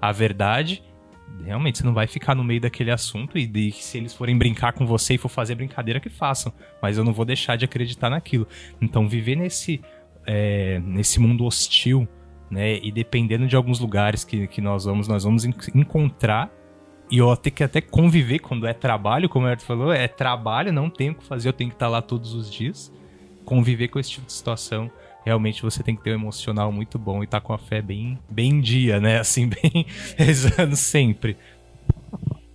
a 0.00 0.12
verdade. 0.12 0.82
Realmente, 1.42 1.78
você 1.78 1.84
não 1.84 1.94
vai 1.94 2.06
ficar 2.06 2.34
no 2.34 2.44
meio 2.44 2.60
daquele 2.60 2.90
assunto 2.90 3.38
e 3.38 3.46
de, 3.46 3.72
se 3.72 3.96
eles 3.96 4.12
forem 4.12 4.36
brincar 4.36 4.74
com 4.74 4.86
você 4.86 5.14
e 5.14 5.18
for 5.18 5.30
fazer 5.30 5.54
brincadeira, 5.54 5.98
que 5.98 6.10
façam. 6.10 6.52
Mas 6.82 6.98
eu 6.98 7.02
não 7.02 7.14
vou 7.14 7.24
deixar 7.24 7.56
de 7.56 7.64
acreditar 7.64 8.10
naquilo. 8.10 8.46
Então, 8.80 9.08
viver 9.08 9.34
nesse, 9.36 9.80
é, 10.26 10.78
nesse 10.80 11.18
mundo 11.18 11.44
hostil, 11.46 12.06
né? 12.50 12.76
E 12.76 12.92
dependendo 12.92 13.46
de 13.46 13.56
alguns 13.56 13.80
lugares 13.80 14.22
que, 14.22 14.46
que 14.46 14.60
nós 14.60 14.84
vamos, 14.84 15.08
nós 15.08 15.24
vamos 15.24 15.44
encontrar 15.44 16.52
e 17.10 17.18
eu 17.18 17.36
tenho 17.36 17.54
que 17.54 17.64
até 17.64 17.80
conviver 17.80 18.38
quando 18.38 18.66
é 18.66 18.72
trabalho, 18.72 19.28
como 19.28 19.46
o 19.46 19.48
Herto 19.48 19.64
falou, 19.64 19.92
é 19.92 20.08
trabalho, 20.08 20.72
não 20.72 20.88
tenho 20.88 21.12
o 21.12 21.14
que 21.14 21.24
fazer, 21.24 21.48
eu 21.48 21.52
tenho 21.52 21.70
que 21.70 21.76
estar 21.76 21.88
lá 21.88 22.00
todos 22.00 22.34
os 22.34 22.50
dias. 22.50 22.92
Conviver 23.44 23.88
com 23.88 23.98
esse 23.98 24.10
tipo 24.10 24.26
de 24.26 24.32
situação, 24.32 24.90
realmente 25.24 25.62
você 25.62 25.82
tem 25.82 25.96
que 25.96 26.02
ter 26.02 26.10
um 26.10 26.14
emocional 26.14 26.70
muito 26.72 26.98
bom 26.98 27.22
e 27.22 27.24
estar 27.24 27.40
com 27.40 27.52
a 27.52 27.58
fé 27.58 27.80
bem, 27.80 28.18
bem 28.28 28.52
em 28.52 28.60
dia, 28.60 29.00
né? 29.00 29.18
Assim, 29.18 29.48
bem 29.62 29.86
rezando 30.16 30.76
sempre. 30.76 31.36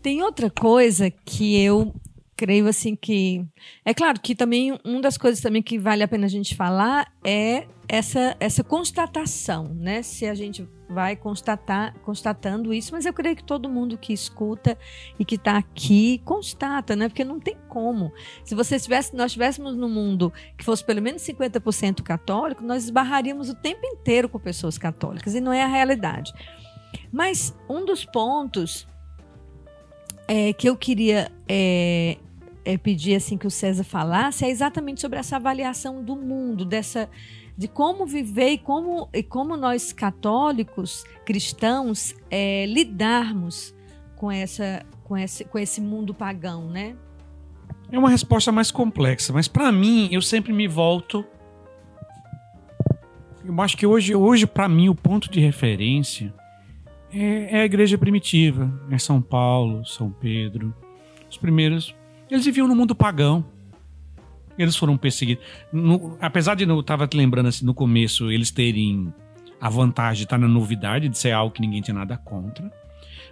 Tem 0.02 0.21
outra 0.21 0.49
coisa 0.49 1.12
que 1.12 1.62
eu 1.62 1.93
creio 2.39 2.69
assim 2.69 2.95
que 2.95 3.45
é 3.84 3.93
claro 3.93 4.17
que 4.17 4.34
também 4.34 4.80
uma 4.86 5.02
das 5.02 5.17
coisas 5.17 5.41
também 5.41 5.62
que 5.62 5.78
vale 5.78 6.02
a 6.04 6.08
pena 6.08 6.25
a 6.25 6.30
gente 6.30 6.56
falar 6.56 7.12
é 7.21 7.67
essa 7.86 8.34
essa 8.39 8.63
constatação, 8.63 9.75
né? 9.75 10.02
Se 10.02 10.25
a 10.25 10.34
gente 10.34 10.65
vai 10.89 11.17
constatar 11.17 11.93
constatando 11.99 12.73
isso, 12.73 12.93
mas 12.93 13.06
eu 13.06 13.12
creio 13.12 13.36
que 13.36 13.43
todo 13.43 13.67
mundo 13.67 13.97
que 13.97 14.13
escuta 14.13 14.78
e 15.19 15.25
que 15.25 15.36
está 15.36 15.58
aqui 15.58 16.21
constata, 16.23 16.95
né? 16.95 17.10
Porque 17.10 17.25
não 17.25 17.41
tem 17.41 17.58
como. 17.67 18.10
Se 18.45 18.56
você 18.56 18.80
tivesse, 18.80 19.13
nós 19.13 19.32
estivéssemos 19.32 19.75
num 19.75 19.89
mundo 19.89 20.32
que 20.58 20.63
fosse 20.63 20.86
pelo 20.86 21.02
menos 21.02 21.21
50% 21.23 22.02
católico, 22.04 22.63
nós 22.63 22.86
esbarraríamos 22.86 23.49
o 23.49 23.54
tempo 23.54 23.86
inteiro 23.86 24.30
com 24.30 24.39
pessoas 24.39 24.78
católicas 24.78 25.36
e 25.36 25.41
não 25.41 25.52
é 25.52 25.62
a 25.62 25.67
realidade. 25.67 26.32
Mas 27.12 27.54
um 27.67 27.84
dos 27.84 28.06
pontos 28.06 28.88
é, 30.30 30.54
que 30.54 30.69
eu 30.69 30.78
queria 30.78 31.32
é, 31.47 32.17
é, 32.63 32.77
pedir 32.77 33.15
assim 33.15 33.37
que 33.37 33.47
o 33.47 33.51
César 33.51 33.83
falasse 33.83 34.45
é 34.45 34.49
exatamente 34.49 35.01
sobre 35.01 35.19
essa 35.19 35.35
avaliação 35.35 36.03
do 36.03 36.15
mundo, 36.15 36.65
dessa 36.65 37.09
de 37.59 37.67
como 37.67 38.05
viver 38.05 38.51
e 38.51 38.57
como, 38.57 39.09
e 39.13 39.21
como 39.21 39.57
nós 39.57 39.91
católicos, 39.91 41.03
cristãos, 41.25 42.15
é, 42.31 42.65
lidarmos 42.65 43.75
com, 44.15 44.31
essa, 44.31 44.85
com, 45.03 45.17
esse, 45.17 45.43
com 45.43 45.59
esse 45.59 45.81
mundo 45.81 46.13
pagão, 46.13 46.69
né? 46.69 46.95
É 47.91 47.99
uma 47.99 48.09
resposta 48.09 48.49
mais 48.49 48.71
complexa, 48.71 49.33
mas 49.33 49.49
para 49.49 49.73
mim 49.73 50.07
eu 50.09 50.21
sempre 50.21 50.53
me 50.53 50.69
volto. 50.69 51.25
Eu 53.43 53.59
acho 53.61 53.75
que 53.75 53.85
hoje, 53.85 54.15
hoje 54.15 54.47
para 54.47 54.69
mim 54.69 54.87
o 54.87 54.95
ponto 54.95 55.29
de 55.29 55.41
referência 55.41 56.33
é, 57.11 57.57
é 57.57 57.61
a 57.61 57.65
igreja 57.65 57.97
primitiva, 57.97 58.71
é 58.89 58.97
São 58.97 59.21
Paulo, 59.21 59.85
São 59.85 60.09
Pedro, 60.09 60.73
os 61.29 61.37
primeiros 61.37 61.93
eles 62.29 62.45
viviam 62.45 62.67
no 62.67 62.75
mundo 62.75 62.95
pagão. 62.95 63.45
Eles 64.57 64.75
foram 64.75 64.97
perseguidos. 64.97 65.43
No, 65.71 66.17
apesar 66.19 66.55
de, 66.55 66.65
eu 66.65 66.79
estava 66.79 67.07
te 67.07 67.15
lembrando 67.15 67.47
assim, 67.47 67.65
no 67.65 67.73
começo, 67.73 68.29
eles 68.29 68.51
terem 68.51 69.13
a 69.59 69.69
vantagem 69.69 70.17
de 70.17 70.23
estar 70.23 70.37
na 70.37 70.47
novidade, 70.47 71.07
de 71.07 71.17
ser 71.17 71.31
algo 71.31 71.53
que 71.53 71.61
ninguém 71.61 71.81
tinha 71.81 71.95
nada 71.95 72.17
contra. 72.17 72.69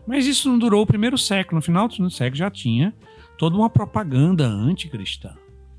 Mas 0.08 0.26
isso 0.26 0.50
não 0.50 0.58
durou 0.58 0.84
o 0.84 0.88
primeiro 0.88 1.18
século. 1.18 1.58
No 1.58 1.62
final 1.62 1.88
do 1.88 2.10
século 2.10 2.38
já 2.38 2.50
tinha 2.50 2.94
toda 3.38 3.58
uma 3.58 3.70
propaganda 3.70 4.48
anticristã. 4.48 5.32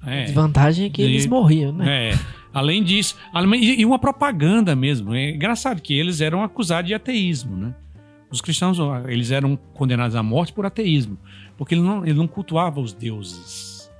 É. 0.04 0.22
A 0.22 0.24
desvantagem 0.26 0.86
é 0.86 0.90
que 0.90 1.02
eles 1.02 1.26
morriam, 1.26 1.72
né? 1.72 2.10
É. 2.10 2.18
Além 2.52 2.82
disso, 2.82 3.16
e 3.60 3.84
uma 3.84 3.98
propaganda 3.98 4.76
mesmo. 4.76 5.14
É 5.14 5.30
engraçado 5.30 5.80
que 5.80 5.94
eles 5.94 6.20
eram 6.20 6.42
acusados 6.42 6.88
de 6.88 6.94
ateísmo, 6.94 7.56
né? 7.56 7.74
Os 8.30 8.40
cristãos, 8.40 8.78
eles 9.06 9.30
eram 9.30 9.56
condenados 9.74 10.14
à 10.14 10.22
morte 10.22 10.52
por 10.52 10.66
ateísmo. 10.66 11.18
Porque 11.58 11.74
ele 11.74 11.82
não, 11.82 12.06
ele 12.06 12.14
não 12.14 12.26
cultuava 12.26 12.80
os 12.80 12.94
deuses. 12.94 13.90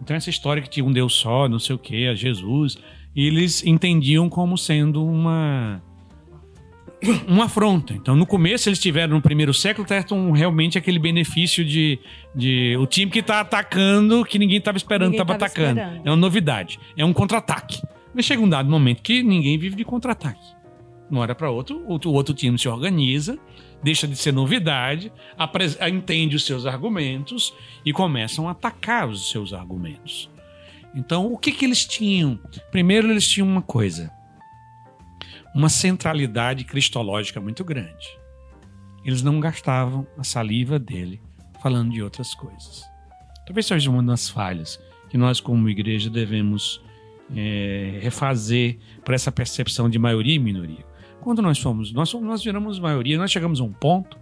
Então, 0.00 0.14
essa 0.14 0.30
história 0.30 0.62
que 0.62 0.70
tinha 0.70 0.84
um 0.84 0.92
Deus 0.92 1.14
só, 1.14 1.48
não 1.48 1.58
sei 1.58 1.74
o 1.74 1.78
que, 1.78 2.06
a 2.06 2.14
Jesus, 2.14 2.78
eles 3.16 3.64
entendiam 3.64 4.28
como 4.28 4.56
sendo 4.56 5.04
uma 5.04 5.82
uma 7.26 7.46
afronta. 7.46 7.92
Então, 7.94 8.14
no 8.14 8.24
começo, 8.24 8.68
eles 8.68 8.78
tiveram, 8.78 9.16
no 9.16 9.22
primeiro 9.22 9.52
século, 9.52 9.86
um, 10.12 10.30
realmente 10.30 10.78
aquele 10.78 10.98
benefício 10.98 11.64
de, 11.64 11.98
de 12.34 12.76
o 12.78 12.86
time 12.86 13.10
que 13.10 13.18
está 13.18 13.40
atacando, 13.40 14.24
que 14.24 14.38
ninguém 14.38 14.58
estava 14.58 14.76
esperando, 14.76 15.12
estava 15.12 15.34
atacando. 15.34 15.80
Esperando. 15.80 16.06
É 16.06 16.10
uma 16.10 16.16
novidade. 16.16 16.78
É 16.96 17.04
um 17.04 17.12
contra-ataque. 17.12 17.82
Mas 18.14 18.24
chega 18.24 18.40
um 18.40 18.48
dado 18.48 18.70
momento 18.70 19.02
que 19.02 19.22
ninguém 19.22 19.58
vive 19.58 19.74
de 19.74 19.84
contra-ataque. 19.84 20.61
Uma 21.12 21.20
hora 21.20 21.34
para 21.34 21.50
outro, 21.50 21.84
o 21.86 22.12
outro 22.12 22.34
time 22.34 22.58
se 22.58 22.68
organiza 22.68 23.38
deixa 23.82 24.06
de 24.06 24.16
ser 24.16 24.32
novidade, 24.32 25.12
entende 25.92 26.36
os 26.36 26.44
seus 26.44 26.64
argumentos 26.64 27.52
e 27.84 27.92
começam 27.92 28.48
a 28.48 28.52
atacar 28.52 29.08
os 29.08 29.30
seus 29.30 29.52
argumentos. 29.52 30.30
Então, 30.94 31.32
o 31.32 31.36
que, 31.36 31.52
que 31.52 31.64
eles 31.64 31.84
tinham? 31.84 32.38
Primeiro, 32.70 33.10
eles 33.10 33.26
tinham 33.26 33.48
uma 33.48 33.62
coisa: 33.62 34.10
uma 35.54 35.68
centralidade 35.68 36.64
cristológica 36.64 37.40
muito 37.40 37.64
grande. 37.64 38.06
Eles 39.04 39.22
não 39.22 39.40
gastavam 39.40 40.06
a 40.16 40.22
saliva 40.22 40.78
dele 40.78 41.20
falando 41.60 41.90
de 41.90 42.02
outras 42.02 42.34
coisas. 42.34 42.84
Talvez 43.46 43.66
seja 43.66 43.90
uma 43.90 44.02
das 44.02 44.28
falhas 44.28 44.80
que 45.10 45.18
nós, 45.18 45.40
como 45.40 45.68
igreja, 45.68 46.08
devemos 46.08 46.80
é, 47.34 47.98
refazer 48.00 48.78
para 49.04 49.14
essa 49.14 49.32
percepção 49.32 49.90
de 49.90 49.98
maioria 49.98 50.36
e 50.36 50.38
minoria. 50.38 50.91
Quando 51.22 51.40
nós 51.40 51.58
fomos, 51.58 51.92
nós, 51.92 52.10
fomos, 52.10 52.26
nós 52.26 52.42
viramos 52.42 52.78
maioria, 52.78 53.16
nós 53.16 53.30
chegamos 53.30 53.60
a 53.60 53.64
um 53.64 53.72
ponto 53.72 54.18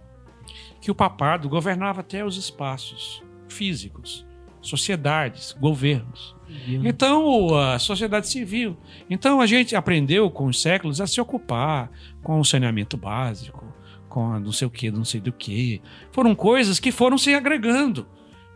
que 0.79 0.91
o 0.91 0.95
papado 0.95 1.49
governava 1.49 2.01
até 2.01 2.23
os 2.23 2.37
espaços 2.37 3.23
físicos, 3.49 4.25
sociedades, 4.61 5.55
governos. 5.59 6.35
Então, 6.67 7.55
a 7.57 7.79
sociedade 7.79 8.27
civil. 8.27 8.77
Então, 9.09 9.41
a 9.41 9.47
gente 9.47 9.75
aprendeu 9.75 10.29
com 10.29 10.45
os 10.45 10.61
séculos 10.61 11.01
a 11.01 11.07
se 11.07 11.19
ocupar 11.19 11.89
com 12.21 12.39
o 12.39 12.45
saneamento 12.45 12.97
básico, 12.97 13.65
com 14.07 14.39
não 14.39 14.51
sei 14.51 14.67
o 14.67 14.71
que, 14.71 14.91
não 14.91 15.05
sei 15.05 15.21
do 15.21 15.31
que. 15.31 15.81
Foram 16.11 16.35
coisas 16.35 16.79
que 16.79 16.91
foram 16.91 17.17
se 17.17 17.33
agregando. 17.33 18.05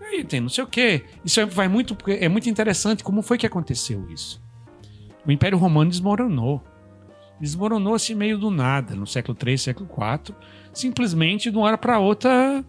Aí 0.01 0.23
tem 0.23 0.39
não 0.39 0.49
sei 0.49 0.63
o 0.63 0.67
que. 0.67 1.03
Isso 1.23 1.39
é, 1.39 1.45
vai 1.45 1.67
muito, 1.67 1.97
é 2.07 2.29
muito 2.29 2.49
interessante 2.49 3.03
como 3.03 3.23
foi 3.23 3.37
que 3.37 3.47
aconteceu 3.47 4.07
isso. 4.09 4.43
O 5.25 5.31
Império 5.31 5.57
Romano 5.57 5.89
desmoronou 5.89 6.61
desmoronou 7.39 7.95
assim 7.95 8.15
meio 8.15 8.37
do 8.37 8.49
nada, 8.49 8.95
no 8.95 9.05
século 9.05 9.37
III, 9.45 9.57
século 9.57 9.89
IV. 9.89 10.35
Simplesmente 10.73 11.51
de 11.51 11.57
uma 11.57 11.65
hora 11.65 11.77
para 11.77 11.99
outra, 11.99 12.63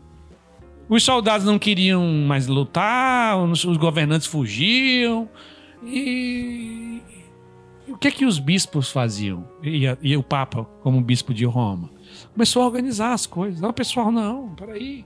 os 0.88 1.02
soldados 1.02 1.46
não 1.46 1.58
queriam 1.58 2.04
mais 2.26 2.46
lutar, 2.46 3.36
os 3.38 3.64
governantes 3.76 4.26
fugiam. 4.26 5.28
E, 5.84 7.00
e 7.86 7.92
o 7.92 7.96
que 7.96 8.08
é 8.08 8.10
que 8.10 8.24
os 8.24 8.38
bispos 8.38 8.90
faziam? 8.90 9.48
E, 9.62 9.86
a, 9.86 9.96
e, 10.00 10.16
o 10.16 10.22
Papa, 10.22 10.64
como 10.82 11.00
bispo 11.00 11.34
de 11.34 11.44
Roma? 11.44 11.90
Começou 12.32 12.62
a 12.62 12.66
organizar 12.66 13.12
as 13.12 13.26
coisas. 13.26 13.60
Não, 13.60 13.72
pessoal, 13.72 14.10
não, 14.10 14.54
peraí. 14.54 15.04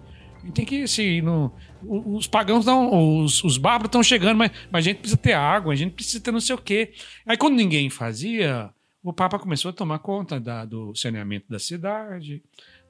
Tem 0.54 0.64
que 0.64 0.88
se 0.88 1.20
no, 1.20 1.52
os 1.82 2.26
pagãos 2.26 2.64
não, 2.64 3.22
os, 3.22 3.44
os 3.44 3.58
bárbaros 3.58 3.88
estão 3.88 4.02
chegando, 4.02 4.38
mas, 4.38 4.50
mas 4.70 4.86
a 4.86 4.88
gente 4.88 4.98
precisa 4.98 5.18
ter 5.18 5.34
água, 5.34 5.72
a 5.72 5.76
gente 5.76 5.92
precisa 5.92 6.18
ter 6.22 6.32
não 6.32 6.40
sei 6.40 6.54
o 6.54 6.58
quê. 6.58 6.92
Aí 7.26 7.36
quando 7.36 7.56
ninguém 7.56 7.90
fazia, 7.90 8.70
o 9.02 9.12
Papa 9.12 9.38
começou 9.38 9.70
a 9.70 9.72
tomar 9.72 9.98
conta 10.00 10.38
da, 10.38 10.64
do 10.64 10.94
saneamento 10.94 11.46
da 11.48 11.58
cidade, 11.58 12.42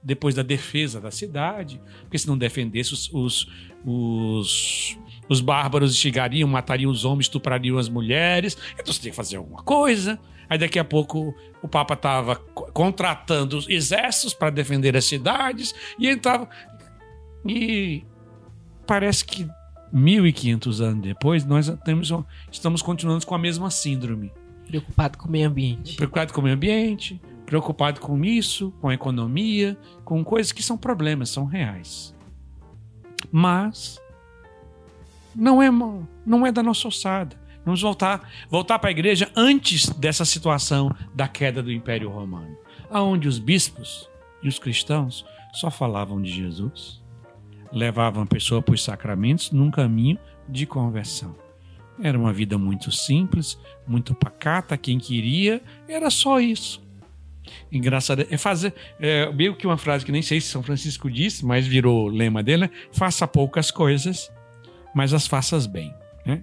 depois 0.03 0.35
da 0.35 0.42
defesa 0.42 1.01
da 1.01 1.11
cidade, 1.11 1.81
porque 2.03 2.18
se 2.18 2.27
não 2.27 2.37
defendesse, 2.37 2.92
os, 2.92 3.12
os, 3.12 3.49
os, 3.85 4.99
os 5.29 5.40
bárbaros 5.40 5.94
chegariam, 5.96 6.49
matariam 6.49 6.90
os 6.90 7.05
homens, 7.05 7.27
estuprariam 7.27 7.79
as 7.79 7.88
mulheres, 7.88 8.57
então 8.75 8.92
você 8.92 9.01
tem 9.01 9.11
que 9.11 9.16
fazer 9.16 9.37
alguma 9.37 9.62
coisa. 9.62 10.18
Aí 10.49 10.59
daqui 10.59 10.81
a 10.81 10.85
pouco 10.85 11.33
o 11.62 11.68
Papa 11.68 11.94
estava 11.94 12.35
contratando 12.35 13.61
exércitos 13.68 14.35
para 14.35 14.51
defender 14.51 14.96
as 14.96 15.05
cidades, 15.05 15.73
e 15.96 16.09
entrava. 16.09 16.49
E 17.46 18.05
parece 18.85 19.25
que 19.25 19.49
1500 19.92 20.81
anos 20.81 21.03
depois, 21.03 21.44
nós 21.44 21.68
temos, 21.85 22.12
estamos 22.51 22.83
continuando 22.83 23.25
com 23.25 23.35
a 23.35 23.38
mesma 23.38 23.70
síndrome. 23.70 24.33
Preocupado 24.71 25.19
com 25.19 25.29
o 25.29 25.31
meio 25.31 25.49
ambiente. 25.49 25.97
Preocupado 25.97 26.33
com 26.33 26.41
o 26.41 26.45
meio 26.45 26.57
ambiente, 26.57 27.21
preocupado 27.45 28.01
com 28.01 28.25
isso, 28.25 28.73
com 28.81 28.89
a 28.89 28.95
economia, 28.95 29.77
com 30.05 30.23
coisas 30.25 30.53
que 30.53 30.63
são 30.63 30.79
problemas, 30.79 31.31
são 31.31 31.45
reais. 31.45 32.15
Mas 33.31 34.01
não 35.35 35.63
é, 35.63 35.69
não 36.25 36.47
é 36.47 36.53
da 36.53 36.63
nossa 36.63 36.89
ossada. 36.89 37.37
Vamos 37.65 37.83
voltar, 37.83 38.29
voltar 38.49 38.79
para 38.79 38.89
a 38.89 38.93
igreja 38.93 39.31
antes 39.37 39.89
dessa 39.91 40.25
situação 40.25 40.95
da 41.15 41.29
queda 41.29 41.63
do 41.63 41.71
Império 41.71 42.09
Romano, 42.09 42.57
aonde 42.91 43.29
os 43.29 43.39
bispos 43.39 44.09
e 44.43 44.49
os 44.49 44.59
cristãos 44.59 45.25
só 45.53 45.71
falavam 45.71 46.23
de 46.23 46.31
Jesus, 46.31 47.03
levavam 47.73 48.23
a 48.23 48.27
pessoa 48.27 48.63
para 48.63 48.75
os 48.75 48.83
sacramentos 48.83 49.51
num 49.51 49.71
caminho 49.71 50.19
de 50.49 50.67
conversão. 50.67 51.35
Era 52.03 52.19
uma 52.19 52.33
vida 52.33 52.57
muito 52.57 52.91
simples, 52.91 53.59
muito 53.87 54.15
pacata. 54.15 54.77
Quem 54.77 54.99
queria 54.99 55.63
era 55.89 56.11
só 56.11 56.41
isso. 56.41 56.83
Engraçado 57.71 58.27
é 58.31 58.37
fazer 58.37 58.75
é, 58.99 59.31
meio 59.33 59.57
que 59.57 59.67
uma 59.67 59.77
frase 59.77 60.05
que 60.05 60.13
nem 60.13 60.23
sei 60.23 60.41
se 60.41 60.49
São 60.49 60.63
Francisco 60.63 61.11
disse, 61.11 61.45
mas 61.45 61.67
virou 61.67 62.09
lema 62.09 62.43
dele: 62.43 62.63
né? 62.63 62.71
faça 62.93 63.27
poucas 63.27 63.71
coisas, 63.71 64.31
mas 64.95 65.13
as 65.13 65.27
faças 65.27 65.67
bem. 65.67 65.93
Né? 66.25 66.43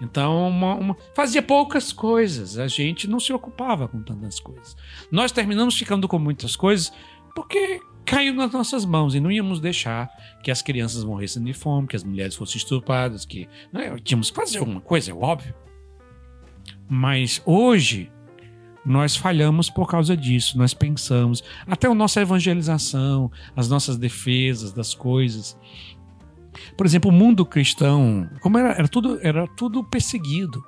Então, 0.00 0.48
uma, 0.48 0.74
uma, 0.74 0.96
fazia 1.14 1.42
poucas 1.42 1.92
coisas, 1.92 2.58
a 2.58 2.66
gente 2.66 3.08
não 3.08 3.20
se 3.20 3.32
ocupava 3.32 3.88
com 3.88 4.02
tantas 4.02 4.40
coisas. 4.40 4.76
Nós 5.10 5.32
terminamos 5.32 5.76
ficando 5.76 6.08
com 6.08 6.18
muitas 6.18 6.56
coisas 6.56 6.92
porque 7.34 7.80
caiu 8.04 8.34
nas 8.34 8.52
nossas 8.52 8.84
mãos 8.84 9.14
e 9.14 9.20
não 9.20 9.30
íamos 9.30 9.60
deixar 9.60 10.10
que 10.42 10.50
as 10.50 10.62
crianças 10.62 11.04
morressem 11.04 11.42
de 11.42 11.52
fome, 11.52 11.88
que 11.88 11.96
as 11.96 12.04
mulheres 12.04 12.36
fossem 12.36 12.56
estupradas, 12.56 13.24
que 13.24 13.48
né, 13.72 13.96
tínhamos 14.02 14.30
que 14.30 14.36
fazer 14.36 14.58
alguma 14.58 14.80
coisa, 14.80 15.10
é 15.10 15.14
óbvio. 15.14 15.54
Mas 16.88 17.42
hoje 17.44 18.10
nós 18.84 19.16
falhamos 19.16 19.70
por 19.70 19.88
causa 19.88 20.16
disso, 20.16 20.58
nós 20.58 20.74
pensamos, 20.74 21.42
até 21.66 21.86
a 21.86 21.94
nossa 21.94 22.20
evangelização, 22.20 23.30
as 23.56 23.68
nossas 23.68 23.96
defesas 23.96 24.72
das 24.72 24.92
coisas. 24.92 25.58
Por 26.76 26.84
exemplo, 26.84 27.10
o 27.10 27.14
mundo 27.14 27.46
cristão, 27.46 28.28
como 28.40 28.58
era, 28.58 28.72
era 28.72 28.88
tudo, 28.88 29.18
era 29.22 29.46
tudo 29.56 29.82
perseguido, 29.82 30.62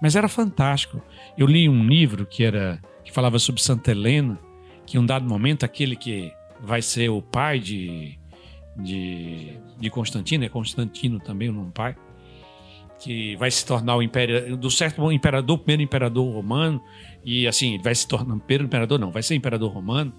mas 0.00 0.14
era 0.14 0.28
fantástico. 0.28 1.02
Eu 1.36 1.46
li 1.46 1.68
um 1.68 1.84
livro 1.84 2.24
que 2.24 2.44
era 2.44 2.80
que 3.04 3.12
falava 3.12 3.38
sobre 3.38 3.60
Santa 3.60 3.90
Helena, 3.90 4.38
que 4.86 4.96
em 4.96 5.00
um 5.00 5.06
dado 5.06 5.28
momento 5.28 5.64
aquele 5.64 5.96
que 5.96 6.32
vai 6.64 6.82
ser 6.82 7.08
o 7.08 7.22
pai 7.22 7.58
de, 7.58 8.18
de, 8.76 9.58
de 9.78 9.90
Constantino, 9.90 10.44
é 10.44 10.48
Constantino 10.48 11.20
também 11.20 11.50
nome 11.50 11.70
pai, 11.72 11.96
que 12.98 13.36
vai 13.36 13.50
se 13.50 13.66
tornar 13.66 13.96
o 13.96 14.02
império 14.02 14.56
do 14.56 14.70
certo 14.70 15.10
imperador, 15.12 15.58
primeiro 15.58 15.82
imperador 15.82 16.32
romano, 16.32 16.82
e 17.24 17.46
assim, 17.46 17.74
ele 17.74 17.82
vai 17.82 17.94
se 17.94 18.06
tornar 18.08 18.36
primeiro 18.38 18.64
imperador, 18.64 18.98
não, 18.98 19.10
vai 19.10 19.22
ser 19.22 19.34
imperador 19.34 19.72
romano. 19.72 20.12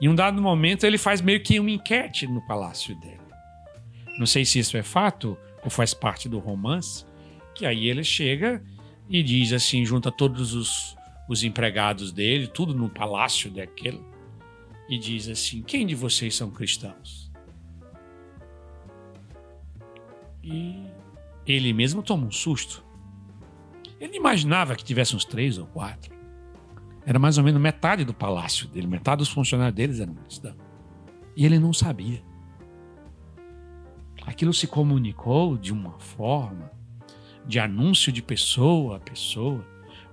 Em 0.00 0.08
um 0.08 0.14
dado 0.14 0.40
momento 0.40 0.84
ele 0.84 0.96
faz 0.96 1.20
meio 1.20 1.42
que 1.42 1.60
uma 1.60 1.70
enquete 1.70 2.26
no 2.26 2.40
palácio 2.46 2.98
dele. 3.00 3.20
Não 4.18 4.26
sei 4.26 4.44
se 4.44 4.58
isso 4.58 4.76
é 4.76 4.82
fato 4.82 5.36
ou 5.62 5.70
faz 5.70 5.92
parte 5.92 6.28
do 6.28 6.38
romance, 6.38 7.04
que 7.54 7.66
aí 7.66 7.88
ele 7.88 8.04
chega 8.04 8.62
e 9.08 9.22
diz 9.22 9.52
assim, 9.52 9.84
junta 9.84 10.10
todos 10.10 10.54
os, 10.54 10.96
os 11.28 11.42
empregados 11.42 12.12
dele, 12.12 12.46
tudo 12.46 12.74
no 12.74 12.88
palácio 12.88 13.50
daquele, 13.50 14.00
e 14.90 14.98
diz 14.98 15.28
assim: 15.28 15.62
Quem 15.62 15.86
de 15.86 15.94
vocês 15.94 16.34
são 16.34 16.50
cristãos? 16.50 17.30
E 20.42 20.84
ele 21.46 21.72
mesmo 21.72 22.02
toma 22.02 22.26
um 22.26 22.30
susto. 22.32 22.84
Ele 24.00 24.16
imaginava 24.16 24.74
que 24.74 24.82
tivesse 24.82 25.14
uns 25.14 25.24
três 25.24 25.58
ou 25.58 25.66
quatro. 25.66 26.12
Era 27.06 27.18
mais 27.18 27.38
ou 27.38 27.44
menos 27.44 27.60
metade 27.60 28.04
do 28.04 28.12
palácio 28.12 28.66
dele, 28.66 28.88
metade 28.88 29.20
dos 29.20 29.28
funcionários 29.28 29.76
deles 29.76 30.00
eram 30.00 30.14
cristãos. 30.14 30.56
E 31.36 31.46
ele 31.46 31.58
não 31.58 31.72
sabia. 31.72 32.22
Aquilo 34.26 34.52
se 34.52 34.66
comunicou 34.66 35.56
de 35.56 35.72
uma 35.72 35.98
forma 36.00 36.70
de 37.46 37.58
anúncio 37.58 38.12
de 38.12 38.22
pessoa 38.22 38.96
a 38.96 39.00
pessoa, 39.00 39.64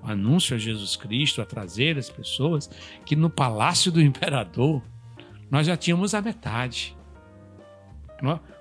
anúncio 0.08 0.56
a 0.56 0.60
Jesus 0.60 0.96
Cristo, 0.96 1.42
a 1.42 1.46
trazer 1.46 1.98
as 1.98 2.10
pessoas, 2.10 2.70
que 3.06 3.16
no 3.16 3.30
palácio 3.30 3.92
do 3.92 4.02
imperador 4.02 4.82
nós 5.50 5.68
já 5.68 5.78
tínhamos 5.78 6.14
a 6.14 6.22
metade. 6.22 6.96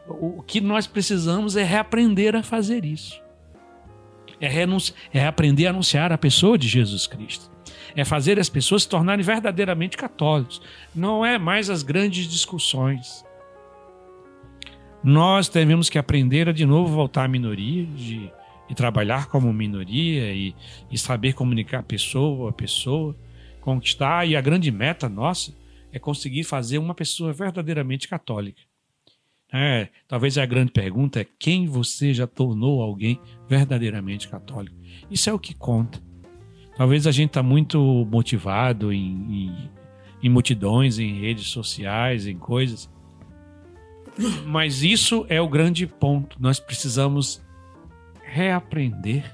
O 0.08 0.42
que 0.42 0.60
nós 0.60 0.86
precisamos 0.86 1.56
é 1.56 1.64
reaprender 1.64 2.36
a 2.36 2.42
fazer 2.42 2.84
isso. 2.84 3.20
É, 4.40 4.52
é 5.12 5.26
aprender 5.26 5.66
a 5.66 5.70
anunciar 5.70 6.12
a 6.12 6.18
pessoa 6.18 6.58
de 6.58 6.68
Jesus 6.68 7.06
Cristo. 7.06 7.50
É 7.94 8.04
fazer 8.04 8.38
as 8.38 8.48
pessoas 8.48 8.82
se 8.82 8.88
tornarem 8.88 9.24
verdadeiramente 9.24 9.96
católicos. 9.96 10.60
Não 10.94 11.24
é 11.24 11.38
mais 11.38 11.70
as 11.70 11.82
grandes 11.82 12.28
discussões. 12.28 13.24
Nós 15.02 15.48
devemos 15.48 15.88
que 15.88 15.98
aprender 15.98 16.48
a 16.48 16.52
de 16.52 16.66
novo 16.66 16.92
voltar 16.92 17.24
à 17.24 17.28
minoria, 17.28 17.86
de 17.86 18.30
e 18.68 18.74
trabalhar 18.74 19.26
como 19.26 19.52
minoria 19.52 20.32
e, 20.32 20.54
e 20.90 20.98
saber 20.98 21.34
comunicar 21.34 21.82
pessoa 21.82 22.50
a 22.50 22.52
pessoa, 22.52 23.16
conquistar. 23.60 24.26
E 24.26 24.36
a 24.36 24.40
grande 24.40 24.70
meta 24.70 25.08
nossa 25.08 25.54
é 25.92 25.98
conseguir 25.98 26.44
fazer 26.44 26.78
uma 26.78 26.94
pessoa 26.94 27.32
verdadeiramente 27.32 28.08
católica. 28.08 28.60
É, 29.52 29.88
talvez 30.08 30.36
a 30.36 30.44
grande 30.44 30.72
pergunta 30.72 31.20
é 31.20 31.26
quem 31.38 31.66
você 31.66 32.12
já 32.12 32.26
tornou 32.26 32.82
alguém 32.82 33.20
verdadeiramente 33.48 34.28
católico. 34.28 34.76
Isso 35.10 35.30
é 35.30 35.32
o 35.32 35.38
que 35.38 35.54
conta. 35.54 36.02
Talvez 36.76 37.06
a 37.06 37.12
gente 37.12 37.30
está 37.30 37.42
muito 37.42 37.78
motivado 38.10 38.92
em, 38.92 39.00
em, 39.30 39.70
em 40.24 40.28
multidões, 40.28 40.98
em 40.98 41.20
redes 41.20 41.46
sociais, 41.46 42.26
em 42.26 42.36
coisas. 42.36 42.90
Mas 44.44 44.82
isso 44.82 45.24
é 45.28 45.40
o 45.40 45.48
grande 45.48 45.86
ponto. 45.86 46.36
Nós 46.40 46.58
precisamos 46.58 47.42
reaprender 48.36 49.24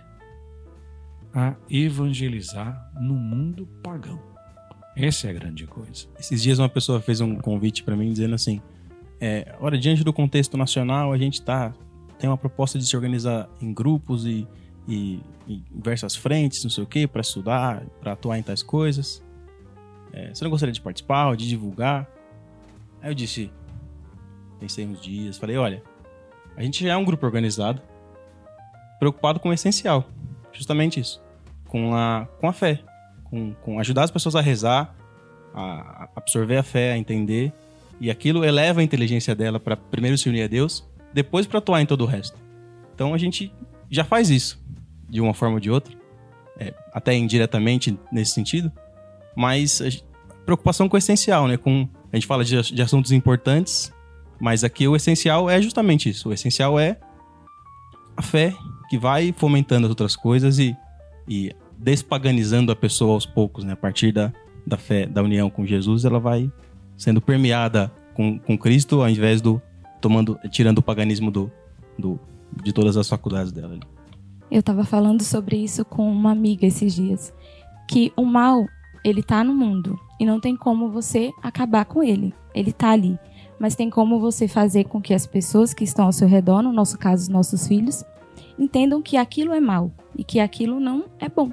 a 1.35 1.57
evangelizar 1.69 2.93
no 3.01 3.15
mundo 3.15 3.67
pagão. 3.83 4.21
Essa 4.97 5.27
é 5.27 5.31
a 5.31 5.33
grande 5.33 5.67
coisa. 5.67 6.07
Esses 6.21 6.41
dias 6.41 6.61
uma 6.61 6.69
pessoa 6.69 7.01
fez 7.01 7.21
um 7.21 7.35
convite 7.37 7.83
para 7.83 7.97
mim 7.97 8.13
dizendo 8.13 8.37
assim: 8.37 8.63
é, 9.21 9.57
olha, 9.59 9.77
diante 9.77 10.05
do 10.05 10.13
contexto 10.13 10.57
nacional, 10.57 11.13
a 11.13 11.19
gente 11.19 11.43
tá 11.43 11.73
tem 12.17 12.31
uma 12.31 12.39
proposta 12.39 12.79
de 12.79 12.87
se 12.87 12.95
organizar 12.95 13.49
em 13.61 13.75
grupos 13.75 14.25
e, 14.25 14.47
e 14.87 15.21
diversas 15.49 16.15
frentes, 16.15 16.63
não 16.63 16.71
sei 16.71 16.85
o 16.85 16.87
que, 16.87 17.05
para 17.09 17.23
estudar, 17.23 17.83
para 18.01 18.13
atuar 18.13 18.39
em 18.39 18.43
tais 18.45 18.63
coisas. 18.63 19.21
É, 20.13 20.33
você 20.33 20.45
não 20.45 20.51
gostaria 20.51 20.73
de 20.73 20.81
participar, 20.81 21.35
de 21.35 21.49
divulgar? 21.49 22.09
Aí 23.01 23.11
eu 23.11 23.15
disse, 23.15 23.51
pensei 24.61 24.87
uns 24.87 25.01
dias, 25.01 25.39
falei, 25.39 25.57
olha, 25.57 25.83
a 26.57 26.63
gente 26.63 26.85
já 26.85 26.93
é 26.93 26.97
um 26.97 27.05
grupo 27.05 27.27
organizado, 27.27 27.83
preocupado 29.03 29.41
com 29.41 29.49
o 29.49 29.53
essencial. 29.53 30.09
Justamente 30.53 31.01
isso. 31.01 31.21
Com 31.67 31.93
a, 31.93 32.29
com 32.41 32.49
a 32.49 32.53
fé. 32.53 32.79
Com, 33.25 33.53
com 33.55 33.81
ajudar 33.81 34.05
as 34.05 34.13
pessoas 34.13 34.37
a 34.37 34.41
rezar, 34.41 34.95
a 35.53 36.09
absorver 36.15 36.57
a 36.57 36.63
fé, 36.63 36.93
a 36.93 36.97
entender. 36.97 37.53
E 38.01 38.13
aquilo 38.13 38.45
eleva 38.45 38.81
a 38.81 38.85
inteligência 38.85 39.35
dela 39.35 39.59
para 39.59 39.77
primeiro 39.77 40.17
se 40.17 40.29
unir 40.29 40.45
a 40.45 40.47
Deus, 40.47 40.89
depois 41.13 41.49
para 41.49 41.59
atuar 41.59 41.83
em 41.83 41.87
todo 41.87 42.03
o 42.03 42.07
resto. 42.07 42.39
Então 42.95 43.13
a 43.13 43.19
gente 43.19 43.53
já 43.91 44.05
faz 44.05 44.31
isso, 44.31 44.63
de 45.09 45.21
uma 45.21 45.35
forma 45.35 45.55
ou 45.55 45.61
de 45.61 45.69
outra. 45.69 45.93
É, 46.57 46.73
até 46.93 47.13
indiretamente 47.13 47.99
nesse 48.13 48.31
sentido. 48.31 48.71
Mas 49.35 49.83
preocupação 50.47 50.89
com 50.89 50.95
o 50.95 50.99
essencial, 50.99 51.49
né? 51.49 51.57
Com, 51.57 51.89
a 52.13 52.17
gente 52.17 52.29
fala 52.29 52.45
de, 52.45 52.73
de 52.73 52.81
assuntos 52.81 53.11
importantes, 53.11 53.93
mas 54.41 54.63
aqui 54.63 54.87
o 54.87 54.95
essencial 54.95 55.51
é 55.51 55.61
justamente 55.61 56.09
isso. 56.09 56.29
O 56.29 56.33
essencial 56.33 56.79
é 56.79 57.01
a 58.17 58.23
fé 58.23 58.55
que 58.93 58.99
vai 58.99 59.33
fomentando 59.35 59.87
as 59.87 59.89
outras 59.89 60.15
coisas 60.15 60.59
e, 60.59 60.77
e 61.27 61.57
despaganizando 61.79 62.71
a 62.71 62.77
pessoa 62.77 63.15
aos 63.15 63.25
poucos, 63.25 63.65
né? 63.65 63.73
A 63.73 63.77
partir 63.77 64.13
da, 64.13 64.31
da 64.67 64.77
fé, 64.77 65.07
da 65.07 65.23
união 65.23 65.49
com 65.49 65.65
Jesus, 65.65 66.05
ela 66.05 66.21
vai 66.21 66.53
sendo 66.95 67.19
permeada 67.19 67.91
com, 68.13 68.39
com 68.39 68.59
Cristo, 68.59 69.01
ao 69.01 69.09
invés 69.09 69.41
do 69.41 69.63
tomando, 69.99 70.39
tirando 70.51 70.77
o 70.77 70.83
paganismo 70.83 71.31
do, 71.31 71.51
do, 71.99 72.21
de 72.63 72.71
todas 72.71 72.99
as 72.99 73.09
faculdades 73.09 73.51
dela. 73.51 73.81
Eu 74.51 74.61
estava 74.61 74.85
falando 74.85 75.23
sobre 75.23 75.57
isso 75.57 75.87
com 75.87 76.07
uma 76.13 76.31
amiga 76.31 76.67
esses 76.67 76.95
dias, 76.95 77.33
que 77.89 78.13
o 78.15 78.27
mal 78.27 78.67
ele 79.03 79.23
tá 79.23 79.43
no 79.43 79.55
mundo 79.55 79.99
e 80.21 80.27
não 80.27 80.39
tem 80.39 80.55
como 80.55 80.91
você 80.91 81.31
acabar 81.43 81.87
com 81.87 82.03
ele. 82.03 82.35
Ele 82.55 82.75
tá 82.75 82.91
ali, 82.91 83.19
mas 83.59 83.75
tem 83.75 83.89
como 83.89 84.21
você 84.21 84.47
fazer 84.47 84.85
com 84.85 85.01
que 85.01 85.15
as 85.15 85.27
pessoas 85.27 85.73
que 85.73 85.83
estão 85.83 86.05
ao 86.05 86.13
seu 86.13 86.29
redor, 86.29 86.61
no 86.61 86.75
nosso 86.75 86.99
caso, 86.99 87.23
os 87.23 87.29
nossos 87.31 87.67
filhos, 87.67 88.05
entendam 88.59 89.03
que 89.03 89.17
aquilo 89.17 89.53
é 89.53 89.61
mal 89.61 89.91
e 90.17 90.25
que 90.25 90.41
aquilo 90.41 90.79
não 90.79 91.05
é 91.19 91.29
bom. 91.29 91.51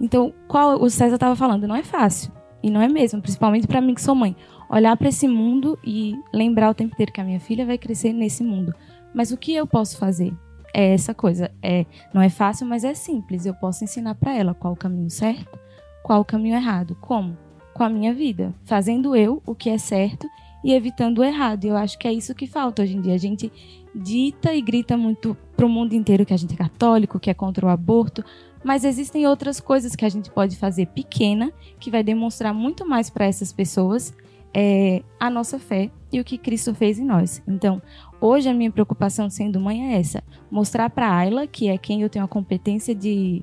Então, 0.00 0.32
qual 0.48 0.82
o 0.82 0.90
César 0.90 1.14
estava 1.14 1.36
falando, 1.36 1.68
não 1.68 1.76
é 1.76 1.82
fácil. 1.82 2.32
E 2.62 2.70
não 2.70 2.80
é 2.80 2.88
mesmo, 2.88 3.20
principalmente 3.20 3.66
para 3.66 3.80
mim 3.80 3.94
que 3.94 4.02
sou 4.02 4.14
mãe. 4.14 4.36
Olhar 4.70 4.96
para 4.96 5.08
esse 5.08 5.28
mundo 5.28 5.78
e 5.84 6.14
lembrar 6.32 6.70
o 6.70 6.74
tempo 6.74 6.94
inteiro 6.94 7.12
que 7.12 7.20
a 7.20 7.24
minha 7.24 7.40
filha 7.40 7.66
vai 7.66 7.76
crescer 7.76 8.12
nesse 8.12 8.42
mundo. 8.42 8.74
Mas 9.14 9.30
o 9.30 9.36
que 9.36 9.54
eu 9.54 9.66
posso 9.66 9.98
fazer? 9.98 10.32
É 10.74 10.94
essa 10.94 11.12
coisa. 11.12 11.50
É, 11.62 11.84
não 12.14 12.22
é 12.22 12.28
fácil, 12.28 12.66
mas 12.66 12.82
é 12.84 12.94
simples. 12.94 13.44
Eu 13.44 13.54
posso 13.54 13.84
ensinar 13.84 14.14
para 14.14 14.34
ela 14.34 14.54
qual 14.54 14.72
o 14.72 14.76
caminho 14.76 15.10
certo, 15.10 15.58
qual 16.02 16.20
o 16.20 16.24
caminho 16.24 16.56
errado. 16.56 16.96
Como? 17.00 17.36
Com 17.74 17.84
a 17.84 17.90
minha 17.90 18.14
vida, 18.14 18.54
fazendo 18.64 19.14
eu 19.14 19.42
o 19.46 19.54
que 19.54 19.70
é 19.70 19.78
certo 19.78 20.28
e 20.64 20.72
evitando 20.72 21.18
o 21.18 21.24
errado. 21.24 21.64
E 21.64 21.68
eu 21.68 21.76
acho 21.76 21.98
que 21.98 22.08
é 22.08 22.12
isso 22.12 22.34
que 22.34 22.46
falta 22.46 22.82
hoje 22.82 22.96
em 22.96 23.00
dia. 23.00 23.14
A 23.14 23.18
gente 23.18 23.52
dita 23.94 24.54
e 24.54 24.60
grita 24.60 24.96
muito 24.96 25.36
para 25.56 25.66
o 25.66 25.68
mundo 25.68 25.94
inteiro 25.94 26.24
que 26.24 26.32
a 26.32 26.36
gente 26.36 26.54
é 26.54 26.56
católico, 26.56 27.20
que 27.20 27.30
é 27.30 27.34
contra 27.34 27.66
o 27.66 27.68
aborto, 27.68 28.24
mas 28.64 28.84
existem 28.84 29.26
outras 29.26 29.60
coisas 29.60 29.94
que 29.94 30.04
a 30.04 30.08
gente 30.08 30.30
pode 30.30 30.56
fazer 30.56 30.86
pequena 30.86 31.52
que 31.78 31.90
vai 31.90 32.02
demonstrar 32.02 32.54
muito 32.54 32.88
mais 32.88 33.10
para 33.10 33.26
essas 33.26 33.52
pessoas 33.52 34.14
é, 34.54 35.02
a 35.18 35.30
nossa 35.30 35.58
fé 35.58 35.90
e 36.12 36.20
o 36.20 36.24
que 36.24 36.36
Cristo 36.36 36.74
fez 36.74 36.98
em 36.98 37.04
nós. 37.04 37.42
Então, 37.48 37.80
hoje 38.20 38.48
a 38.48 38.54
minha 38.54 38.70
preocupação 38.70 39.30
sendo 39.30 39.58
mãe 39.58 39.94
é 39.94 39.98
essa: 39.98 40.22
mostrar 40.50 40.90
para 40.90 41.10
Ayla, 41.10 41.46
que 41.46 41.68
é 41.68 41.78
quem 41.78 42.02
eu 42.02 42.10
tenho 42.10 42.24
a 42.24 42.28
competência 42.28 42.94
de 42.94 43.42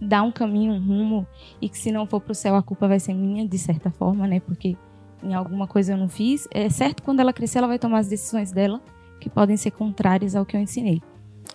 dar 0.00 0.22
um 0.22 0.30
caminho, 0.30 0.74
um 0.74 0.84
rumo, 0.84 1.26
e 1.60 1.68
que 1.68 1.78
se 1.78 1.90
não 1.90 2.06
for 2.06 2.20
para 2.20 2.32
o 2.32 2.34
céu 2.34 2.54
a 2.54 2.62
culpa 2.62 2.86
vai 2.86 3.00
ser 3.00 3.14
minha, 3.14 3.46
de 3.46 3.58
certa 3.58 3.90
forma, 3.90 4.26
né? 4.26 4.40
Porque 4.40 4.76
em 5.22 5.32
alguma 5.32 5.66
coisa 5.66 5.94
eu 5.94 5.96
não 5.96 6.08
fiz. 6.08 6.46
É 6.52 6.68
certo 6.68 7.02
quando 7.02 7.20
ela 7.20 7.32
crescer 7.32 7.58
ela 7.58 7.68
vai 7.68 7.78
tomar 7.78 8.00
as 8.00 8.08
decisões 8.08 8.52
dela 8.52 8.80
que 9.20 9.30
podem 9.30 9.56
ser 9.56 9.70
contrárias 9.70 10.34
ao 10.34 10.44
que 10.44 10.56
eu 10.56 10.60
ensinei. 10.60 11.02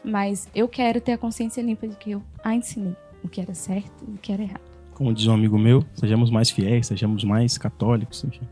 Mas 0.03 0.47
eu 0.55 0.67
quero 0.67 1.01
ter 1.01 1.13
a 1.13 1.17
consciência 1.17 1.61
limpa 1.61 1.87
de 1.87 1.95
que 1.95 2.11
eu 2.11 2.23
a 2.43 2.53
ensinei 2.55 2.95
o 3.23 3.27
que 3.27 3.41
era 3.41 3.53
certo 3.53 4.05
e 4.07 4.11
o 4.11 4.17
que 4.17 4.31
era 4.31 4.43
errado. 4.43 4.61
Como 4.93 5.13
diz 5.13 5.27
um 5.27 5.33
amigo 5.33 5.57
meu, 5.57 5.83
sejamos 5.93 6.29
mais 6.29 6.49
fiéis, 6.49 6.87
sejamos 6.87 7.23
mais 7.23 7.57
católicos, 7.57 8.23
enfim. 8.23 8.47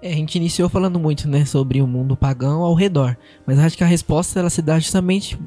É, 0.00 0.12
a 0.12 0.16
gente 0.16 0.34
iniciou 0.34 0.68
falando 0.68 0.98
muito, 0.98 1.28
né, 1.28 1.44
sobre 1.44 1.80
o 1.80 1.86
mundo 1.86 2.16
pagão 2.16 2.62
ao 2.62 2.74
redor, 2.74 3.16
mas 3.46 3.58
acho 3.58 3.76
que 3.76 3.84
a 3.84 3.86
resposta 3.86 4.40
ela 4.40 4.50
se 4.50 4.60
dá 4.60 4.78
justamente 4.78 5.38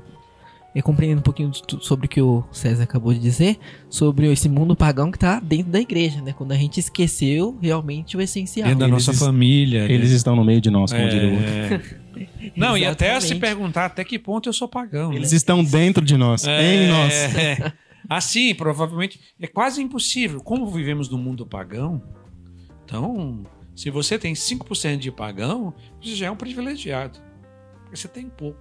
é, 0.76 0.82
compreendendo 0.82 1.20
um 1.20 1.24
pouquinho 1.24 1.52
sobre 1.80 2.06
o 2.06 2.10
que 2.10 2.22
o 2.22 2.44
César 2.52 2.84
acabou 2.84 3.14
de 3.14 3.20
dizer, 3.20 3.58
sobre 3.90 4.30
esse 4.32 4.50
mundo 4.50 4.76
pagão 4.76 5.10
que 5.10 5.18
tá 5.18 5.40
dentro 5.40 5.72
da 5.72 5.80
igreja, 5.80 6.22
né? 6.22 6.34
Quando 6.34 6.52
a 6.52 6.56
gente 6.56 6.80
esqueceu 6.80 7.58
realmente 7.62 8.18
o 8.18 8.22
essencial. 8.22 8.68
Dentro 8.68 8.80
da 8.82 8.88
Eles 8.88 9.08
nossa 9.08 9.18
família. 9.18 9.86
Eles 9.90 10.10
né? 10.10 10.18
estão 10.18 10.36
no 10.36 10.44
meio 10.44 10.60
de 10.60 10.70
nós, 10.70 10.92
como 10.92 11.08
diria 11.08 11.30
o 11.30 11.34
outro. 11.34 11.48
É. 11.54 12.06
Não, 12.56 12.78
e 12.78 12.86
até 12.86 13.20
se 13.20 13.36
perguntar 13.36 13.86
até 13.86 14.04
que 14.04 14.20
ponto 14.20 14.50
eu 14.50 14.54
sou 14.54 14.68
pagão. 14.68 15.12
né? 15.12 15.16
Eles 15.16 15.32
estão 15.32 15.64
dentro 15.64 16.04
de 16.04 16.18
nós, 16.18 16.46
em 16.46 16.88
nós. 16.90 17.14
É. 17.14 17.74
Assim, 18.10 18.54
provavelmente 18.54 19.20
é 19.40 19.48
quase 19.48 19.82
impossível. 19.82 20.40
Como 20.42 20.68
vivemos 20.68 21.10
no 21.10 21.18
mundo 21.18 21.46
pagão, 21.46 22.02
então, 22.86 23.44
se 23.76 23.90
você 23.90 24.20
tem 24.20 24.34
5% 24.34 24.98
de 24.98 25.12
pagão, 25.12 25.74
você 26.02 26.16
já 26.16 26.28
é 26.28 26.32
um 26.32 26.36
privilegiado. 26.36 27.20
Porque 27.82 27.96
você 27.96 28.08
tem 28.08 28.30
pouco. 28.30 28.60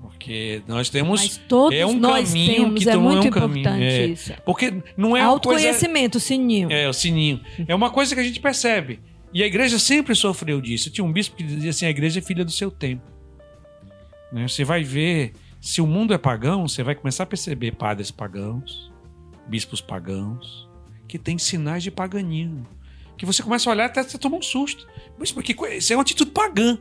Porque 0.00 0.62
nós 0.66 0.88
temos. 0.88 1.20
Mas 1.20 1.36
todos 1.48 1.76
é 1.76 1.84
um 1.84 1.94
nós 1.94 2.28
caminho 2.28 2.54
temos, 2.54 2.84
que 2.84 2.90
é 2.90 2.94
não 2.94 3.02
muito 3.02 3.26
é 3.26 3.30
um 3.30 3.32
caminho, 3.32 3.60
importante 3.60 3.84
é. 3.84 4.06
isso. 4.06 4.32
Porque 4.44 4.74
não 4.96 5.16
é 5.16 5.20
uma 5.20 5.40
coisa. 5.40 5.66
Autoconhecimento, 5.66 6.20
sininho. 6.20 6.70
É, 6.70 6.88
o 6.88 6.92
sininho. 6.92 7.40
É 7.66 7.74
uma 7.74 7.90
coisa 7.90 8.14
que 8.14 8.20
a 8.20 8.24
gente 8.24 8.40
percebe. 8.40 9.00
E 9.32 9.42
a 9.42 9.46
igreja 9.46 9.78
sempre 9.78 10.14
sofreu 10.14 10.60
disso. 10.60 10.90
Tinha 10.90 11.04
um 11.04 11.12
bispo 11.12 11.36
que 11.36 11.42
dizia 11.42 11.70
assim: 11.70 11.86
a 11.86 11.90
igreja 11.90 12.20
é 12.20 12.22
filha 12.22 12.44
do 12.44 12.50
seu 12.50 12.70
tempo. 12.70 13.02
Né? 14.32 14.46
Você 14.46 14.64
vai 14.64 14.82
ver, 14.82 15.32
se 15.60 15.80
o 15.80 15.86
mundo 15.86 16.14
é 16.14 16.18
pagão, 16.18 16.66
você 16.66 16.82
vai 16.82 16.94
começar 16.94 17.24
a 17.24 17.26
perceber 17.26 17.72
padres 17.72 18.10
pagãos, 18.10 18.90
bispos 19.46 19.80
pagãos, 19.80 20.68
que 21.06 21.18
tem 21.18 21.38
sinais 21.38 21.82
de 21.82 21.90
paganismo. 21.90 22.66
Que 23.16 23.26
você 23.26 23.42
começa 23.42 23.68
a 23.68 23.72
olhar 23.72 23.86
até 23.86 24.02
você 24.02 24.16
toma 24.16 24.36
um 24.36 24.42
susto. 24.42 24.86
Mas 25.18 25.32
porque 25.32 25.56
isso 25.74 25.92
é 25.92 25.96
uma 25.96 26.02
atitude 26.02 26.30
pagã. 26.30 26.78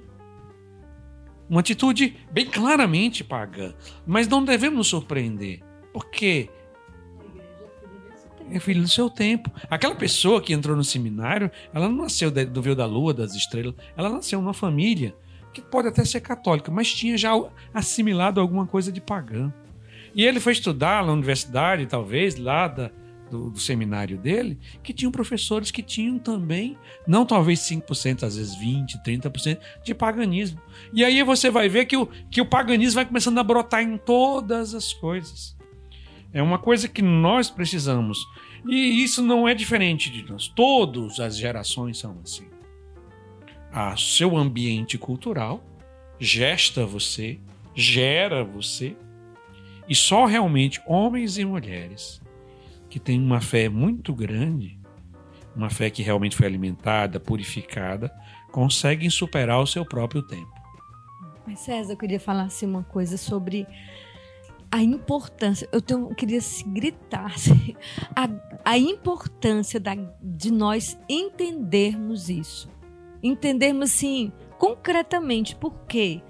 Uma 1.50 1.62
atitude 1.62 2.16
bem 2.32 2.46
claramente 2.46 3.24
pagã. 3.24 3.74
Mas 4.06 4.28
não 4.28 4.44
devemos 4.44 4.78
nos 4.78 4.88
surpreender. 4.88 5.62
Por 5.94 6.10
quê? 6.10 6.50
É 8.50 8.60
filho 8.60 8.82
do 8.82 8.88
seu 8.88 9.10
tempo. 9.10 9.52
Aquela 9.70 9.96
pessoa 9.96 10.42
que 10.42 10.54
entrou 10.54 10.76
no 10.76 10.84
seminário, 10.84 11.52
ela 11.74 11.90
não 11.90 12.04
nasceu 12.04 12.32
do 12.32 12.62
véu 12.62 12.76
da 12.76 12.86
lua, 12.86 13.14
das 13.14 13.34
estrelas. 13.34 13.74
Ela 13.96 14.10
nasceu 14.10 14.42
numa 14.42 14.54
família 14.54 15.16
que 15.54 15.62
pode 15.62 15.88
até 15.88 16.06
ser 16.06 16.22
católica, 16.22 16.72
mas 16.72 16.94
tinha 16.94 17.18
já 17.18 17.32
assimilado 17.74 18.40
alguma 18.40 18.66
coisa 18.66 18.92
de 18.92 19.02
pagã. 19.02 19.52
E 20.16 20.24
ele 20.26 20.40
foi 20.40 20.54
estudar 20.54 21.06
na 21.06 21.12
universidade, 21.12 21.86
talvez, 21.86 22.36
lá 22.38 22.68
da- 22.68 22.92
do, 23.30 23.50
do 23.50 23.60
seminário 23.60 24.18
dele, 24.18 24.58
que 24.84 24.94
tinham 24.94 25.12
professores 25.12 25.72
que 25.72 25.82
tinham 25.82 26.18
também, 26.18 26.78
não 27.08 27.26
talvez 27.26 27.60
5%, 27.60 28.24
às 28.24 28.36
vezes 28.36 28.56
20%, 28.58 29.04
30% 29.06 29.60
de 29.84 29.94
paganismo. 29.94 30.60
E 30.94 31.04
aí 31.04 31.22
você 31.24 31.50
vai 31.50 31.70
ver 31.70 31.86
que 31.86 31.98
o, 31.98 32.08
que 32.32 32.42
o 32.42 32.46
paganismo 32.46 32.96
vai 32.96 33.06
começando 33.06 33.38
a 33.38 33.44
brotar 33.44 33.82
em 33.82 33.98
todas 33.98 34.74
as 34.74 34.94
coisas. 34.94 35.56
É 36.34 36.42
uma 36.42 36.60
coisa 36.60 36.88
que 36.88 37.02
nós 37.02 37.50
precisamos. 37.50 38.26
E 38.68 39.04
isso 39.04 39.22
não 39.22 39.48
é 39.48 39.54
diferente 39.54 40.10
de 40.10 40.30
nós. 40.30 40.48
Todas 40.48 41.20
as 41.20 41.38
gerações 41.38 41.98
são 41.98 42.20
assim. 42.24 42.48
A 43.72 43.96
seu 43.96 44.36
ambiente 44.36 44.98
cultural 44.98 45.64
gesta 46.20 46.86
você, 46.86 47.40
gera 47.76 48.44
você. 48.44 48.96
E 49.88 49.96
só 49.96 50.26
realmente 50.26 50.82
homens 50.86 51.38
e 51.38 51.46
mulheres 51.46 52.22
que 52.90 53.00
têm 53.00 53.22
uma 53.22 53.42
fé 53.42 53.70
muito 53.70 54.14
grande, 54.14 54.80
uma 55.56 55.70
fé 55.70 55.90
que 55.90 56.04
realmente 56.04 56.36
foi 56.36 56.46
alimentada, 56.46 57.20
purificada, 57.20 58.12
conseguem 58.52 59.10
superar 59.10 59.60
o 59.60 59.68
seu 59.68 59.86
próprio 59.86 60.22
tempo. 60.22 60.52
Mas 61.46 61.60
César, 61.60 61.94
eu 61.94 61.98
queria 61.98 62.20
falar 62.20 62.44
assim, 62.44 62.66
uma 62.66 62.84
coisa 62.84 63.18
sobre 63.18 63.66
a 64.72 64.82
importância. 64.82 65.68
Eu, 65.72 65.82
tenho, 65.82 66.10
eu 66.10 66.16
queria 66.16 66.40
gritar 66.68 67.28
assim, 67.34 67.76
a, 68.16 68.30
a 68.66 68.78
importância 68.78 69.80
da, 69.80 69.96
de 70.22 70.52
nós 70.52 70.98
entendermos 71.08 72.30
isso. 72.30 72.70
Entendermos 73.24 73.92
assim, 73.92 74.32
concretamente, 74.58 75.56
por 75.56 75.74
quê? 75.88 76.22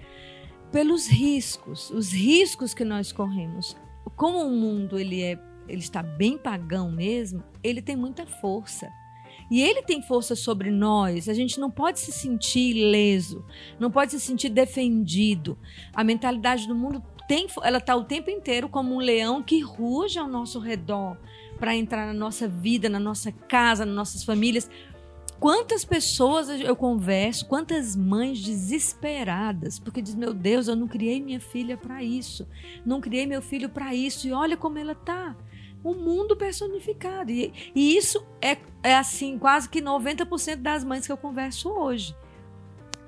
Pelos 0.72 1.08
riscos, 1.08 1.89
os 1.89 2.12
riscos 2.12 2.74
que 2.74 2.86
nós 2.86 3.12
corremos. 3.12 3.76
Como 4.15 4.39
o 4.39 4.52
mundo 4.52 5.00
ele 5.00 5.22
é, 5.22 5.39
ele 5.67 5.82
está 5.82 6.01
bem 6.01 6.38
pagão 6.38 6.91
mesmo, 6.91 7.43
ele 7.63 7.82
tem 7.82 7.95
muita 7.95 8.25
força. 8.25 8.91
E 9.49 9.62
ele 9.62 9.82
tem 9.82 10.01
força 10.01 10.36
sobre 10.36 10.69
nós. 10.69 11.30
A 11.30 11.34
gente 11.34 11.60
não 11.60 11.71
pode 11.71 11.99
se 11.99 12.12
sentir 12.12 12.75
ileso, 12.75 13.45
não 13.80 13.89
pode 13.89 14.12
se 14.12 14.19
sentir 14.19 14.49
defendido. 14.49 15.58
A 15.93 16.03
mentalidade 16.03 16.67
do 16.67 16.75
mundo 16.75 17.01
tem, 17.27 17.47
ela 17.63 17.77
está 17.77 17.95
o 17.95 18.03
tempo 18.03 18.30
inteiro 18.30 18.67
como 18.69 18.95
um 18.95 18.99
leão 18.99 19.43
que 19.43 19.60
ruge 19.60 20.19
ao 20.19 20.27
nosso 20.27 20.60
redor 20.60 21.17
para 21.60 21.75
entrar 21.75 22.06
na 22.06 22.13
nossa 22.13 22.47
vida, 22.47 22.89
na 22.89 22.99
nossa 22.99 23.32
casa, 23.32 23.86
nas 23.86 23.95
nossas 23.95 24.23
famílias. 24.23 24.69
Quantas 25.39 25.86
pessoas 25.86 26.49
eu 26.49 26.75
converso, 26.75 27.45
quantas 27.45 27.95
mães 27.95 28.41
desesperadas, 28.41 29.77
porque 29.77 30.01
diz: 30.01 30.15
Meu 30.15 30.34
Deus, 30.34 30.67
eu 30.67 30.75
não 30.75 30.88
criei 30.88 31.21
minha 31.21 31.39
filha 31.39 31.77
para 31.77 32.03
isso, 32.03 32.47
não 32.84 32.99
criei 32.99 33.27
meu 33.27 33.41
filho 33.41 33.69
para 33.69 33.93
isso, 33.93 34.27
e 34.27 34.32
olha 34.32 34.58
como 34.58 34.80
ela 34.80 34.95
tá. 34.95 35.36
O 35.83 35.93
mundo 35.93 36.35
personificado. 36.35 37.31
E, 37.31 37.53
e 37.73 37.95
isso 37.95 38.25
é, 38.41 38.57
é 38.83 38.95
assim, 38.95 39.37
quase 39.37 39.69
que 39.69 39.81
90% 39.81 40.57
das 40.57 40.83
mães 40.83 41.05
que 41.05 41.11
eu 41.11 41.17
converso 41.17 41.69
hoje. 41.69 42.15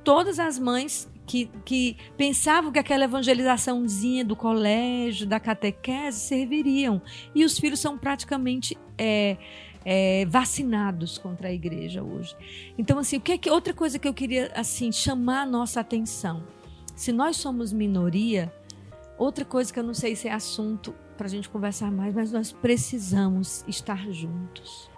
Todas 0.04 0.40
as 0.40 0.58
mães 0.58 1.10
que, 1.30 1.46
que 1.64 1.96
pensavam 2.18 2.72
que 2.72 2.80
aquela 2.80 3.04
evangelizaçãozinha 3.04 4.26
do 4.26 4.36
colégio, 4.36 5.28
da 5.28 5.40
catequese, 5.40 6.20
serviriam. 6.20 7.00
E 7.36 7.46
os 7.46 7.60
filhos 7.60 7.80
são 7.80 7.98
praticamente 7.98 8.76
é, 8.98 9.38
é, 9.86 10.26
vacinados 10.26 11.20
contra 11.20 11.50
a 11.50 11.54
igreja 11.54 12.04
hoje. 12.04 12.36
Então, 12.78 12.98
assim, 12.98 13.18
o 13.18 13.22
que 13.22 13.34
é 13.34 13.38
que 13.38 13.50
outra 13.50 13.74
coisa 13.74 14.00
que 14.00 14.08
eu 14.08 14.14
queria 14.14 14.52
assim 14.56 14.92
chamar 14.92 15.42
a 15.42 15.46
nossa 15.46 15.80
atenção? 15.80 16.44
Se 16.96 17.12
nós 17.12 17.38
somos 17.38 17.72
minoria, 17.72 18.52
outra 19.18 19.46
coisa 19.46 19.72
que 19.72 19.80
eu 19.80 19.84
não 19.84 19.94
sei 19.94 20.16
se 20.16 20.28
é 20.28 20.34
assunto 20.34 20.96
para 21.20 21.28
a 21.28 21.30
gente 21.30 21.50
conversar 21.50 21.92
mais, 21.92 22.16
mas 22.16 22.32
nós 22.32 22.54
precisamos 22.54 23.66
estar 23.68 24.10
juntos. 24.10 24.90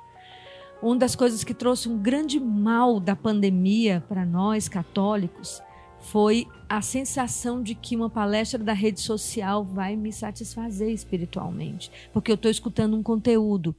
Uma 0.80 0.96
das 0.96 1.16
coisas 1.16 1.44
que 1.44 1.52
trouxe 1.52 1.90
um 1.90 1.98
grande 1.98 2.40
mal 2.40 3.00
da 3.00 3.16
pandemia 3.16 4.04
para 4.08 4.24
nós 4.24 4.70
católicos 4.70 5.64
foi 6.00 6.48
a 6.70 6.80
sensação 6.80 7.64
de 7.64 7.74
que 7.74 7.96
uma 7.96 8.08
palestra 8.08 8.64
da 8.64 8.72
rede 8.72 9.00
social 9.00 9.66
vai 9.66 9.96
me 9.96 10.14
satisfazer 10.14 10.92
espiritualmente, 10.92 11.92
porque 12.14 12.30
eu 12.30 12.36
estou 12.36 12.52
escutando 12.52 12.96
um 12.96 13.02
conteúdo. 13.02 13.76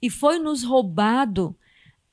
E 0.00 0.08
foi 0.08 0.38
nos 0.38 0.62
roubado 0.62 1.56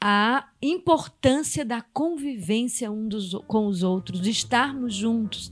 a 0.01 0.47
importância 0.59 1.63
da 1.63 1.83
convivência 1.83 2.91
um 2.91 3.07
dos, 3.07 3.35
com 3.45 3.67
os 3.67 3.83
outros, 3.83 4.21
de 4.21 4.31
estarmos 4.31 4.95
juntos, 4.95 5.51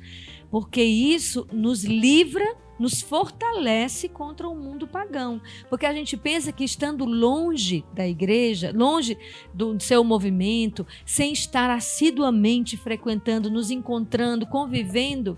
porque 0.50 0.82
isso 0.82 1.48
nos 1.54 1.84
livra, 1.84 2.65
nos 2.80 3.02
fortalece 3.02 4.10
contra 4.10 4.48
o 4.48 4.56
mundo 4.56 4.88
pagão. 4.88 5.42
Porque 5.70 5.86
a 5.86 5.94
gente 5.94 6.18
pensa 6.18 6.52
que 6.52 6.64
estando 6.64 7.06
longe 7.06 7.86
da 7.94 8.08
igreja, 8.08 8.72
longe 8.76 9.18
do 9.54 9.80
seu 9.80 10.04
movimento, 10.04 10.86
sem 11.06 11.34
estar 11.34 11.70
assiduamente 11.70 12.78
frequentando, 12.78 13.50
nos 13.50 13.72
encontrando, 13.72 14.46
convivendo, 14.46 15.38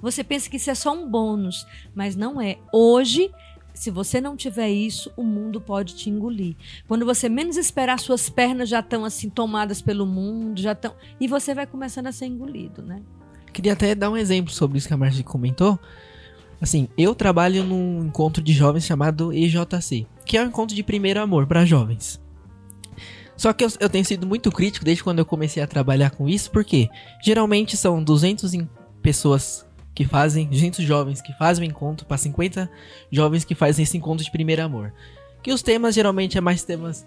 você 0.00 0.22
pensa 0.22 0.48
que 0.48 0.56
isso 0.56 0.70
é 0.70 0.74
só 0.74 0.92
um 0.92 1.08
bônus, 1.08 1.66
mas 1.94 2.14
não 2.14 2.40
é. 2.40 2.58
Hoje 2.72 3.30
se 3.78 3.92
você 3.92 4.20
não 4.20 4.36
tiver 4.36 4.70
isso, 4.70 5.12
o 5.16 5.22
mundo 5.22 5.60
pode 5.60 5.94
te 5.94 6.10
engolir. 6.10 6.56
Quando 6.88 7.06
você 7.06 7.28
menos 7.28 7.56
esperar, 7.56 8.00
suas 8.00 8.28
pernas 8.28 8.68
já 8.68 8.80
estão 8.80 9.04
assim 9.04 9.30
tomadas 9.30 9.80
pelo 9.80 10.04
mundo, 10.04 10.60
já 10.60 10.72
estão 10.72 10.94
e 11.20 11.28
você 11.28 11.54
vai 11.54 11.64
começando 11.64 12.08
a 12.08 12.12
ser 12.12 12.26
engolido, 12.26 12.82
né? 12.82 13.00
Queria 13.52 13.74
até 13.74 13.94
dar 13.94 14.10
um 14.10 14.16
exemplo 14.16 14.52
sobre 14.52 14.78
isso 14.78 14.88
que 14.88 14.94
a 14.94 14.96
Marcia 14.96 15.22
comentou. 15.22 15.78
Assim, 16.60 16.88
eu 16.98 17.14
trabalho 17.14 17.62
num 17.62 18.04
encontro 18.04 18.42
de 18.42 18.52
jovens 18.52 18.84
chamado 18.84 19.32
EJC, 19.32 20.06
que 20.24 20.36
é 20.36 20.42
um 20.42 20.48
encontro 20.48 20.74
de 20.74 20.82
primeiro 20.82 21.20
amor 21.20 21.46
para 21.46 21.64
jovens. 21.64 22.20
Só 23.36 23.52
que 23.52 23.64
eu, 23.64 23.68
eu, 23.78 23.88
tenho 23.88 24.04
sido 24.04 24.26
muito 24.26 24.50
crítico 24.50 24.84
desde 24.84 25.04
quando 25.04 25.20
eu 25.20 25.24
comecei 25.24 25.62
a 25.62 25.66
trabalhar 25.66 26.10
com 26.10 26.28
isso, 26.28 26.50
porque 26.50 26.88
geralmente 27.22 27.76
são 27.76 28.02
200 28.02 28.52
pessoas 29.00 29.64
que 29.94 30.04
fazem, 30.04 30.46
200 30.48 30.84
jovens 30.84 31.20
que 31.20 31.32
fazem 31.34 31.66
o 31.66 31.70
encontro, 31.70 32.04
para 32.04 32.16
50 32.16 32.68
jovens 33.12 33.44
que 33.44 33.54
fazem 33.54 33.84
esse 33.84 33.96
encontro 33.96 34.24
de 34.24 34.30
primeiro 34.30 34.64
amor. 34.64 34.92
Que 35.40 35.52
os 35.52 35.62
temas 35.62 35.94
geralmente 35.94 36.36
é 36.36 36.40
mais 36.40 36.64
temas. 36.64 37.06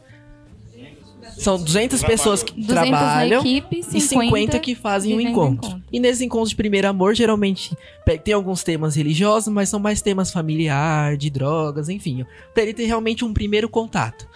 São 1.38 1.61
200 1.61 2.03
pessoas 2.03 2.43
que 2.43 2.53
200 2.53 2.76
trabalham 2.76 3.41
equipe, 3.41 3.82
e 3.93 4.01
50 4.01 4.59
que 4.59 4.76
fazem 4.76 5.13
o 5.13 5.17
vivendo 5.17 5.32
encontro. 5.32 5.69
encontro. 5.69 5.84
E 5.91 5.99
nesses 5.99 6.22
encontros 6.22 6.49
de 6.49 6.55
primeiro 6.55 6.88
amor, 6.88 7.15
geralmente 7.15 7.76
tem 8.24 8.34
alguns 8.34 8.63
temas 8.63 8.95
religiosos, 8.95 9.53
mas 9.53 9.69
são 9.69 9.80
mais 9.80 10.01
temas 10.01 10.32
familiar, 10.32 11.17
de 11.17 11.30
drogas, 11.30 11.89
enfim. 11.89 12.26
Pra 12.53 12.63
ele 12.63 12.74
ter 12.74 12.86
realmente 12.86 13.24
um 13.24 13.34
primeiro 13.34 13.69
contato. 13.69 14.28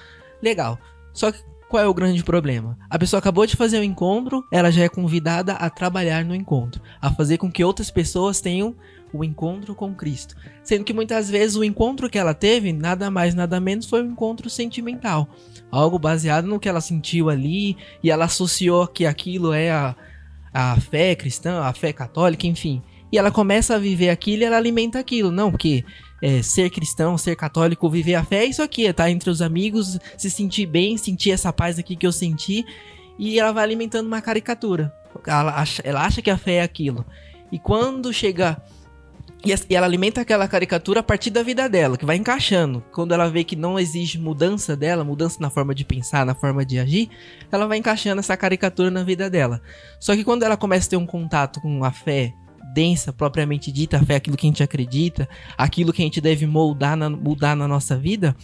Legal. 0.42 0.80
Só 1.14 1.32
que 1.32 1.40
qual 1.68 1.84
é 1.84 1.88
o 1.88 1.94
grande 1.94 2.24
problema? 2.24 2.78
A 2.90 3.00
pessoa 3.00 3.18
acabou 3.20 3.46
de 3.46 3.56
fazer 3.56 3.80
o 3.80 3.84
encontro, 3.84 4.46
ela 4.52 4.72
já 4.72 4.84
é 4.84 4.90
convidada 4.90 5.54
a 5.54 5.70
trabalhar 5.70 6.24
no 6.24 6.36
encontro, 6.36 6.82
a 7.02 7.12
fazer 7.12 7.38
com 7.38 7.52
que 7.52 7.64
outras 7.64 7.90
pessoas 7.90 8.40
tenham 8.40 8.76
o 9.18 9.24
encontro 9.24 9.74
com 9.74 9.94
Cristo. 9.94 10.36
Sendo 10.64 10.84
que 10.84 10.94
muitas 10.94 11.30
vezes 11.30 11.56
o 11.56 11.64
encontro 11.64 12.10
que 12.10 12.18
ela 12.18 12.34
teve, 12.34 12.74
nada 12.74 13.10
mais, 13.10 13.34
nada 13.34 13.60
menos, 13.60 13.86
foi 13.86 14.02
um 14.04 14.12
encontro 14.12 14.50
sentimental. 14.50 15.30
Algo 15.72 15.98
baseado 15.98 16.46
no 16.46 16.60
que 16.60 16.70
ela 16.70 16.82
sentiu 16.82 17.30
ali 17.30 17.78
e 18.04 18.12
ela 18.12 18.26
associou 18.26 18.88
que 18.88 19.06
aquilo 19.06 19.54
é 19.54 19.72
a, 19.72 19.96
a 20.54 20.80
fé 20.80 21.16
cristã, 21.16 21.62
a 21.62 21.74
fé 21.74 21.92
católica, 21.94 22.48
enfim. 22.48 22.82
E 23.12 23.18
ela 23.18 23.32
começa 23.32 23.76
a 23.76 23.80
viver 23.80 24.10
aquilo 24.10 24.42
e 24.44 24.46
ela 24.46 24.58
alimenta 24.58 25.00
aquilo. 25.00 25.32
Não, 25.32 25.52
porque 25.52 25.86
é, 26.22 26.42
ser 26.42 26.70
cristão, 26.70 27.18
ser 27.18 27.36
católico, 27.36 27.90
viver 27.90 28.16
a 28.16 28.24
fé 28.24 28.44
é 28.44 28.46
isso 28.46 28.62
aqui, 28.62 28.86
é 28.88 28.90
estar 28.90 29.10
entre 29.10 29.30
os 29.30 29.42
amigos, 29.42 29.98
se 30.18 30.30
sentir 30.30 30.66
bem, 30.66 30.98
sentir 30.98 31.32
essa 31.32 31.54
paz 31.54 31.78
aqui 31.78 31.96
que 31.96 32.06
eu 32.06 32.12
senti. 32.12 32.66
E 33.18 33.40
ela 33.40 33.52
vai 33.52 33.64
alimentando 33.64 34.08
uma 34.08 34.22
caricatura. 34.22 34.94
Ela 35.26 35.56
acha, 35.56 35.82
ela 35.86 36.06
acha 36.06 36.22
que 36.22 36.30
a 36.30 36.38
fé 36.38 36.56
é 36.56 36.62
aquilo. 36.62 37.06
E 37.52 37.60
quando 37.60 38.12
chega 38.12 38.62
e 39.46 39.76
ela 39.76 39.86
alimenta 39.86 40.22
aquela 40.22 40.48
caricatura 40.48 41.02
a 41.02 41.04
partir 41.04 41.30
da 41.30 41.44
vida 41.44 41.70
dela, 41.70 41.98
que 41.98 42.06
vai 42.06 42.16
encaixando. 42.16 42.84
Quando 42.92 43.14
ela 43.14 43.30
vê 43.30 43.44
que 43.44 43.56
não 43.56 43.80
exige 43.80 44.18
mudança 44.18 44.76
dela, 44.76 45.04
mudança 45.04 45.38
na 45.40 45.52
forma 45.52 45.76
de 45.76 45.86
pensar, 45.86 46.26
na 46.26 46.34
forma 46.34 46.66
de 46.66 46.80
agir, 46.80 47.10
ela 47.52 47.68
vai 47.68 47.78
encaixando 47.78 48.20
essa 48.20 48.36
caricatura 48.36 48.90
na 48.90 49.04
vida 49.04 49.30
dela. 49.30 49.62
Só 50.00 50.16
que 50.16 50.24
quando 50.24 50.42
ela 50.42 50.58
começa 50.58 50.88
a 50.88 50.90
ter 50.90 50.98
um 50.98 51.06
contato 51.06 51.62
com 51.62 51.84
a 51.84 51.92
fé 51.92 52.34
densa, 52.74 53.14
propriamente 53.14 53.72
dita, 53.72 53.98
a 53.98 54.04
fé 54.04 54.16
é 54.16 54.18
aquilo 54.18 54.36
que 54.36 54.48
a 54.48 54.50
gente 54.50 54.64
acredita, 54.64 55.30
aquilo 55.56 55.94
que 55.94 56.02
a 56.02 56.06
gente 56.06 56.20
deve 56.20 56.48
moldar 56.48 56.98
na, 56.98 57.10
mudar 57.10 57.56
na 57.56 57.68
nossa 57.68 57.96
vida, 57.96 58.36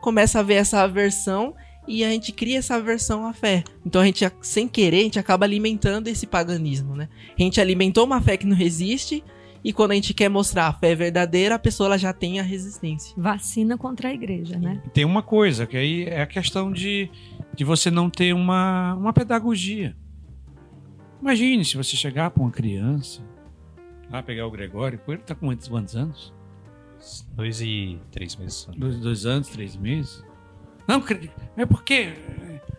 começa 0.00 0.40
a 0.40 0.42
ver 0.42 0.54
essa 0.54 0.80
aversão 0.80 1.54
e 1.86 2.02
a 2.02 2.08
gente 2.08 2.32
cria 2.32 2.58
essa 2.58 2.76
aversão 2.76 3.26
à 3.26 3.32
fé. 3.32 3.62
Então 3.84 4.00
a 4.00 4.06
gente, 4.06 4.24
sem 4.40 4.66
querer, 4.66 5.00
a 5.00 5.04
gente 5.04 5.18
acaba 5.18 5.44
alimentando 5.44 6.08
esse 6.08 6.26
paganismo, 6.26 6.96
né? 6.96 7.08
A 7.38 7.42
gente 7.42 7.60
alimentou 7.60 8.04
uma 8.04 8.20
fé 8.20 8.36
que 8.36 8.46
não 8.46 8.56
resiste 8.56 9.22
e 9.64 9.72
quando 9.72 9.92
a 9.92 9.94
gente 9.94 10.14
quer 10.14 10.28
mostrar 10.28 10.68
a 10.68 10.72
fé 10.72 10.94
verdadeira, 10.94 11.54
a 11.54 11.58
pessoa 11.58 11.88
ela 11.88 11.98
já 11.98 12.12
tem 12.12 12.40
a 12.40 12.42
resistência. 12.42 13.14
Vacina 13.16 13.76
contra 13.76 14.08
a 14.08 14.14
igreja, 14.14 14.58
né? 14.58 14.82
Tem 14.92 15.04
uma 15.04 15.22
coisa, 15.22 15.66
que 15.66 15.76
aí 15.76 16.04
é 16.04 16.22
a 16.22 16.26
questão 16.26 16.72
de, 16.72 17.10
de 17.54 17.64
você 17.64 17.90
não 17.90 18.08
ter 18.08 18.32
uma, 18.32 18.94
uma 18.94 19.12
pedagogia. 19.12 19.96
Imagine 21.20 21.64
se 21.64 21.76
você 21.76 21.96
chegar 21.96 22.30
para 22.30 22.42
uma 22.42 22.50
criança, 22.50 23.22
lá 24.10 24.22
pegar 24.22 24.46
o 24.46 24.50
Gregório, 24.50 25.00
ele 25.08 25.18
tá 25.18 25.34
com 25.34 25.46
quantos, 25.46 25.68
quantos 25.68 25.96
anos? 25.96 26.32
Dois 27.32 27.60
e 27.60 27.98
três 28.10 28.36
meses. 28.36 28.68
Dois, 28.76 28.98
dois 28.98 29.26
anos, 29.26 29.48
três 29.48 29.76
meses? 29.76 30.24
Não, 30.86 31.02
é 31.56 31.66
porque 31.66 32.14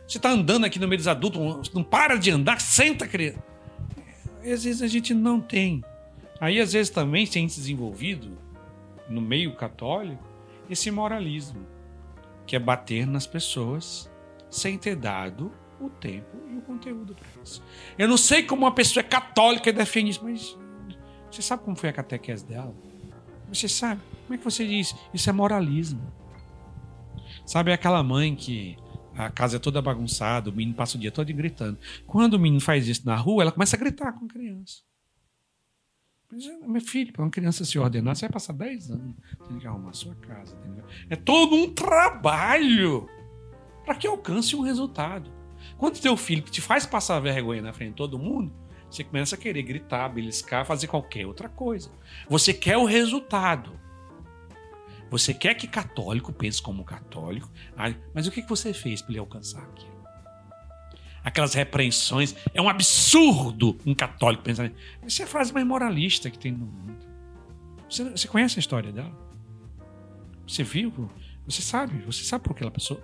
você 0.07 0.19
tá 0.19 0.30
andando 0.30 0.65
aqui 0.65 0.80
no 0.80 0.88
meio 0.88 0.97
dos 0.97 1.07
adultos, 1.07 1.71
não 1.73 1.84
para 1.84 2.15
de 2.15 2.32
andar, 2.32 2.61
senta, 2.61 3.05
criança. 3.05 3.43
Às 4.39 4.63
vezes 4.63 4.82
a 4.82 4.88
gente 4.88 5.13
não 5.13 5.41
tem. 5.41 5.84
Aí, 6.39 6.59
às 6.59 6.73
vezes, 6.73 6.89
também 6.89 7.25
tem 7.25 7.47
se 7.49 7.59
desenvolvido 7.59 8.38
no 9.09 9.21
meio 9.21 9.55
católico 9.55 10.23
esse 10.69 10.91
moralismo, 10.91 11.65
que 12.45 12.55
é 12.55 12.59
bater 12.59 13.07
nas 13.07 13.25
pessoas 13.25 14.11
sem 14.49 14.77
ter 14.77 14.95
dado 14.95 15.51
o 15.79 15.89
tempo 15.89 16.38
e 16.49 16.57
o 16.57 16.61
conteúdo 16.61 17.15
para 17.15 17.43
isso. 17.43 17.63
Eu 17.97 18.07
não 18.07 18.17
sei 18.17 18.43
como 18.43 18.63
uma 18.63 18.73
pessoa 18.73 19.01
é 19.01 19.07
católica 19.07 19.69
e 19.69 19.73
defende 19.73 20.11
isso, 20.11 20.23
mas 20.23 20.57
você 21.29 21.41
sabe 21.41 21.63
como 21.63 21.75
foi 21.75 21.89
a 21.89 21.93
catequese 21.93 22.45
dela? 22.45 22.73
Você 23.49 23.67
sabe? 23.67 24.01
Como 24.23 24.33
é 24.33 24.38
que 24.38 24.43
você 24.43 24.67
diz? 24.67 24.95
Isso 25.13 25.29
é 25.29 25.33
moralismo. 25.33 26.01
Sabe 27.45 27.71
aquela 27.71 28.03
mãe 28.03 28.35
que 28.35 28.77
a 29.15 29.29
casa 29.29 29.57
é 29.57 29.59
toda 29.59 29.81
bagunçada, 29.81 30.49
o 30.49 30.53
menino 30.53 30.75
passa 30.75 30.97
o 30.97 30.99
dia 30.99 31.11
todo 31.11 31.31
gritando. 31.33 31.77
Quando 32.05 32.35
o 32.35 32.39
menino 32.39 32.61
faz 32.61 32.88
isso 32.88 33.05
na 33.05 33.15
rua, 33.15 33.43
ela 33.43 33.51
começa 33.51 33.75
a 33.75 33.79
gritar 33.79 34.13
com 34.13 34.25
a 34.25 34.27
criança. 34.27 34.86
Meu 36.65 36.82
filho, 36.82 37.13
para 37.13 37.23
uma 37.23 37.32
criança 37.32 37.63
se 37.63 37.80
ordenar, 37.80 38.15
você 38.15 38.25
vai 38.25 38.34
passar 38.34 38.53
10 38.53 38.91
anos. 38.91 39.15
Tem 39.47 39.57
que 39.59 39.67
arrumar 39.67 39.91
a 39.91 39.93
sua 39.93 40.13
casa. 40.15 40.55
que- 40.57 41.05
É 41.09 41.15
todo 41.15 41.55
um 41.55 41.73
trabalho 41.73 43.07
para 43.86 43.95
que 43.95 44.05
alcance 44.07 44.55
um 44.55 44.61
resultado. 44.61 45.32
Quando 45.78 45.99
teu 45.99 46.15
filho 46.17 46.41
te 46.43 46.61
faz 46.61 46.86
passar 46.86 47.19
vergonha 47.19 47.61
na 47.61 47.73
frente 47.73 47.91
de 47.91 47.95
todo 47.95 48.19
mundo, 48.19 48.53
você 48.89 49.03
começa 49.03 49.36
a 49.36 49.38
querer 49.38 49.63
gritar, 49.63 50.07
beliscar, 50.09 50.65
fazer 50.65 50.88
qualquer 50.88 51.25
outra 51.25 51.47
coisa. 51.49 51.89
Você 52.30 52.53
quer 52.53 52.78
o 52.78 52.86
resultado. 52.86 53.80
Você 55.09 55.34
quer 55.34 55.53
que 55.55 55.67
católico 55.67 56.34
pense 56.34 56.61
como 56.61 56.84
católico, 56.84 57.49
Ah, 57.78 57.93
mas 58.13 58.28
o 58.28 58.32
que 58.32 58.41
você 58.41 58.73
fez 58.73 59.01
para 59.01 59.11
ele 59.11 59.19
alcançar 59.19 59.61
aquilo? 59.63 59.96
Aquelas 61.28 61.53
repreensões. 61.53 62.34
É 62.53 62.61
um 62.61 62.69
absurdo 62.69 63.78
um 63.86 63.93
católico 63.93 64.43
pensar. 64.43 64.71
Essa 65.01 65.23
é 65.23 65.25
a 65.25 65.28
frase 65.28 65.53
mais 65.53 65.67
moralista 65.67 66.30
que 66.30 66.39
tem 66.39 66.53
no 66.53 66.65
mundo. 66.65 66.95
Você, 67.89 68.09
você 68.09 68.28
conhece 68.30 68.57
a 68.57 68.61
história 68.61 68.93
dela? 68.93 69.11
Você 70.47 70.63
viu? 70.63 71.09
Você 71.45 71.61
sabe? 71.61 72.01
Você 72.05 72.23
sabe 72.23 72.45
por 72.45 72.55
que 72.55 72.63
ela 72.63 72.71
pensou? 72.71 73.01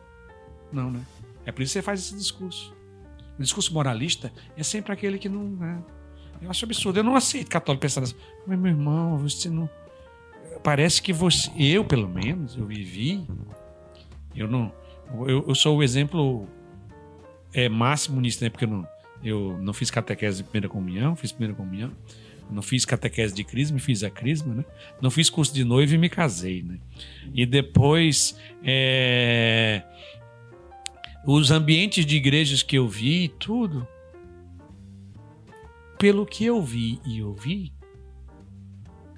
Não, 0.72 0.90
né? 0.90 1.06
É 1.46 1.52
por 1.52 1.62
isso 1.62 1.72
que 1.72 1.80
você 1.80 1.82
faz 1.82 2.00
esse 2.00 2.16
discurso. 2.16 2.74
O 3.38 3.42
discurso 3.42 3.74
moralista 3.74 4.32
é 4.56 4.64
sempre 4.64 4.94
aquele 4.94 5.20
que 5.20 5.28
não. 5.28 5.44
Né? 5.44 5.84
Eu 6.42 6.50
acho 6.50 6.64
absurdo. 6.64 7.00
Eu 7.00 7.04
não 7.04 7.18
aceito 7.18 7.50
católico 7.50 7.82
pensar 7.82 8.04
assim. 8.04 8.16
Mas, 8.48 8.58
meu 8.58 8.72
irmão, 8.72 9.18
você 9.18 9.50
não 9.50 9.70
parece 10.64 11.02
que 11.02 11.12
você, 11.12 11.52
eu 11.58 11.84
pelo 11.84 12.08
menos, 12.08 12.56
eu 12.56 12.66
vivi, 12.66 13.28
eu 14.34 14.48
não, 14.48 14.72
eu, 15.28 15.44
eu 15.46 15.56
sou 15.56 15.78
o 15.78 15.84
exemplo 15.84 16.48
é, 17.54 17.70
máximo 17.70 18.20
nisso, 18.20 18.44
né? 18.44 18.50
Porque 18.50 18.66
eu 18.66 18.70
não, 18.70 18.88
eu 19.24 19.58
não 19.62 19.74
fiz 19.74 19.90
catequese 19.90 20.38
de 20.38 20.44
primeira 20.44 20.68
comunhão, 20.68 21.16
fiz 21.16 21.32
primeira 21.32 21.56
comunhão, 21.56 21.92
não 22.50 22.62
fiz 22.62 22.86
catequese 22.86 23.34
de 23.34 23.44
crisma, 23.44 23.80
fiz 23.80 24.04
a 24.04 24.10
crisma, 24.10 24.54
né? 24.54 24.66
Não 25.02 25.10
fiz 25.10 25.30
curso 25.30 25.54
de 25.54 25.64
noivo 25.64 25.94
e 25.94 25.98
me 25.98 26.10
casei, 26.10 26.64
né? 26.64 26.80
E 27.34 27.46
depois, 27.46 28.38
é, 28.64 29.84
os 31.26 31.52
ambientes 31.52 32.06
de 32.06 32.18
igrejas 32.18 32.62
que 32.62 32.78
eu 32.78 32.88
vi, 32.88 33.30
tudo, 33.40 33.88
pelo 35.98 36.26
que 36.26 36.46
eu 36.46 36.62
vi 36.62 37.00
e 37.06 37.24
ouvi, 37.24 37.74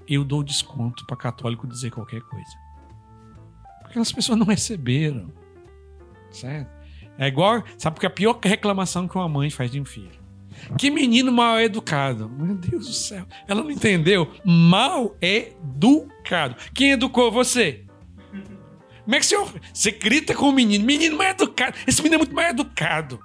eu 0.08 0.24
dou 0.24 0.44
desconto 0.44 1.06
para 1.06 1.18
católico 1.18 1.68
dizer 1.68 1.92
qualquer 1.92 2.22
coisa. 2.22 2.66
Porque 3.82 3.98
as 3.98 4.12
pessoas 4.12 4.38
não 4.38 4.46
receberam. 4.46 5.32
Certo? 6.30 6.70
É 7.18 7.28
igual. 7.28 7.63
Sabe 7.78 7.95
porque 7.95 8.07
a 8.07 8.09
pior 8.09 8.39
reclamação 8.43 9.07
que 9.07 9.16
uma 9.16 9.30
mãe 9.30 9.49
faz 9.49 9.72
de 9.72 9.80
um 9.80 9.86
filho? 9.86 10.26
Que 10.78 10.89
menino 10.89 11.32
mal 11.32 11.59
educado. 11.59 12.30
Meu 12.30 12.55
Deus 12.55 12.88
do 12.88 12.93
céu. 12.93 13.26
Ela 13.47 13.63
não 13.63 13.72
entendeu. 13.72 14.32
Mal 14.43 15.16
educado. 15.22 16.55
Quem 16.74 16.91
educou 16.91 17.32
você? 17.32 17.84
Como 19.03 19.16
é 19.16 19.20
que 19.20 19.26
você, 19.26 19.38
você 19.72 19.91
grita 19.91 20.34
com 20.34 20.49
o 20.49 20.51
menino? 20.51 20.84
Menino 20.84 21.18
mal 21.18 21.28
educado. 21.28 21.78
Esse 21.86 22.01
menino 22.01 22.16
é 22.16 22.18
muito 22.20 22.36
mal 22.36 22.45
educado. 22.45 23.20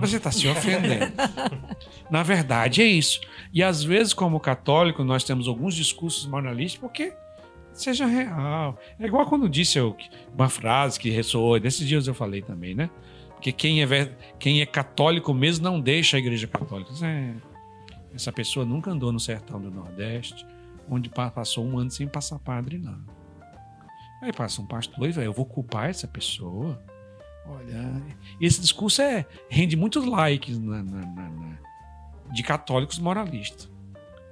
Você 0.00 0.16
está 0.16 0.30
se 0.30 0.48
ofendendo. 0.48 1.12
Na 2.10 2.22
verdade, 2.22 2.82
é 2.82 2.86
isso. 2.86 3.20
E 3.52 3.62
às 3.62 3.84
vezes, 3.84 4.14
como 4.14 4.40
católico, 4.40 5.04
nós 5.04 5.22
temos 5.24 5.46
alguns 5.46 5.74
discursos 5.74 6.26
moralistas 6.26 6.80
porque 6.80 7.12
seja 7.72 8.06
real. 8.06 8.78
É 8.98 9.06
igual 9.06 9.26
quando 9.26 9.48
disse 9.48 9.78
eu, 9.78 9.96
uma 10.34 10.48
frase 10.48 10.98
que 10.98 11.10
ressoou, 11.10 11.58
nesses 11.58 11.86
dias 11.86 12.06
eu 12.06 12.14
falei 12.14 12.42
também, 12.42 12.74
né? 12.74 12.90
Porque 13.34 13.52
quem 13.52 13.82
é, 13.82 14.16
quem 14.38 14.60
é 14.60 14.66
católico 14.66 15.32
mesmo 15.32 15.64
não 15.64 15.80
deixa 15.80 16.16
a 16.16 16.20
igreja 16.20 16.46
católica. 16.46 16.90
É- 17.04 17.34
essa 18.14 18.32
pessoa 18.32 18.66
nunca 18.66 18.90
andou 18.90 19.12
no 19.12 19.20
sertão 19.20 19.60
do 19.60 19.70
Nordeste, 19.70 20.44
onde 20.88 21.08
pa- 21.08 21.30
passou 21.30 21.64
um 21.64 21.78
ano 21.78 21.90
sem 21.90 22.06
passar 22.08 22.38
padre, 22.40 22.76
não. 22.76 22.98
Aí 24.20 24.32
passa 24.32 24.60
um 24.60 24.66
pastor 24.66 25.08
e 25.08 25.24
eu 25.24 25.32
vou 25.32 25.46
culpar 25.46 25.88
essa 25.88 26.06
pessoa. 26.08 26.82
Olha, 27.46 28.02
esse 28.40 28.60
discurso 28.60 29.00
é, 29.00 29.24
rende 29.48 29.76
muitos 29.76 30.04
likes 30.04 30.58
na- 30.58 30.82
na- 30.82 31.06
na, 31.06 31.58
de 32.32 32.42
católicos 32.42 32.98
moralistas. 32.98 33.70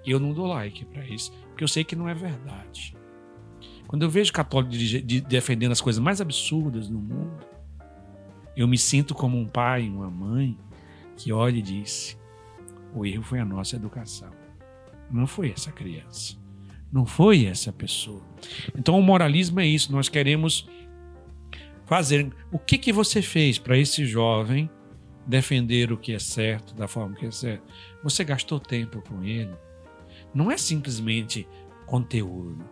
Eu 0.05 0.21
não 0.21 0.33
dou 0.35 0.47
like 0.47 0.85
para 0.87 1.05
isso, 1.07 1.33
porque 1.49 1.65
eu 1.65 1.69
sei 1.69 1.85
que 1.85 1.97
não 1.97 2.09
é 2.09 2.15
verdade. 2.15 2.95
Quando 3.89 4.03
eu 4.03 4.11
vejo 4.11 4.33
católico 4.33 4.71
de- 4.71 5.21
defendendo 5.23 5.73
as 5.73 5.81
coisas 5.81 6.01
mais 6.01 6.21
absurdas 6.21 6.89
no 6.89 7.01
mundo, 7.01 7.45
eu 8.55 8.69
me 8.69 8.77
sinto 8.77 9.15
como 9.15 9.39
um 9.39 9.47
pai, 9.47 9.89
uma 9.89 10.11
mãe 10.11 10.57
que 11.17 11.33
olha 11.33 11.57
e 11.57 11.63
diz: 11.63 12.17
o 12.95 13.05
erro 13.07 13.23
foi 13.23 13.41
a 13.41 13.45
nossa 13.45 13.77
educação. 13.77 14.31
Não 15.11 15.27
foi 15.27 15.51
essa 15.51 15.73
criança. 15.73 16.37
Não 16.93 17.07
foi 17.07 17.47
essa 17.47 17.73
pessoa. 17.73 18.23
Então 18.77 18.99
o 18.99 19.03
moralismo 19.03 19.59
é 19.59 19.67
isso. 19.67 19.91
Nós 19.91 20.09
queremos 20.09 20.69
fazer. 21.87 22.31
O 22.53 22.59
que, 22.59 22.77
que 22.77 22.93
você 22.93 23.23
fez 23.23 23.59
para 23.59 23.77
esse 23.79 24.05
jovem 24.05 24.69
defender 25.27 25.93
o 25.93 25.97
que 25.97 26.13
é 26.13 26.19
certo, 26.19 26.75
da 26.75 26.87
forma 26.87 27.15
que 27.17 27.27
é 27.27 27.31
certo? 27.31 27.63
Você 28.03 28.23
gastou 28.23 28.61
tempo 28.61 29.03
com 29.03 29.25
ele? 29.25 29.55
Não 30.35 30.51
é 30.51 30.59
simplesmente 30.59 31.49
conteúdo. 31.87 32.65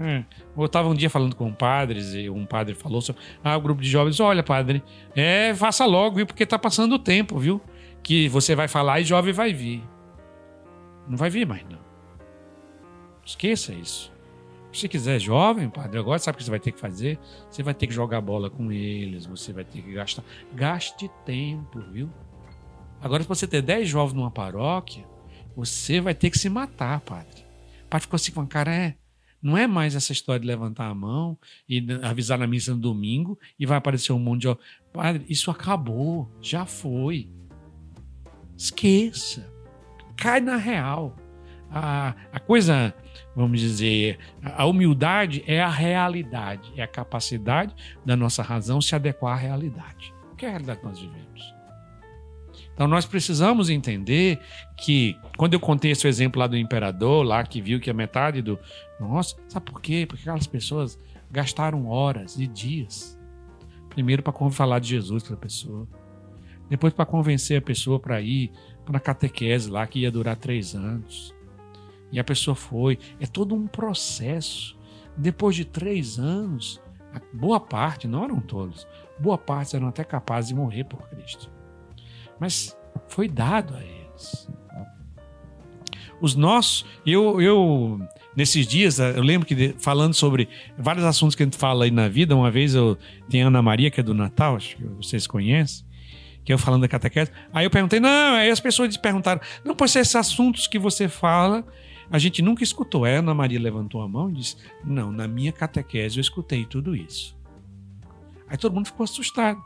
É. 0.00 0.24
Eu 0.56 0.64
estava 0.64 0.88
um 0.88 0.94
dia 0.94 1.10
falando 1.10 1.36
com 1.36 1.52
padres 1.52 2.14
e 2.14 2.30
um 2.30 2.46
padre 2.46 2.74
falou 2.74 3.00
sobre. 3.00 3.20
Ah, 3.44 3.56
o 3.56 3.60
grupo 3.60 3.82
de 3.82 3.88
jovens, 3.88 4.18
olha, 4.20 4.42
padre, 4.42 4.82
é, 5.14 5.54
faça 5.54 5.84
logo, 5.84 6.16
viu? 6.16 6.26
Porque 6.26 6.46
tá 6.46 6.58
passando 6.58 6.94
o 6.94 6.98
tempo, 6.98 7.38
viu? 7.38 7.60
Que 8.02 8.28
você 8.28 8.54
vai 8.54 8.68
falar 8.68 9.00
e 9.00 9.04
jovem 9.04 9.32
vai 9.32 9.52
vir. 9.52 9.82
Não 11.06 11.16
vai 11.16 11.28
vir 11.28 11.46
mais, 11.46 11.64
não. 11.68 11.78
Esqueça 13.24 13.72
isso. 13.72 14.12
Se 14.72 14.88
quiser 14.88 15.18
jovem, 15.20 15.68
padre, 15.68 15.98
agora 15.98 16.18
sabe 16.18 16.36
o 16.36 16.38
que 16.38 16.44
você 16.44 16.50
vai 16.50 16.58
ter 16.58 16.72
que 16.72 16.80
fazer? 16.80 17.18
Você 17.50 17.62
vai 17.62 17.74
ter 17.74 17.86
que 17.86 17.92
jogar 17.92 18.22
bola 18.22 18.48
com 18.48 18.72
eles, 18.72 19.26
você 19.26 19.52
vai 19.52 19.64
ter 19.64 19.82
que 19.82 19.92
gastar. 19.92 20.24
Gaste 20.54 21.10
tempo, 21.26 21.78
viu? 21.92 22.08
Agora, 23.00 23.22
se 23.22 23.28
você 23.28 23.46
ter 23.46 23.60
10 23.60 23.86
jovens 23.86 24.14
numa 24.14 24.30
paróquia, 24.30 25.04
você 25.54 26.00
vai 26.00 26.14
ter 26.14 26.30
que 26.30 26.38
se 26.38 26.48
matar, 26.48 27.00
padre. 27.00 27.44
O 27.84 27.88
padre 27.90 28.02
ficou 28.02 28.16
assim 28.16 28.32
com 28.32 28.40
a 28.40 28.46
cara, 28.46 28.74
é. 28.74 28.94
Não 29.42 29.58
é 29.58 29.66
mais 29.66 29.96
essa 29.96 30.12
história 30.12 30.40
de 30.40 30.46
levantar 30.46 30.88
a 30.88 30.94
mão 30.94 31.36
e 31.68 31.84
avisar 32.02 32.38
na 32.38 32.46
missa 32.46 32.72
no 32.72 32.80
domingo 32.80 33.38
e 33.58 33.66
vai 33.66 33.76
aparecer 33.76 34.12
um 34.12 34.18
monte 34.18 34.42
de. 34.42 34.56
Padre, 34.92 35.24
isso 35.28 35.50
acabou. 35.50 36.30
Já 36.40 36.64
foi. 36.64 37.28
Esqueça. 38.56 39.50
Cai 40.16 40.40
na 40.40 40.56
real. 40.56 41.16
A, 41.68 42.14
a 42.32 42.38
coisa, 42.38 42.94
vamos 43.34 43.58
dizer, 43.58 44.18
a 44.42 44.66
humildade 44.66 45.42
é 45.46 45.60
a 45.60 45.70
realidade, 45.70 46.70
é 46.76 46.82
a 46.82 46.86
capacidade 46.86 47.74
da 48.04 48.14
nossa 48.14 48.42
razão 48.42 48.80
se 48.80 48.94
adequar 48.94 49.32
à 49.32 49.40
realidade. 49.40 50.14
Que 50.36 50.44
é 50.44 50.48
a 50.48 50.52
realidade 50.52 50.80
que 50.80 50.86
nós 50.86 51.00
vivemos. 51.00 51.51
Então 52.74 52.88
nós 52.88 53.04
precisamos 53.04 53.68
entender 53.68 54.40
que, 54.76 55.16
quando 55.36 55.54
eu 55.54 55.60
contei 55.60 55.90
esse 55.90 56.06
exemplo 56.08 56.40
lá 56.40 56.46
do 56.46 56.56
imperador, 56.56 57.24
lá 57.24 57.44
que 57.44 57.60
viu 57.60 57.80
que 57.80 57.90
a 57.90 57.94
metade 57.94 58.40
do. 58.40 58.58
Nossa, 58.98 59.36
sabe 59.48 59.66
por 59.70 59.80
quê? 59.80 60.06
Porque 60.06 60.22
aquelas 60.22 60.46
pessoas 60.46 60.98
gastaram 61.30 61.86
horas 61.86 62.38
e 62.38 62.46
dias. 62.46 63.18
Primeiro 63.90 64.22
para 64.22 64.32
falar 64.50 64.78
de 64.78 64.88
Jesus 64.88 65.22
para 65.22 65.34
a 65.34 65.38
pessoa. 65.38 65.86
Depois 66.68 66.94
para 66.94 67.04
convencer 67.04 67.58
a 67.58 67.62
pessoa 67.62 68.00
para 68.00 68.20
ir 68.22 68.50
para 68.86 68.96
a 68.96 69.00
catequese 69.00 69.70
lá, 69.70 69.86
que 69.86 70.00
ia 70.00 70.10
durar 70.10 70.36
três 70.36 70.74
anos. 70.74 71.34
E 72.10 72.18
a 72.18 72.24
pessoa 72.24 72.54
foi. 72.54 72.98
É 73.20 73.26
todo 73.26 73.54
um 73.54 73.66
processo. 73.66 74.78
Depois 75.14 75.54
de 75.54 75.66
três 75.66 76.18
anos, 76.18 76.80
boa 77.34 77.60
parte, 77.60 78.08
não 78.08 78.24
eram 78.24 78.40
todos, 78.40 78.86
boa 79.18 79.36
parte 79.36 79.76
eram 79.76 79.88
até 79.88 80.02
capazes 80.02 80.48
de 80.48 80.54
morrer 80.54 80.84
por 80.84 81.06
Cristo 81.10 81.50
mas 82.42 82.76
foi 83.06 83.28
dado 83.28 83.72
a 83.76 83.80
eles. 83.80 84.48
Os 86.20 86.34
nossos, 86.34 86.84
eu, 87.06 87.40
eu 87.40 88.00
nesses 88.34 88.66
dias, 88.66 88.98
eu 88.98 89.22
lembro 89.22 89.46
que 89.46 89.76
falando 89.78 90.12
sobre 90.12 90.48
vários 90.76 91.04
assuntos 91.04 91.36
que 91.36 91.44
a 91.44 91.46
gente 91.46 91.56
fala 91.56 91.84
aí 91.84 91.92
na 91.92 92.08
vida, 92.08 92.34
uma 92.34 92.50
vez 92.50 92.74
eu 92.74 92.98
tinha 93.28 93.46
Ana 93.46 93.62
Maria, 93.62 93.92
que 93.92 94.00
é 94.00 94.02
do 94.02 94.12
Natal, 94.12 94.56
acho 94.56 94.76
que 94.76 94.84
vocês 94.84 95.24
conhecem, 95.24 95.86
que 96.44 96.52
eu 96.52 96.58
falando 96.58 96.80
da 96.80 96.88
catequese. 96.88 97.30
Aí 97.52 97.64
eu 97.64 97.70
perguntei, 97.70 98.00
não, 98.00 98.34
aí 98.34 98.50
as 98.50 98.58
pessoas 98.58 98.96
perguntaram, 98.96 99.40
não, 99.64 99.76
pois 99.76 99.94
esses 99.94 100.16
assuntos 100.16 100.66
que 100.66 100.80
você 100.80 101.08
fala, 101.08 101.64
a 102.10 102.18
gente 102.18 102.42
nunca 102.42 102.64
escutou. 102.64 103.04
Aí 103.04 103.14
a 103.14 103.18
Ana 103.20 103.34
Maria 103.34 103.60
levantou 103.60 104.02
a 104.02 104.08
mão 104.08 104.28
e 104.30 104.32
disse, 104.32 104.56
não, 104.84 105.12
na 105.12 105.28
minha 105.28 105.52
catequese 105.52 106.16
eu 106.16 106.20
escutei 106.20 106.64
tudo 106.64 106.96
isso. 106.96 107.38
Aí 108.48 108.58
todo 108.58 108.74
mundo 108.74 108.86
ficou 108.86 109.04
assustado. 109.04 109.62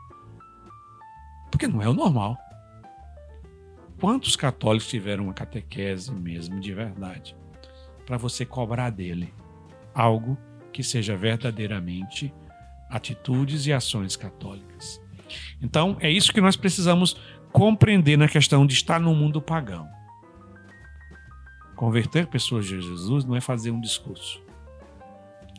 Porque 1.49 1.67
não 1.67 1.81
é 1.81 1.89
o 1.89 1.93
normal. 1.95 2.37
Quantos 3.99 4.35
católicos 4.35 4.87
tiveram 4.87 5.23
uma 5.25 5.33
catequese 5.33 6.13
mesmo 6.13 6.59
de 6.59 6.71
verdade? 6.71 7.35
Para 8.05 8.17
você 8.17 8.45
cobrar 8.45 8.91
dele 8.91 9.33
algo 9.93 10.37
que 10.71 10.83
seja 10.83 11.17
verdadeiramente 11.17 12.31
atitudes 12.89 13.65
e 13.65 13.73
ações 13.73 14.15
católicas. 14.15 15.01
Então, 15.59 15.97
é 15.99 16.11
isso 16.11 16.31
que 16.31 16.39
nós 16.39 16.55
precisamos 16.55 17.19
compreender 17.51 18.17
na 18.17 18.27
questão 18.27 18.67
de 18.67 18.73
estar 18.73 18.99
no 18.99 19.15
mundo 19.15 19.41
pagão. 19.41 19.89
Converter 21.75 22.27
pessoas 22.27 22.67
de 22.67 22.79
Jesus 22.79 23.25
não 23.25 23.35
é 23.35 23.41
fazer 23.41 23.71
um 23.71 23.81
discurso, 23.81 24.41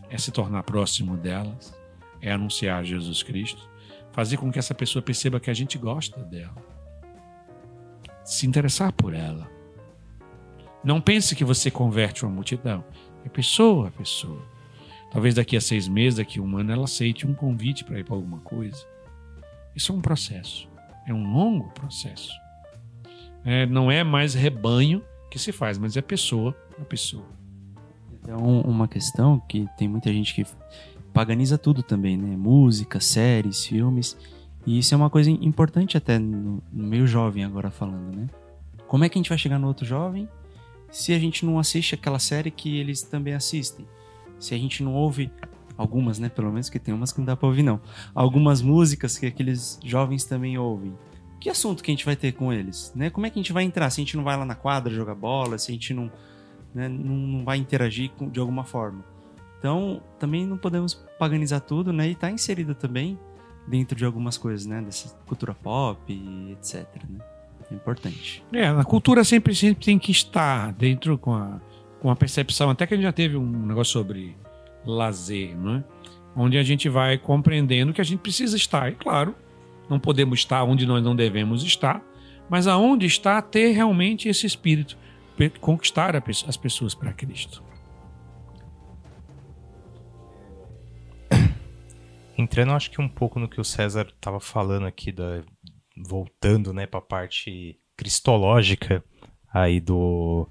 é 0.09 0.16
se 0.16 0.30
tornar 0.30 0.62
próximo 0.62 1.16
delas, 1.16 1.76
é 2.20 2.30
anunciar 2.30 2.84
Jesus 2.84 3.22
Cristo, 3.22 3.68
fazer 4.12 4.36
com 4.36 4.51
que 4.51 4.59
essa 4.59 4.74
pessoa 4.74 5.03
perceba 5.03 5.41
que 5.41 5.51
a 5.51 5.55
gente 5.55 5.76
gosta 5.76 6.22
dela 6.22 6.78
se 8.29 8.47
interessar 8.47 8.93
por 8.93 9.14
ela. 9.14 9.51
Não 10.85 11.01
pense 11.01 11.35
que 11.35 11.45
você 11.45 11.70
converte 11.70 12.24
uma 12.24 12.31
multidão. 12.31 12.85
É 13.24 13.29
pessoa 13.29 13.89
a 13.89 13.91
pessoa. 13.91 14.43
Talvez 15.11 15.35
daqui 15.35 15.57
a 15.57 15.61
seis 15.61 15.89
meses, 15.89 16.18
daqui 16.18 16.39
a 16.39 16.43
um 16.43 16.57
ano, 16.59 16.70
ela 16.70 16.85
aceite 16.85 17.26
um 17.26 17.35
convite 17.35 17.85
para 17.85 17.99
ir 17.99 18.05
para 18.05 18.14
alguma 18.14 18.39
coisa. 18.41 18.87
Isso 19.74 19.93
é 19.93 19.95
um 19.95 20.01
processo. 20.01 20.68
É 21.07 21.14
um 21.14 21.33
longo 21.33 21.70
processo. 21.70 22.31
É, 23.45 23.64
não 23.64 23.91
é 23.91 24.05
mais 24.05 24.35
rebanho 24.35 25.03
que 25.31 25.39
se 25.39 25.51
faz, 25.51 25.79
mas 25.79 25.97
é 25.97 26.03
pessoa 26.03 26.55
a 26.79 26.85
pessoa. 26.85 27.26
Então, 28.12 28.61
uma 28.61 28.87
questão 28.87 29.41
que 29.49 29.66
tem 29.79 29.89
muita 29.89 30.12
gente 30.12 30.35
que 30.35 30.47
paganiza 31.14 31.57
tudo 31.57 31.83
também, 31.83 32.18
né? 32.18 32.37
Música, 32.37 33.01
séries, 33.01 33.64
filmes. 33.64 34.18
E 34.69 34.79
isso 34.79 34.93
é 34.93 34.97
uma 34.99 35.09
coisa 35.09 35.31
importante 35.31 35.97
até 35.97 36.19
no, 36.19 36.62
no 36.71 36.87
meio 36.87 37.07
jovem 37.07 37.43
agora 37.43 37.71
falando, 37.71 38.14
né? 38.14 38.27
Como 38.87 39.03
é 39.03 39.09
que 39.09 39.16
a 39.16 39.21
gente 39.21 39.31
vai 39.31 39.39
chegar 39.39 39.59
no 39.59 39.66
outro 39.66 39.87
jovem 39.87 40.29
se 40.91 41.14
a 41.14 41.19
gente 41.19 41.47
não 41.47 41.59
assiste 41.59 41.95
aquela 41.95 42.19
série 42.19 42.51
que 42.51 42.77
eles 42.77 43.01
também 43.01 43.33
assistem? 43.33 43.87
Se 44.39 44.55
a 44.55 44.59
gente 44.59 44.83
não 44.83 44.93
ouve 44.93 45.33
algumas, 45.75 46.19
né? 46.19 46.29
Pelo 46.29 46.51
menos 46.51 46.69
que 46.69 46.79
tem 46.79 46.93
umas 46.93 47.11
que 47.12 47.19
não 47.19 47.25
dá 47.25 47.35
pra 47.35 47.49
ouvir, 47.49 47.62
não. 47.62 47.81
Algumas 48.14 48.61
músicas 48.61 49.16
que 49.16 49.25
aqueles 49.25 49.81
jovens 49.83 50.27
também 50.27 50.59
ouvem. 50.59 50.93
Que 51.41 51.49
assunto 51.49 51.83
que 51.83 51.91
a 51.91 51.95
gente 51.95 52.05
vai 52.05 52.14
ter 52.14 52.33
com 52.33 52.53
eles? 52.53 52.93
Né? 52.95 53.09
Como 53.09 53.25
é 53.25 53.31
que 53.31 53.39
a 53.39 53.43
gente 53.43 53.55
vai 53.55 53.64
entrar? 53.64 53.89
Se 53.89 54.03
a 54.03 54.05
gente 54.05 54.19
não 54.19 54.25
vai 54.25 54.37
lá 54.37 54.45
na 54.45 54.55
quadra 54.55 54.93
jogar 54.93 55.14
bola, 55.14 55.57
se 55.57 55.71
a 55.71 55.73
gente 55.73 55.95
não, 55.95 56.12
né, 56.75 56.91
não, 56.91 57.16
não 57.16 57.43
vai 57.43 57.57
interagir 57.57 58.11
com, 58.11 58.29
de 58.29 58.39
alguma 58.39 58.64
forma. 58.64 59.03
Então, 59.59 60.03
também 60.19 60.47
não 60.47 60.59
podemos 60.59 60.93
paganizar 61.19 61.62
tudo, 61.62 61.91
né? 61.91 62.11
E 62.11 62.14
tá 62.14 62.31
inserido 62.31 62.75
também 62.75 63.19
dentro 63.69 63.97
de 63.97 64.05
algumas 64.05 64.39
coisas, 64.39 64.66
né? 64.66 64.81
Dessa 64.81 65.14
cultura 65.27 65.55
pop, 65.55 66.01
etc. 66.53 66.87
Né? 67.09 67.19
É 67.71 67.75
importante. 67.75 68.43
É, 68.53 68.66
a 68.66 68.85
cultura 68.85 69.23
sempre, 69.25 69.55
sempre 69.55 69.85
tem 69.85 69.99
que 69.99 70.11
estar 70.11 70.73
dentro 70.73 71.19
com 71.19 71.35
a, 71.35 71.61
com 72.01 72.11
a 72.11 72.16
percepção. 72.16 72.71
Até 72.71 72.87
que 72.87 72.95
a 72.95 72.97
gente 72.97 73.05
já 73.05 73.12
teve 73.12 73.37
um 73.37 73.66
negócio 73.66 73.93
sobre 73.93 74.37
lazer, 74.85 75.57
não 75.57 75.77
é? 75.77 75.85
Onde 76.35 76.57
a 76.57 76.62
gente 76.62 76.89
vai 76.89 77.19
compreendendo 77.19 77.93
que 77.93 78.01
a 78.01 78.05
gente 78.05 78.21
precisa 78.21 78.57
estar. 78.57 78.91
E 78.91 78.95
claro, 78.95 79.35
não 79.89 79.99
podemos 79.99 80.39
estar 80.39 80.62
onde 80.64 80.87
nós 80.87 81.03
não 81.03 81.14
devemos 81.14 81.62
estar, 81.62 82.03
mas 82.49 82.66
aonde 82.66 83.07
está 83.07 83.43
ter 83.43 83.73
realmente 83.73 84.29
esse 84.29 84.47
espírito, 84.47 84.97
conquistar 85.61 86.14
as 86.47 86.57
pessoas 86.57 86.95
para 86.95 87.12
Cristo. 87.12 87.62
Entrando, 92.39 92.72
acho 92.72 92.91
que 92.91 93.01
um 93.01 93.09
pouco 93.09 93.41
no 93.41 93.49
que 93.49 93.61
o 93.61 93.64
César 93.64 94.07
estava 94.14 94.39
falando 94.39 94.86
aqui, 94.86 95.11
da, 95.11 95.43
voltando 96.07 96.72
né, 96.72 96.86
para 96.86 97.01
a 97.01 97.03
parte 97.03 97.76
cristológica 97.97 99.05
aí 99.53 99.80
do, 99.80 100.49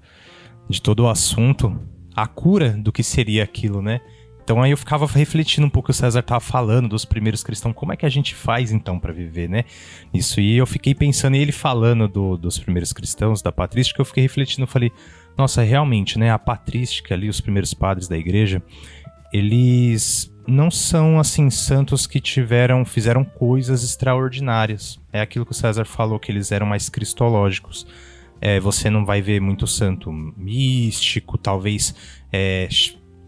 de 0.68 0.82
todo 0.82 1.04
o 1.04 1.08
assunto, 1.08 1.80
a 2.14 2.26
cura 2.26 2.70
do 2.70 2.92
que 2.92 3.02
seria 3.02 3.42
aquilo, 3.42 3.80
né? 3.80 4.00
Então 4.42 4.62
aí 4.62 4.70
eu 4.70 4.76
ficava 4.78 5.06
refletindo 5.06 5.66
um 5.66 5.70
pouco 5.70 5.90
o 5.90 5.94
César 5.94 6.20
estava 6.20 6.40
falando 6.40 6.88
dos 6.88 7.04
primeiros 7.04 7.42
cristãos, 7.42 7.74
como 7.74 7.92
é 7.92 7.96
que 7.96 8.06
a 8.06 8.08
gente 8.08 8.34
faz 8.34 8.72
então 8.72 8.98
para 8.98 9.12
viver, 9.12 9.48
né? 9.48 9.64
Isso 10.12 10.40
e 10.40 10.56
eu 10.56 10.66
fiquei 10.66 10.94
pensando 10.94 11.36
ele 11.36 11.52
falando 11.52 12.08
do, 12.08 12.36
dos 12.36 12.58
primeiros 12.58 12.92
cristãos, 12.92 13.42
da 13.42 13.52
patrística, 13.52 14.00
eu 14.00 14.06
fiquei 14.06 14.22
refletindo, 14.22 14.66
falei, 14.66 14.90
nossa, 15.36 15.62
realmente, 15.62 16.18
né? 16.18 16.30
A 16.30 16.38
patrística 16.38 17.14
ali, 17.14 17.28
os 17.28 17.40
primeiros 17.40 17.72
padres 17.74 18.08
da 18.08 18.16
igreja, 18.16 18.62
eles 19.32 20.32
não 20.46 20.70
são 20.70 21.20
assim 21.20 21.50
santos 21.50 22.06
que 22.06 22.20
tiveram, 22.20 22.84
fizeram 22.84 23.22
coisas 23.22 23.84
extraordinárias. 23.84 24.98
É 25.12 25.20
aquilo 25.20 25.44
que 25.44 25.52
o 25.52 25.54
César 25.54 25.84
falou 25.84 26.18
que 26.18 26.32
eles 26.32 26.50
eram 26.50 26.66
mais 26.66 26.88
cristológicos. 26.88 27.86
É, 28.40 28.58
você 28.58 28.88
não 28.88 29.04
vai 29.04 29.20
ver 29.20 29.40
muito 29.40 29.66
santo 29.66 30.10
místico, 30.10 31.36
talvez 31.36 31.94
é, 32.32 32.68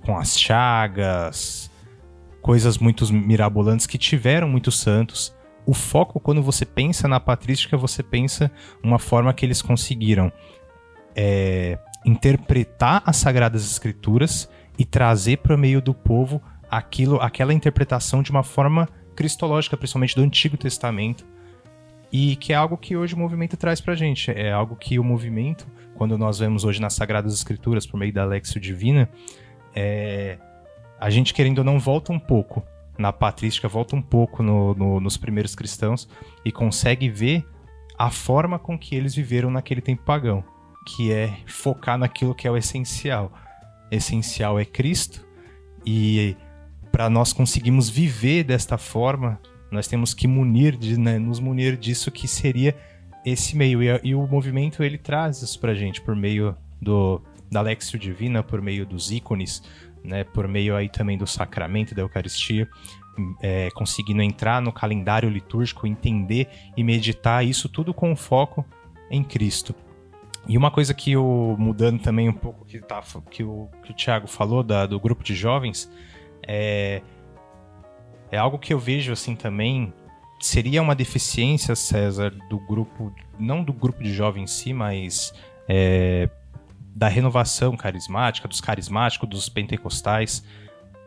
com 0.02 0.16
as 0.16 0.38
chagas, 0.38 1.70
coisas 2.40 2.78
muito 2.78 3.12
mirabolantes 3.12 3.86
que 3.86 3.98
tiveram 3.98 4.48
muitos 4.48 4.80
santos. 4.80 5.34
O 5.66 5.74
foco, 5.74 6.18
quando 6.18 6.42
você 6.42 6.64
pensa 6.64 7.06
na 7.06 7.20
patrística, 7.20 7.76
você 7.76 8.02
pensa 8.02 8.50
uma 8.82 8.98
forma 8.98 9.34
que 9.34 9.44
eles 9.44 9.60
conseguiram 9.60 10.32
é, 11.14 11.78
interpretar 12.06 13.02
as 13.04 13.16
sagradas 13.16 13.70
escrituras 13.70 14.48
e 14.78 14.84
trazer 14.84 15.38
para 15.38 15.54
o 15.54 15.58
meio 15.58 15.80
do 15.80 15.92
povo 15.94 16.40
aquilo, 16.70 17.20
aquela 17.20 17.52
interpretação 17.52 18.22
de 18.22 18.30
uma 18.30 18.42
forma 18.42 18.88
cristológica, 19.16 19.76
principalmente 19.76 20.14
do 20.14 20.22
Antigo 20.22 20.56
Testamento, 20.56 21.26
e 22.12 22.36
que 22.36 22.52
é 22.52 22.56
algo 22.56 22.76
que 22.76 22.96
hoje 22.96 23.14
o 23.14 23.18
movimento 23.18 23.56
traz 23.56 23.80
para 23.80 23.92
a 23.92 23.96
gente. 23.96 24.30
É 24.30 24.50
algo 24.50 24.74
que 24.76 24.98
o 24.98 25.04
movimento, 25.04 25.66
quando 25.94 26.16
nós 26.16 26.38
vemos 26.38 26.64
hoje 26.64 26.80
nas 26.80 26.94
Sagradas 26.94 27.34
Escrituras, 27.34 27.86
por 27.86 27.98
meio 27.98 28.12
da 28.12 28.24
Lexio 28.24 28.60
Divina, 28.60 29.08
é, 29.74 30.38
a 30.98 31.10
gente 31.10 31.32
querendo 31.34 31.58
ou 31.58 31.64
não 31.64 31.78
volta 31.78 32.12
um 32.12 32.18
pouco 32.18 32.64
na 32.98 33.12
patrística, 33.12 33.68
volta 33.68 33.94
um 33.96 34.02
pouco 34.02 34.42
no- 34.42 34.74
no- 34.74 35.00
nos 35.00 35.16
primeiros 35.16 35.54
cristãos 35.54 36.08
e 36.44 36.50
consegue 36.52 37.08
ver 37.08 37.46
a 37.98 38.10
forma 38.10 38.58
com 38.58 38.78
que 38.78 38.94
eles 38.94 39.14
viveram 39.14 39.50
naquele 39.50 39.80
tempo 39.80 40.02
pagão, 40.02 40.42
que 40.86 41.12
é 41.12 41.34
focar 41.46 41.96
naquilo 41.98 42.34
que 42.34 42.46
é 42.46 42.50
o 42.50 42.56
essencial. 42.56 43.32
Essencial 43.90 44.58
é 44.58 44.64
Cristo 44.64 45.26
e 45.84 46.36
para 46.92 47.08
nós 47.08 47.32
conseguirmos 47.32 47.88
viver 47.88 48.44
desta 48.44 48.76
forma, 48.76 49.40
nós 49.70 49.86
temos 49.86 50.12
que 50.12 50.26
munir 50.26 50.76
né, 50.98 51.18
nos 51.18 51.40
munir 51.40 51.76
disso 51.76 52.10
que 52.10 52.26
seria 52.26 52.76
esse 53.24 53.56
meio 53.56 53.82
e, 53.82 54.00
e 54.02 54.14
o 54.14 54.26
movimento 54.26 54.82
ele 54.82 54.98
traz 54.98 55.42
isso 55.42 55.58
pra 55.58 55.74
gente 55.74 56.00
por 56.00 56.16
meio 56.16 56.56
do 56.80 57.22
da 57.50 57.60
Lexio 57.60 57.98
Divina, 57.98 58.44
por 58.44 58.62
meio 58.62 58.86
dos 58.86 59.10
ícones, 59.10 59.60
né, 60.04 60.22
por 60.22 60.46
meio 60.46 60.76
aí 60.76 60.88
também 60.88 61.18
do 61.18 61.26
sacramento 61.26 61.94
da 61.94 62.02
Eucaristia, 62.02 62.68
é, 63.42 63.68
conseguindo 63.74 64.22
entrar 64.22 64.62
no 64.62 64.72
calendário 64.72 65.28
litúrgico, 65.28 65.86
entender 65.86 66.48
e 66.76 66.84
meditar 66.84 67.44
isso 67.44 67.68
tudo 67.68 67.92
com 67.92 68.14
foco 68.14 68.64
em 69.10 69.24
Cristo. 69.24 69.74
E 70.50 70.58
uma 70.58 70.68
coisa 70.68 70.92
que 70.92 71.12
eu, 71.12 71.54
mudando 71.56 72.02
também 72.02 72.28
um 72.28 72.32
pouco 72.32 72.64
que, 72.64 72.80
tá, 72.80 73.00
que, 73.30 73.44
o, 73.44 73.68
que 73.84 73.92
o 73.92 73.94
Thiago 73.94 74.26
falou 74.26 74.64
da- 74.64 74.84
do 74.84 74.98
grupo 74.98 75.22
de 75.22 75.32
jovens, 75.32 75.88
é, 76.44 77.02
é 78.32 78.36
algo 78.36 78.58
que 78.58 78.74
eu 78.74 78.78
vejo 78.80 79.12
assim 79.12 79.36
também. 79.36 79.92
Seria 80.40 80.82
uma 80.82 80.92
deficiência, 80.92 81.76
César, 81.76 82.30
do 82.48 82.58
grupo, 82.58 83.14
não 83.38 83.62
do 83.62 83.72
grupo 83.72 84.02
de 84.02 84.12
jovens 84.12 84.42
em 84.42 84.46
si, 84.48 84.72
mas 84.72 85.32
é, 85.68 86.28
da 86.96 87.06
renovação 87.06 87.76
carismática, 87.76 88.48
dos 88.48 88.60
carismáticos, 88.60 89.28
dos 89.28 89.48
pentecostais. 89.48 90.44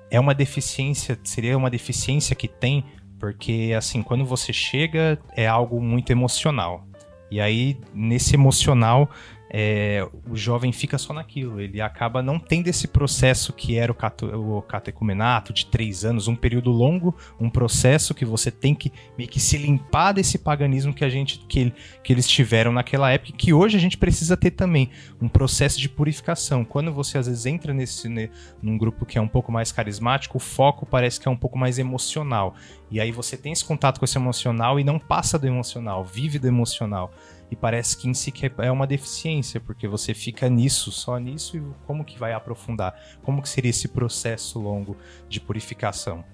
É 0.09 0.21
uma 0.21 0.33
deficiência, 0.33 1.19
seria 1.21 1.57
uma 1.57 1.69
deficiência 1.69 2.33
que 2.33 2.47
tem, 2.47 2.85
porque 3.19 3.73
assim, 3.77 4.03
quando 4.03 4.23
você 4.23 4.53
chega, 4.53 5.19
é 5.35 5.45
algo 5.45 5.81
muito 5.81 6.11
emocional. 6.11 6.87
E 7.33 7.41
aí, 7.41 7.79
nesse 7.95 8.35
emocional, 8.35 9.09
é, 9.55 10.03
o 10.27 10.35
jovem 10.35 10.71
fica 10.71 10.97
só 10.97 11.13
naquilo. 11.13 11.61
Ele 11.61 11.79
acaba 11.79 12.23
não 12.23 12.39
tendo 12.39 12.67
esse 12.69 12.87
processo 12.87 13.53
que 13.53 13.77
era 13.77 13.91
o, 13.91 13.95
cato, 13.95 14.25
o 14.25 14.63
catecumenato 14.63 15.53
de 15.53 15.67
três 15.67 16.03
anos, 16.03 16.27
um 16.27 16.35
período 16.35 16.71
longo, 16.71 17.15
um 17.39 17.51
processo 17.51 18.15
que 18.15 18.25
você 18.25 18.49
tem 18.49 18.73
que 18.73 18.91
meio 19.15 19.29
que 19.29 19.39
se 19.39 19.55
limpar 19.59 20.13
desse 20.13 20.39
paganismo 20.39 20.91
que 20.91 21.05
a 21.05 21.09
gente 21.09 21.37
que, 21.47 21.71
que 22.03 22.11
eles 22.11 22.27
tiveram 22.27 22.71
naquela 22.71 23.11
época 23.11 23.33
que 23.37 23.53
hoje 23.53 23.77
a 23.77 23.79
gente 23.79 23.95
precisa 23.95 24.35
ter 24.35 24.51
também 24.51 24.89
um 25.21 25.29
processo 25.29 25.79
de 25.79 25.87
purificação. 25.87 26.65
Quando 26.65 26.91
você 26.91 27.19
às 27.19 27.27
vezes 27.27 27.45
entra 27.45 27.75
nesse 27.75 28.09
né, 28.09 28.31
num 28.59 28.75
grupo 28.75 29.05
que 29.05 29.19
é 29.19 29.21
um 29.21 29.27
pouco 29.27 29.51
mais 29.51 29.71
carismático, 29.71 30.37
o 30.37 30.41
foco 30.41 30.83
parece 30.83 31.19
que 31.19 31.27
é 31.27 31.31
um 31.31 31.37
pouco 31.37 31.59
mais 31.59 31.77
emocional. 31.77 32.55
E 32.89 32.99
aí 32.99 33.11
você 33.11 33.37
tem 33.37 33.51
esse 33.51 33.63
contato 33.63 33.99
com 33.99 34.05
esse 34.05 34.17
emocional 34.17 34.79
e 34.79 34.83
não 34.83 34.97
passa 34.97 35.37
do 35.37 35.45
emocional, 35.45 36.03
vive 36.03 36.39
do 36.39 36.47
emocional. 36.47 37.13
E 37.53 37.55
parece 37.55 37.95
que 37.95 38.09
em 38.09 38.15
si 38.15 38.33
é 38.57 38.71
uma 38.71 38.87
deficiência, 38.87 39.59
porque 39.59 39.87
você 39.87 40.11
fica 40.15 40.49
nisso, 40.49 40.91
só 40.91 41.19
nisso, 41.19 41.55
e 41.55 41.61
como 41.85 42.03
que 42.03 42.17
vai 42.17 42.33
aprofundar? 42.33 42.99
Como 43.21 43.43
que 43.43 43.47
seria 43.47 43.69
esse 43.69 43.89
processo 43.89 44.59
longo 44.59 44.97
de 45.29 45.39
purificação? 45.39 46.25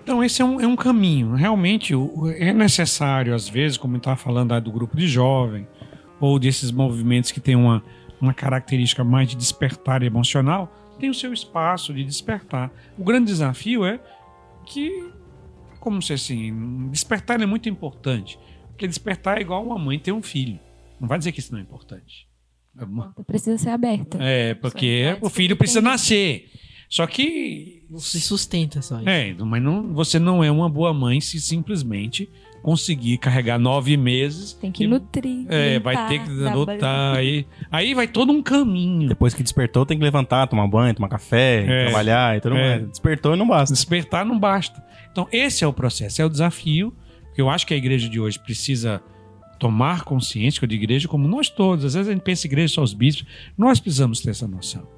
Então, 0.00 0.22
esse 0.22 0.40
é 0.40 0.44
um, 0.44 0.60
é 0.60 0.66
um 0.66 0.76
caminho. 0.76 1.34
Realmente, 1.34 1.92
é 2.36 2.52
necessário, 2.52 3.34
às 3.34 3.48
vezes, 3.48 3.76
como 3.76 3.96
estava 3.96 4.16
falando 4.16 4.54
aí 4.54 4.60
do 4.60 4.70
grupo 4.70 4.96
de 4.96 5.08
jovem, 5.08 5.66
ou 6.20 6.38
desses 6.38 6.70
movimentos 6.70 7.32
que 7.32 7.40
tem 7.40 7.56
uma, 7.56 7.82
uma 8.20 8.32
característica 8.32 9.02
mais 9.02 9.28
de 9.28 9.34
despertar 9.34 10.04
emocional, 10.04 10.72
tem 11.00 11.10
o 11.10 11.14
seu 11.14 11.32
espaço 11.32 11.92
de 11.92 12.04
despertar. 12.04 12.70
O 12.96 13.02
grande 13.02 13.26
desafio 13.26 13.84
é 13.84 13.98
que, 14.64 15.10
como 15.80 16.00
se 16.00 16.12
assim, 16.12 16.88
despertar 16.92 17.40
é 17.40 17.46
muito 17.46 17.68
importante. 17.68 18.38
Porque 18.80 18.88
despertar 18.88 19.36
é 19.36 19.42
igual 19.42 19.62
uma 19.62 19.78
mãe 19.78 19.98
ter 19.98 20.10
um 20.10 20.22
filho. 20.22 20.58
Não 20.98 21.06
vai 21.06 21.18
dizer 21.18 21.32
que 21.32 21.40
isso 21.40 21.52
não 21.52 21.58
é 21.58 21.62
importante. 21.62 22.26
É 22.78 22.82
uma- 22.82 23.12
Precisa 23.26 23.58
ser 23.58 23.68
aberta. 23.68 24.16
É, 24.18 24.54
porque 24.54 25.18
o 25.20 25.28
filho 25.28 25.54
precisa 25.54 25.82
nascer. 25.82 26.46
Só 26.88 27.06
que 27.06 27.84
Não 27.90 27.98
se 27.98 28.18
sustenta 28.22 28.80
só 28.80 28.98
isso. 29.00 29.08
é, 29.08 29.34
mas 29.38 29.62
não, 29.62 29.92
você 29.92 30.18
não 30.18 30.42
é 30.42 30.50
uma 30.50 30.66
boa 30.68 30.94
mãe 30.94 31.20
se 31.20 31.38
simplesmente 31.38 32.26
conseguir 32.62 33.18
carregar 33.18 33.58
nove 33.58 33.98
meses. 33.98 34.54
Tem 34.54 34.72
que 34.72 34.84
e- 34.84 34.86
nutrir. 34.86 35.44
É, 35.50 35.74
limpar, 35.74 35.94
vai 35.94 36.08
ter 36.08 36.24
que 36.24 36.46
adotar. 36.46 37.16
Aí, 37.16 37.46
aí 37.70 37.92
vai 37.92 38.08
todo 38.08 38.32
um 38.32 38.42
caminho. 38.42 39.08
Depois 39.10 39.34
que 39.34 39.42
despertou, 39.42 39.84
tem 39.84 39.98
que 39.98 40.02
levantar, 40.02 40.46
tomar 40.46 40.66
banho, 40.66 40.94
tomar 40.94 41.10
café, 41.10 41.64
É. 41.68 41.84
trabalhar 41.84 42.38
e 42.38 42.40
tudo 42.40 42.56
É. 42.56 42.78
mais. 42.78 42.88
Despertou 42.88 43.34
e 43.34 43.36
não 43.36 43.46
basta. 43.46 43.74
Despertar 43.74 44.24
não 44.24 44.38
basta. 44.38 44.82
Então, 45.12 45.28
esse 45.30 45.62
é 45.62 45.66
o 45.66 45.72
processo, 45.72 46.22
é 46.22 46.24
o 46.24 46.30
desafio. 46.30 46.94
Eu 47.36 47.48
acho 47.48 47.66
que 47.66 47.74
a 47.74 47.76
igreja 47.76 48.08
de 48.08 48.20
hoje 48.20 48.38
precisa 48.38 49.02
tomar 49.58 50.04
consciência, 50.04 50.58
que 50.58 50.64
eu 50.64 50.76
igreja 50.76 51.06
como 51.06 51.28
nós 51.28 51.50
todos. 51.50 51.84
Às 51.84 51.94
vezes 51.94 52.08
a 52.08 52.12
gente 52.12 52.22
pensa 52.22 52.46
igreja 52.46 52.74
só 52.74 52.82
os 52.82 52.94
bispos. 52.94 53.26
Nós 53.56 53.78
precisamos 53.78 54.20
ter 54.20 54.30
essa 54.30 54.48
noção. 54.48 54.88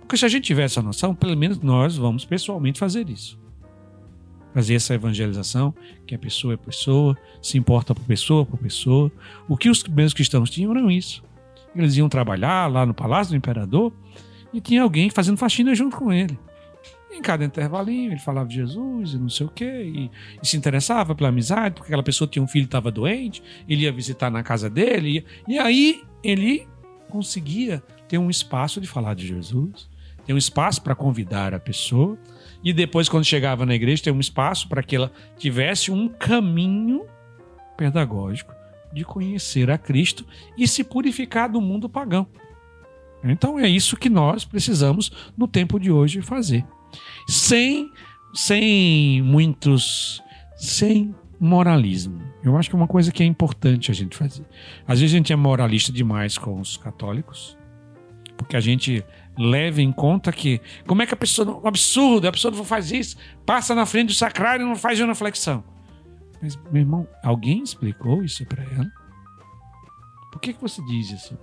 Porque 0.00 0.16
se 0.16 0.24
a 0.24 0.28
gente 0.28 0.44
tiver 0.44 0.62
essa 0.62 0.80
noção, 0.80 1.14
pelo 1.14 1.36
menos 1.36 1.58
nós 1.58 1.96
vamos 1.96 2.24
pessoalmente 2.24 2.78
fazer 2.78 3.10
isso. 3.10 3.36
Fazer 4.54 4.74
essa 4.74 4.94
evangelização, 4.94 5.74
que 6.06 6.14
a 6.14 6.18
pessoa 6.18 6.54
é 6.54 6.56
pessoa, 6.56 7.16
se 7.42 7.58
importa 7.58 7.94
por 7.94 8.04
pessoa, 8.04 8.46
por 8.46 8.58
pessoa. 8.58 9.10
O 9.48 9.56
que 9.56 9.68
os 9.68 9.82
primeiros 9.82 10.14
cristãos 10.14 10.48
tinham 10.48 10.70
era 10.70 10.92
isso. 10.92 11.24
Eles 11.74 11.96
iam 11.96 12.08
trabalhar 12.08 12.70
lá 12.70 12.86
no 12.86 12.94
palácio 12.94 13.32
do 13.32 13.36
imperador 13.36 13.92
e 14.52 14.60
tinha 14.60 14.82
alguém 14.82 15.10
fazendo 15.10 15.36
faxina 15.36 15.74
junto 15.74 15.96
com 15.96 16.12
ele. 16.12 16.38
Em 17.10 17.22
cada 17.22 17.44
intervalinho, 17.44 18.12
ele 18.12 18.20
falava 18.20 18.48
de 18.48 18.56
Jesus 18.56 19.14
e 19.14 19.18
não 19.18 19.28
sei 19.28 19.46
o 19.46 19.50
quê, 19.50 19.64
e, 19.64 20.10
e 20.42 20.46
se 20.46 20.56
interessava 20.56 21.14
pela 21.14 21.28
amizade, 21.28 21.76
porque 21.76 21.88
aquela 21.88 22.02
pessoa 22.02 22.28
tinha 22.28 22.42
um 22.42 22.48
filho 22.48 22.64
que 22.64 22.68
estava 22.68 22.90
doente, 22.90 23.42
ele 23.68 23.82
ia 23.82 23.92
visitar 23.92 24.30
na 24.30 24.42
casa 24.42 24.68
dele, 24.68 25.24
e, 25.48 25.54
e 25.54 25.58
aí 25.58 26.02
ele 26.22 26.66
conseguia 27.08 27.82
ter 28.08 28.18
um 28.18 28.28
espaço 28.28 28.80
de 28.80 28.86
falar 28.86 29.14
de 29.14 29.26
Jesus, 29.26 29.88
ter 30.26 30.32
um 30.32 30.36
espaço 30.36 30.82
para 30.82 30.94
convidar 30.94 31.54
a 31.54 31.60
pessoa, 31.60 32.18
e 32.62 32.72
depois, 32.72 33.08
quando 33.08 33.24
chegava 33.24 33.64
na 33.64 33.74
igreja, 33.74 34.02
ter 34.02 34.10
um 34.10 34.20
espaço 34.20 34.68
para 34.68 34.82
que 34.82 34.96
ela 34.96 35.12
tivesse 35.38 35.92
um 35.92 36.08
caminho 36.08 37.06
pedagógico 37.76 38.52
de 38.92 39.04
conhecer 39.04 39.70
a 39.70 39.78
Cristo 39.78 40.26
e 40.58 40.66
se 40.66 40.82
purificar 40.82 41.50
do 41.50 41.60
mundo 41.60 41.88
pagão. 41.88 42.26
Então 43.22 43.58
é 43.58 43.68
isso 43.68 43.96
que 43.96 44.10
nós 44.10 44.44
precisamos 44.44 45.12
no 45.36 45.46
tempo 45.46 45.78
de 45.78 45.90
hoje 45.90 46.20
fazer 46.20 46.64
sem, 47.28 47.90
sem 48.34 49.22
muitos. 49.22 50.22
sem 50.56 51.14
moralismo. 51.38 52.20
Eu 52.42 52.56
acho 52.56 52.70
que 52.70 52.76
é 52.76 52.78
uma 52.78 52.86
coisa 52.86 53.12
que 53.12 53.22
é 53.22 53.26
importante 53.26 53.90
a 53.90 53.94
gente 53.94 54.16
fazer. 54.16 54.44
Às 54.86 55.00
vezes 55.00 55.14
a 55.14 55.18
gente 55.18 55.32
é 55.32 55.36
moralista 55.36 55.92
demais 55.92 56.38
com 56.38 56.60
os 56.60 56.76
católicos, 56.76 57.56
porque 58.36 58.56
a 58.56 58.60
gente 58.60 59.04
leva 59.38 59.82
em 59.82 59.92
conta 59.92 60.32
que. 60.32 60.60
Como 60.86 61.02
é 61.02 61.06
que 61.06 61.14
a 61.14 61.16
pessoa. 61.16 61.60
Um 61.62 61.66
absurdo, 61.66 62.26
a 62.26 62.32
pessoa 62.32 62.54
não 62.54 62.64
faz 62.64 62.90
isso, 62.90 63.16
passa 63.44 63.74
na 63.74 63.86
frente 63.86 64.08
do 64.08 64.14
sacrário 64.14 64.64
e 64.64 64.68
não 64.68 64.76
faz 64.76 64.98
genuflexão. 64.98 65.62
Mas, 66.40 66.56
meu 66.70 66.82
irmão, 66.82 67.08
alguém 67.22 67.62
explicou 67.62 68.22
isso 68.22 68.44
para 68.46 68.62
ela? 68.62 68.86
Por 70.30 70.40
que, 70.40 70.52
que 70.52 70.60
você 70.60 70.82
diz 70.84 71.10
isso? 71.10 71.38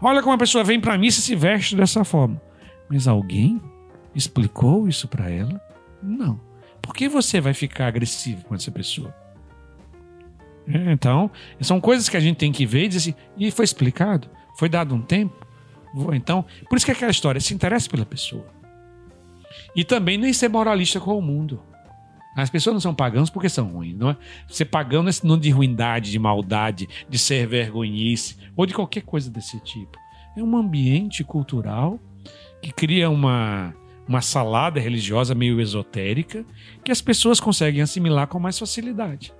Olha 0.00 0.22
como 0.22 0.34
a 0.34 0.38
pessoa 0.38 0.62
vem 0.62 0.80
para 0.80 0.96
missa 0.96 1.18
e 1.18 1.22
se 1.22 1.34
veste 1.34 1.74
dessa 1.74 2.04
forma. 2.04 2.40
Mas 2.88 3.08
alguém 3.08 3.60
explicou 4.18 4.88
isso 4.88 5.06
para 5.06 5.30
ela? 5.30 5.60
Não. 6.02 6.40
Por 6.82 6.92
que 6.94 7.08
você 7.08 7.40
vai 7.40 7.54
ficar 7.54 7.86
agressivo 7.86 8.44
com 8.44 8.54
essa 8.54 8.70
pessoa? 8.70 9.14
É, 10.66 10.92
Então, 10.92 11.30
são 11.60 11.80
coisas 11.80 12.08
que 12.08 12.16
a 12.16 12.20
gente 12.20 12.36
tem 12.36 12.52
que 12.52 12.66
ver 12.66 12.84
e 12.84 12.88
dizer 12.88 13.10
assim, 13.10 13.20
e 13.36 13.50
foi 13.50 13.64
explicado? 13.64 14.28
Foi 14.56 14.68
dado 14.68 14.94
um 14.94 15.00
tempo? 15.00 15.46
Então, 16.14 16.44
por 16.68 16.76
isso 16.76 16.84
que 16.84 16.90
é 16.90 16.94
aquela 16.94 17.10
história, 17.10 17.40
se 17.40 17.54
interessa 17.54 17.88
pela 17.88 18.04
pessoa. 18.04 18.46
E 19.74 19.84
também 19.84 20.18
nem 20.18 20.32
ser 20.32 20.48
moralista 20.48 21.00
com 21.00 21.16
o 21.16 21.22
mundo. 21.22 21.62
As 22.36 22.50
pessoas 22.50 22.74
não 22.74 22.80
são 22.80 22.94
pagãos 22.94 23.30
porque 23.30 23.48
são 23.48 23.66
ruins. 23.68 23.96
Não 23.96 24.10
é? 24.10 24.16
Ser 24.48 24.66
pagão 24.66 25.02
não 25.02 25.08
é 25.08 25.12
sinônimo 25.12 25.42
de 25.42 25.50
ruindade, 25.50 26.10
de 26.10 26.18
maldade, 26.18 26.88
de 27.08 27.18
ser 27.18 27.46
vergonhice 27.46 28.36
ou 28.54 28.66
de 28.66 28.74
qualquer 28.74 29.02
coisa 29.02 29.30
desse 29.30 29.58
tipo. 29.60 29.98
É 30.36 30.42
um 30.42 30.56
ambiente 30.56 31.24
cultural 31.24 31.98
que 32.62 32.72
cria 32.72 33.08
uma, 33.10 33.74
uma 34.08 34.22
salada 34.22 34.80
religiosa 34.80 35.34
meio 35.34 35.60
esotérica 35.60 36.44
que 36.82 36.90
as 36.90 37.02
pessoas 37.02 37.38
conseguem 37.38 37.82
assimilar 37.82 38.26
com 38.26 38.40
mais 38.40 38.58
facilidade. 38.58 39.32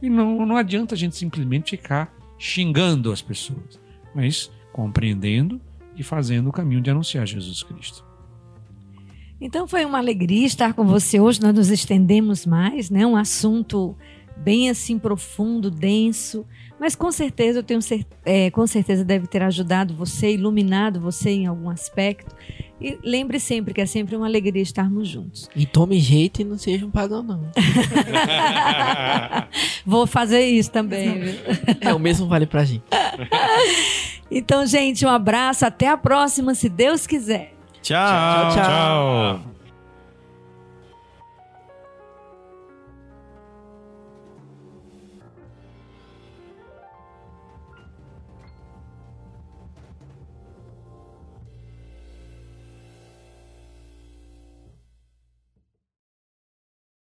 E 0.00 0.08
não, 0.08 0.46
não 0.46 0.56
adianta 0.56 0.94
a 0.94 0.98
gente 0.98 1.16
simplesmente 1.16 1.72
ficar 1.72 2.12
xingando 2.38 3.12
as 3.12 3.20
pessoas, 3.20 3.78
mas 4.14 4.50
compreendendo 4.72 5.60
e 5.96 6.02
fazendo 6.02 6.48
o 6.48 6.52
caminho 6.52 6.80
de 6.80 6.90
anunciar 6.90 7.26
Jesus 7.26 7.62
Cristo. 7.62 8.04
Então 9.40 9.66
foi 9.68 9.84
uma 9.84 9.98
alegria 9.98 10.46
estar 10.46 10.72
com 10.72 10.84
você 10.84 11.20
hoje. 11.20 11.40
Nós 11.40 11.54
nos 11.54 11.68
estendemos 11.68 12.46
mais, 12.46 12.88
né? 12.88 13.06
Um 13.06 13.16
assunto 13.16 13.96
bem 14.36 14.70
assim 14.70 14.98
profundo, 14.98 15.70
denso, 15.70 16.46
mas 16.84 16.94
com 16.94 17.10
certeza 17.10 17.60
eu 17.60 17.62
tenho 17.62 17.80
é, 18.26 18.50
com 18.50 18.66
certeza 18.66 19.02
deve 19.02 19.26
ter 19.26 19.40
ajudado 19.40 19.94
você, 19.94 20.34
iluminado 20.34 21.00
você 21.00 21.30
em 21.30 21.46
algum 21.46 21.70
aspecto. 21.70 22.36
E 22.78 22.98
lembre 23.02 23.40
sempre 23.40 23.72
que 23.72 23.80
é 23.80 23.86
sempre 23.86 24.14
uma 24.14 24.26
alegria 24.26 24.60
estarmos 24.60 25.08
juntos. 25.08 25.48
E 25.56 25.64
tome 25.64 25.98
jeito 25.98 26.42
e 26.42 26.44
não 26.44 26.58
seja 26.58 26.84
um 26.84 26.90
pagão, 26.90 27.22
não. 27.22 27.40
Vou 29.86 30.06
fazer 30.06 30.44
isso 30.44 30.70
também. 30.70 31.20
viu? 31.20 31.34
É, 31.80 31.94
o 31.94 31.98
mesmo 31.98 32.26
vale 32.26 32.44
pra 32.44 32.64
gente. 32.64 32.84
Então, 34.30 34.66
gente, 34.66 35.06
um 35.06 35.10
abraço, 35.10 35.64
até 35.64 35.86
a 35.86 35.96
próxima, 35.96 36.54
se 36.54 36.68
Deus 36.68 37.06
quiser. 37.06 37.54
Tchau. 37.82 37.94
Tchau, 37.94 38.54
tchau. 38.54 38.64
Tchau. 38.64 39.53